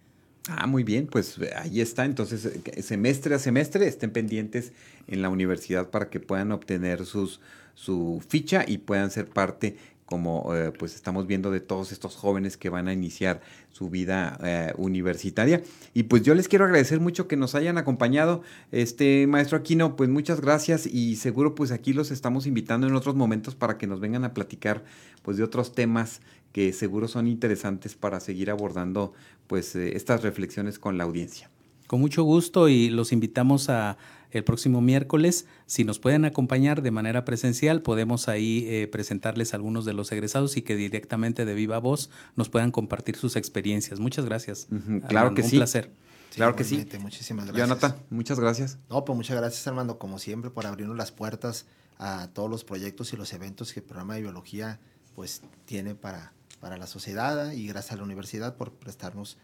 Ah, 0.47 0.65
muy 0.65 0.83
bien, 0.83 1.07
pues 1.07 1.37
eh, 1.39 1.51
ahí 1.55 1.81
está. 1.81 2.05
Entonces, 2.05 2.45
eh, 2.45 2.81
semestre 2.81 3.35
a 3.35 3.39
semestre 3.39 3.87
estén 3.87 4.11
pendientes 4.11 4.73
en 5.07 5.21
la 5.21 5.29
universidad 5.29 5.89
para 5.89 6.09
que 6.09 6.19
puedan 6.19 6.51
obtener 6.51 7.05
sus, 7.05 7.41
su 7.75 8.23
ficha 8.27 8.63
y 8.67 8.79
puedan 8.79 9.11
ser 9.11 9.27
parte 9.27 9.77
como 10.11 10.53
eh, 10.53 10.73
pues 10.77 10.93
estamos 10.93 11.25
viendo 11.25 11.51
de 11.51 11.61
todos 11.61 11.93
estos 11.93 12.17
jóvenes 12.17 12.57
que 12.57 12.69
van 12.69 12.89
a 12.89 12.93
iniciar 12.93 13.39
su 13.71 13.89
vida 13.89 14.37
universitaria. 14.77 15.63
Y 15.93 16.03
pues 16.03 16.23
yo 16.23 16.35
les 16.35 16.49
quiero 16.49 16.65
agradecer 16.65 16.99
mucho 16.99 17.29
que 17.29 17.37
nos 17.37 17.55
hayan 17.55 17.77
acompañado, 17.77 18.43
este 18.73 19.25
maestro 19.27 19.57
Aquino, 19.57 19.95
pues 19.95 20.09
muchas 20.09 20.41
gracias 20.41 20.85
y 20.85 21.15
seguro 21.15 21.55
pues 21.55 21.71
aquí 21.71 21.93
los 21.93 22.11
estamos 22.11 22.45
invitando 22.45 22.87
en 22.87 22.95
otros 22.95 23.15
momentos 23.15 23.55
para 23.55 23.77
que 23.77 23.87
nos 23.87 24.01
vengan 24.01 24.25
a 24.25 24.33
platicar 24.33 24.83
pues 25.21 25.37
de 25.37 25.43
otros 25.43 25.73
temas 25.73 26.19
que 26.51 26.73
seguro 26.73 27.07
son 27.07 27.27
interesantes 27.27 27.95
para 27.95 28.19
seguir 28.19 28.51
abordando 28.51 29.13
pues 29.47 29.75
eh, 29.75 29.95
estas 29.95 30.21
reflexiones 30.21 30.79
con 30.79 30.97
la 30.97 31.05
audiencia. 31.05 31.50
Con 31.91 31.99
mucho 31.99 32.23
gusto 32.23 32.69
y 32.69 32.89
los 32.89 33.11
invitamos 33.11 33.67
a 33.67 33.97
el 34.29 34.45
próximo 34.45 34.79
miércoles. 34.79 35.45
Si 35.65 35.83
nos 35.83 35.99
pueden 35.99 36.23
acompañar 36.23 36.81
de 36.83 36.89
manera 36.89 37.25
presencial, 37.25 37.81
podemos 37.81 38.29
ahí 38.29 38.65
eh, 38.69 38.87
presentarles 38.87 39.53
algunos 39.53 39.83
de 39.83 39.91
los 39.91 40.09
egresados 40.13 40.55
y 40.55 40.61
que 40.61 40.77
directamente 40.77 41.43
de 41.43 41.53
viva 41.53 41.79
voz 41.79 42.09
nos 42.37 42.47
puedan 42.47 42.71
compartir 42.71 43.17
sus 43.17 43.35
experiencias. 43.35 43.99
Muchas 43.99 44.23
gracias. 44.23 44.69
Claro 45.09 45.33
que 45.33 45.43
sí. 45.43 45.57
Un 45.57 45.59
placer. 45.59 45.91
claro 46.33 46.55
que 46.55 46.63
sí. 46.63 46.87
Muchísimas 47.01 47.47
gracias. 47.47 47.67
Jonathan, 47.67 47.95
muchas 48.09 48.39
gracias. 48.39 48.77
No, 48.89 49.03
pues 49.03 49.17
muchas 49.17 49.35
gracias, 49.35 49.67
Armando, 49.67 49.99
como 49.99 50.17
siempre, 50.17 50.49
por 50.49 50.65
abrirnos 50.67 50.95
las 50.95 51.11
puertas 51.11 51.65
a 51.97 52.29
todos 52.33 52.49
los 52.49 52.63
proyectos 52.63 53.11
y 53.11 53.17
los 53.17 53.33
eventos 53.33 53.73
que 53.73 53.81
el 53.81 53.85
programa 53.85 54.15
de 54.15 54.21
biología 54.21 54.79
pues 55.13 55.41
tiene 55.65 55.93
para, 55.93 56.31
para 56.61 56.77
la 56.77 56.87
sociedad 56.87 57.51
y 57.51 57.67
gracias 57.67 57.91
a 57.91 57.97
la 57.97 58.03
universidad 58.03 58.55
por 58.55 58.71
prestarnos 58.71 59.37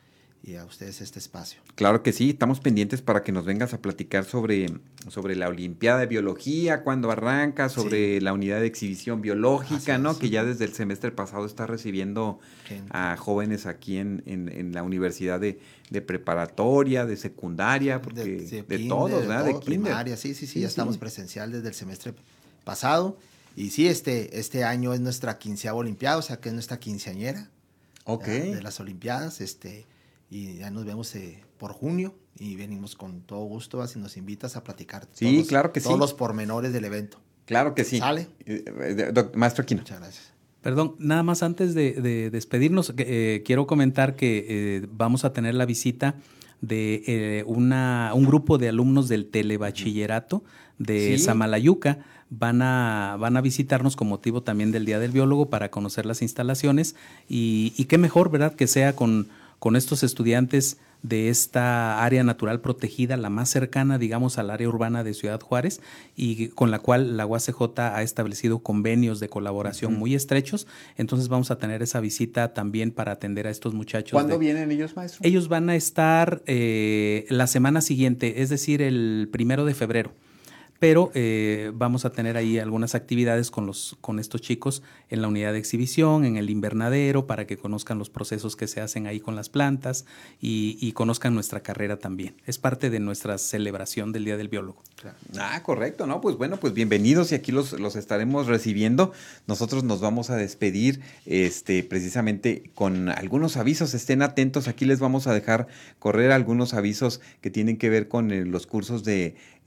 y 0.43 0.55
a 0.55 0.65
ustedes 0.65 1.01
este 1.01 1.19
espacio. 1.19 1.59
Claro 1.75 2.03
que 2.03 2.13
sí, 2.13 2.29
estamos 2.29 2.59
pendientes 2.59 3.01
para 3.01 3.23
que 3.23 3.31
nos 3.31 3.45
vengas 3.45 3.73
a 3.73 3.81
platicar 3.81 4.23
sobre, 4.23 4.67
sobre 5.09 5.35
la 5.35 5.49
Olimpiada 5.49 5.99
de 5.99 6.05
Biología, 6.05 6.83
cuando 6.83 7.11
arranca, 7.11 7.69
sobre 7.69 8.21
la 8.21 8.33
unidad 8.33 8.61
de 8.61 8.67
exhibición 8.67 9.21
biológica, 9.21 9.97
¿no? 9.97 10.17
Que 10.17 10.29
ya 10.29 10.43
desde 10.43 10.65
el 10.65 10.73
semestre 10.73 11.11
pasado 11.11 11.45
está 11.45 11.67
recibiendo 11.67 12.39
a 12.91 13.17
jóvenes 13.17 13.65
aquí 13.65 13.97
en, 13.97 14.23
en, 14.25 14.71
la 14.73 14.83
universidad 14.83 15.39
de, 15.39 15.59
preparatoria, 16.01 17.05
de 17.05 17.17
secundaria, 17.17 18.01
porque 18.01 18.23
de, 18.23 18.87
todos, 18.87 19.27
¿verdad? 19.27 19.45
De, 19.45 19.55
primaria, 19.55 20.15
sí, 20.15 20.33
sí, 20.33 20.47
sí, 20.47 20.61
ya 20.61 20.67
estamos 20.67 20.97
presencial 20.97 21.51
desde 21.51 21.67
el 21.67 21.73
semestre 21.73 22.13
pasado. 22.63 23.17
Y 23.55 23.71
sí, 23.71 23.87
este, 23.87 24.39
este 24.39 24.63
año 24.63 24.93
es 24.93 24.99
nuestra 24.99 25.39
quinceava 25.39 25.79
Olimpiada, 25.79 26.17
o 26.17 26.21
sea 26.21 26.39
que 26.39 26.49
es 26.49 26.53
nuestra 26.53 26.79
quinceañera. 26.79 27.49
De 28.05 28.61
las 28.61 28.79
Olimpiadas, 28.79 29.41
este, 29.41 29.85
y 30.29 30.57
ya 30.57 30.71
nos 30.71 30.85
vemos 30.85 31.13
eh, 31.15 31.43
por 31.57 31.71
junio 31.71 32.13
y 32.37 32.55
venimos 32.55 32.95
con 32.95 33.21
todo 33.21 33.43
gusto, 33.45 33.85
si 33.87 33.99
nos 33.99 34.17
invitas 34.17 34.55
a 34.55 34.63
platicar 34.63 35.07
sí, 35.11 35.45
claro 35.47 35.71
que 35.71 35.81
todos 35.81 35.97
los 35.97 36.13
pormenores 36.13 36.73
del 36.73 36.85
evento. 36.85 37.19
Claro 37.45 37.73
que 37.73 37.83
sí. 37.83 37.99
¿Sale? 37.99 38.27
Eh, 38.45 38.65
eh, 38.65 39.29
maestro 39.33 39.63
Aquino. 39.63 39.81
Muchas 39.81 39.99
gracias. 39.99 40.33
Perdón, 40.61 40.95
nada 40.99 41.23
más 41.23 41.43
antes 41.43 41.73
de, 41.73 42.29
despedirnos, 42.29 42.93
quiero 43.45 43.67
comentar 43.67 44.17
que 44.17 44.85
vamos 44.91 45.23
a 45.23 45.31
tener 45.31 45.55
la 45.55 45.65
visita 45.65 46.15
de 46.59 47.45
una, 47.47 48.11
un 48.13 48.25
grupo 48.25 48.57
de 48.57 48.67
alumnos 48.67 49.07
del 49.07 49.29
telebachillerato 49.29 50.43
de 50.77 51.17
Samalayuca 51.19 51.99
van 52.29 52.61
a, 52.61 53.15
van 53.17 53.37
a 53.37 53.41
visitarnos 53.41 53.95
con 53.95 54.09
motivo 54.09 54.43
también 54.43 54.73
del 54.73 54.85
Día 54.85 54.99
del 54.99 55.11
Biólogo 55.11 55.49
para 55.49 55.71
conocer 55.71 56.05
las 56.05 56.21
instalaciones 56.21 56.95
y, 57.29 57.73
y 57.77 57.85
qué 57.85 57.97
mejor, 57.97 58.29
¿verdad?, 58.29 58.55
que 58.55 58.67
sea 58.67 58.93
con, 58.93 59.29
con 59.59 59.75
estos 59.75 60.03
estudiantes 60.03 60.77
de 61.03 61.29
esta 61.29 62.03
área 62.03 62.23
natural 62.23 62.59
protegida, 62.59 63.17
la 63.17 63.29
más 63.29 63.49
cercana, 63.49 63.97
digamos, 63.97 64.37
al 64.37 64.49
área 64.49 64.67
urbana 64.67 65.03
de 65.03 65.13
Ciudad 65.13 65.39
Juárez, 65.39 65.79
y 66.15 66.49
con 66.49 66.71
la 66.71 66.79
cual 66.79 67.17
la 67.17 67.25
UACJ 67.25 67.79
ha 67.79 68.01
establecido 68.01 68.59
convenios 68.59 69.19
de 69.19 69.29
colaboración 69.29 69.93
muy 69.93 70.15
estrechos. 70.15 70.67
Entonces 70.97 71.27
vamos 71.27 71.51
a 71.51 71.57
tener 71.57 71.81
esa 71.81 71.99
visita 71.99 72.53
también 72.53 72.91
para 72.91 73.13
atender 73.13 73.47
a 73.47 73.51
estos 73.51 73.73
muchachos. 73.73 74.13
¿Cuándo 74.13 74.39
vienen 74.39 74.71
ellos, 74.71 74.95
maestro? 74.95 75.21
Ellos 75.23 75.47
van 75.47 75.69
a 75.69 75.75
estar 75.75 76.41
eh, 76.45 77.25
la 77.29 77.47
semana 77.47 77.81
siguiente, 77.81 78.41
es 78.41 78.49
decir, 78.49 78.81
el 78.81 79.29
primero 79.31 79.65
de 79.65 79.73
febrero 79.73 80.13
pero 80.79 81.11
eh, 81.13 81.71
vamos 81.73 82.05
a 82.05 82.11
tener 82.11 82.37
ahí 82.37 82.59
algunas 82.59 82.95
actividades 82.95 83.51
con, 83.51 83.65
los, 83.65 83.97
con 84.01 84.19
estos 84.19 84.41
chicos 84.41 84.83
en 85.09 85.21
la 85.21 85.27
unidad 85.27 85.53
de 85.53 85.59
exhibición, 85.59 86.25
en 86.25 86.37
el 86.37 86.49
invernadero, 86.49 87.27
para 87.27 87.47
que 87.47 87.57
conozcan 87.57 87.97
los 87.97 88.09
procesos 88.09 88.55
que 88.55 88.67
se 88.67 88.81
hacen 88.81 89.07
ahí 89.07 89.19
con 89.19 89.35
las 89.35 89.49
plantas 89.49 90.05
y, 90.41 90.91
conozcan 90.97 91.35
nuestra 91.35 91.59
carrera 91.59 91.97
también. 91.99 92.35
Es 92.47 92.57
parte 92.57 92.89
de 92.89 92.99
nuestra 92.99 93.37
celebración 93.37 94.11
del 94.11 94.25
Día 94.25 94.35
del 94.35 94.47
Biólogo. 94.47 94.81
Ah, 95.37 95.61
correcto, 95.61 96.07
¿no? 96.07 96.21
Pues 96.21 96.37
bueno, 96.37 96.57
pues 96.57 96.73
bienvenidos 96.73 97.31
y 97.31 97.35
aquí 97.35 97.51
los, 97.51 97.73
los 97.73 97.95
estaremos 97.95 98.47
recibiendo. 98.47 99.11
Nosotros 99.45 99.83
nos 99.83 100.01
vamos 100.01 100.31
a 100.31 100.37
despedir 100.37 101.01
este, 101.25 101.83
precisamente 101.83 102.71
con 102.73 103.09
algunos 103.09 103.57
avisos. 103.57 103.93
Estén 103.93 104.23
atentos, 104.23 104.67
aquí 104.67 104.85
les 104.85 104.99
vamos 104.99 105.27
a 105.27 105.33
dejar 105.33 105.67
correr 105.99 106.31
algunos 106.31 106.73
avisos 106.73 107.21
que 107.41 107.51
tienen 107.51 107.77
que 107.77 107.89
ver 107.89 108.07
con 108.07 108.31
eh, 108.31 108.45
los 108.45 108.65
cursos 108.65 109.03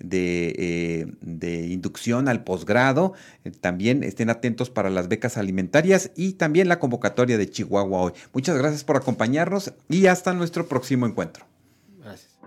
de 0.00 0.54
eh, 0.58 1.06
de, 1.20 1.66
inducción 1.68 2.28
al 2.28 2.44
posgrado. 2.44 3.14
Eh, 3.44 3.50
también 3.50 4.02
estén 4.02 4.30
atentos 4.30 4.70
para 4.70 4.90
las 4.90 5.08
becas 5.08 5.36
alimentarias 5.36 6.10
y 6.16 6.32
también 6.34 6.68
la 6.68 6.78
convocatoria 6.78 7.38
de 7.38 7.48
Chihuahua 7.48 8.00
hoy. 8.00 8.12
Muchas 8.32 8.56
gracias 8.56 8.84
por 8.84 8.96
acompañarnos 8.96 9.72
y 9.88 10.06
hasta 10.06 10.32
nuestro 10.32 10.66
próximo 10.66 11.06
encuentro. 11.06 11.44
Gracias. 11.98 12.38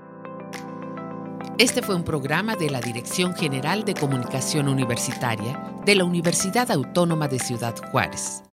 Este 1.57 1.81
fue 1.81 1.95
un 1.95 2.03
programa 2.03 2.55
de 2.55 2.69
la 2.69 2.81
Dirección 2.81 3.35
General 3.35 3.83
de 3.83 3.93
Comunicación 3.93 4.67
Universitaria 4.67 5.59
de 5.85 5.95
la 5.95 6.03
Universidad 6.03 6.71
Autónoma 6.71 7.27
de 7.27 7.39
Ciudad 7.39 7.75
Juárez. 7.91 8.43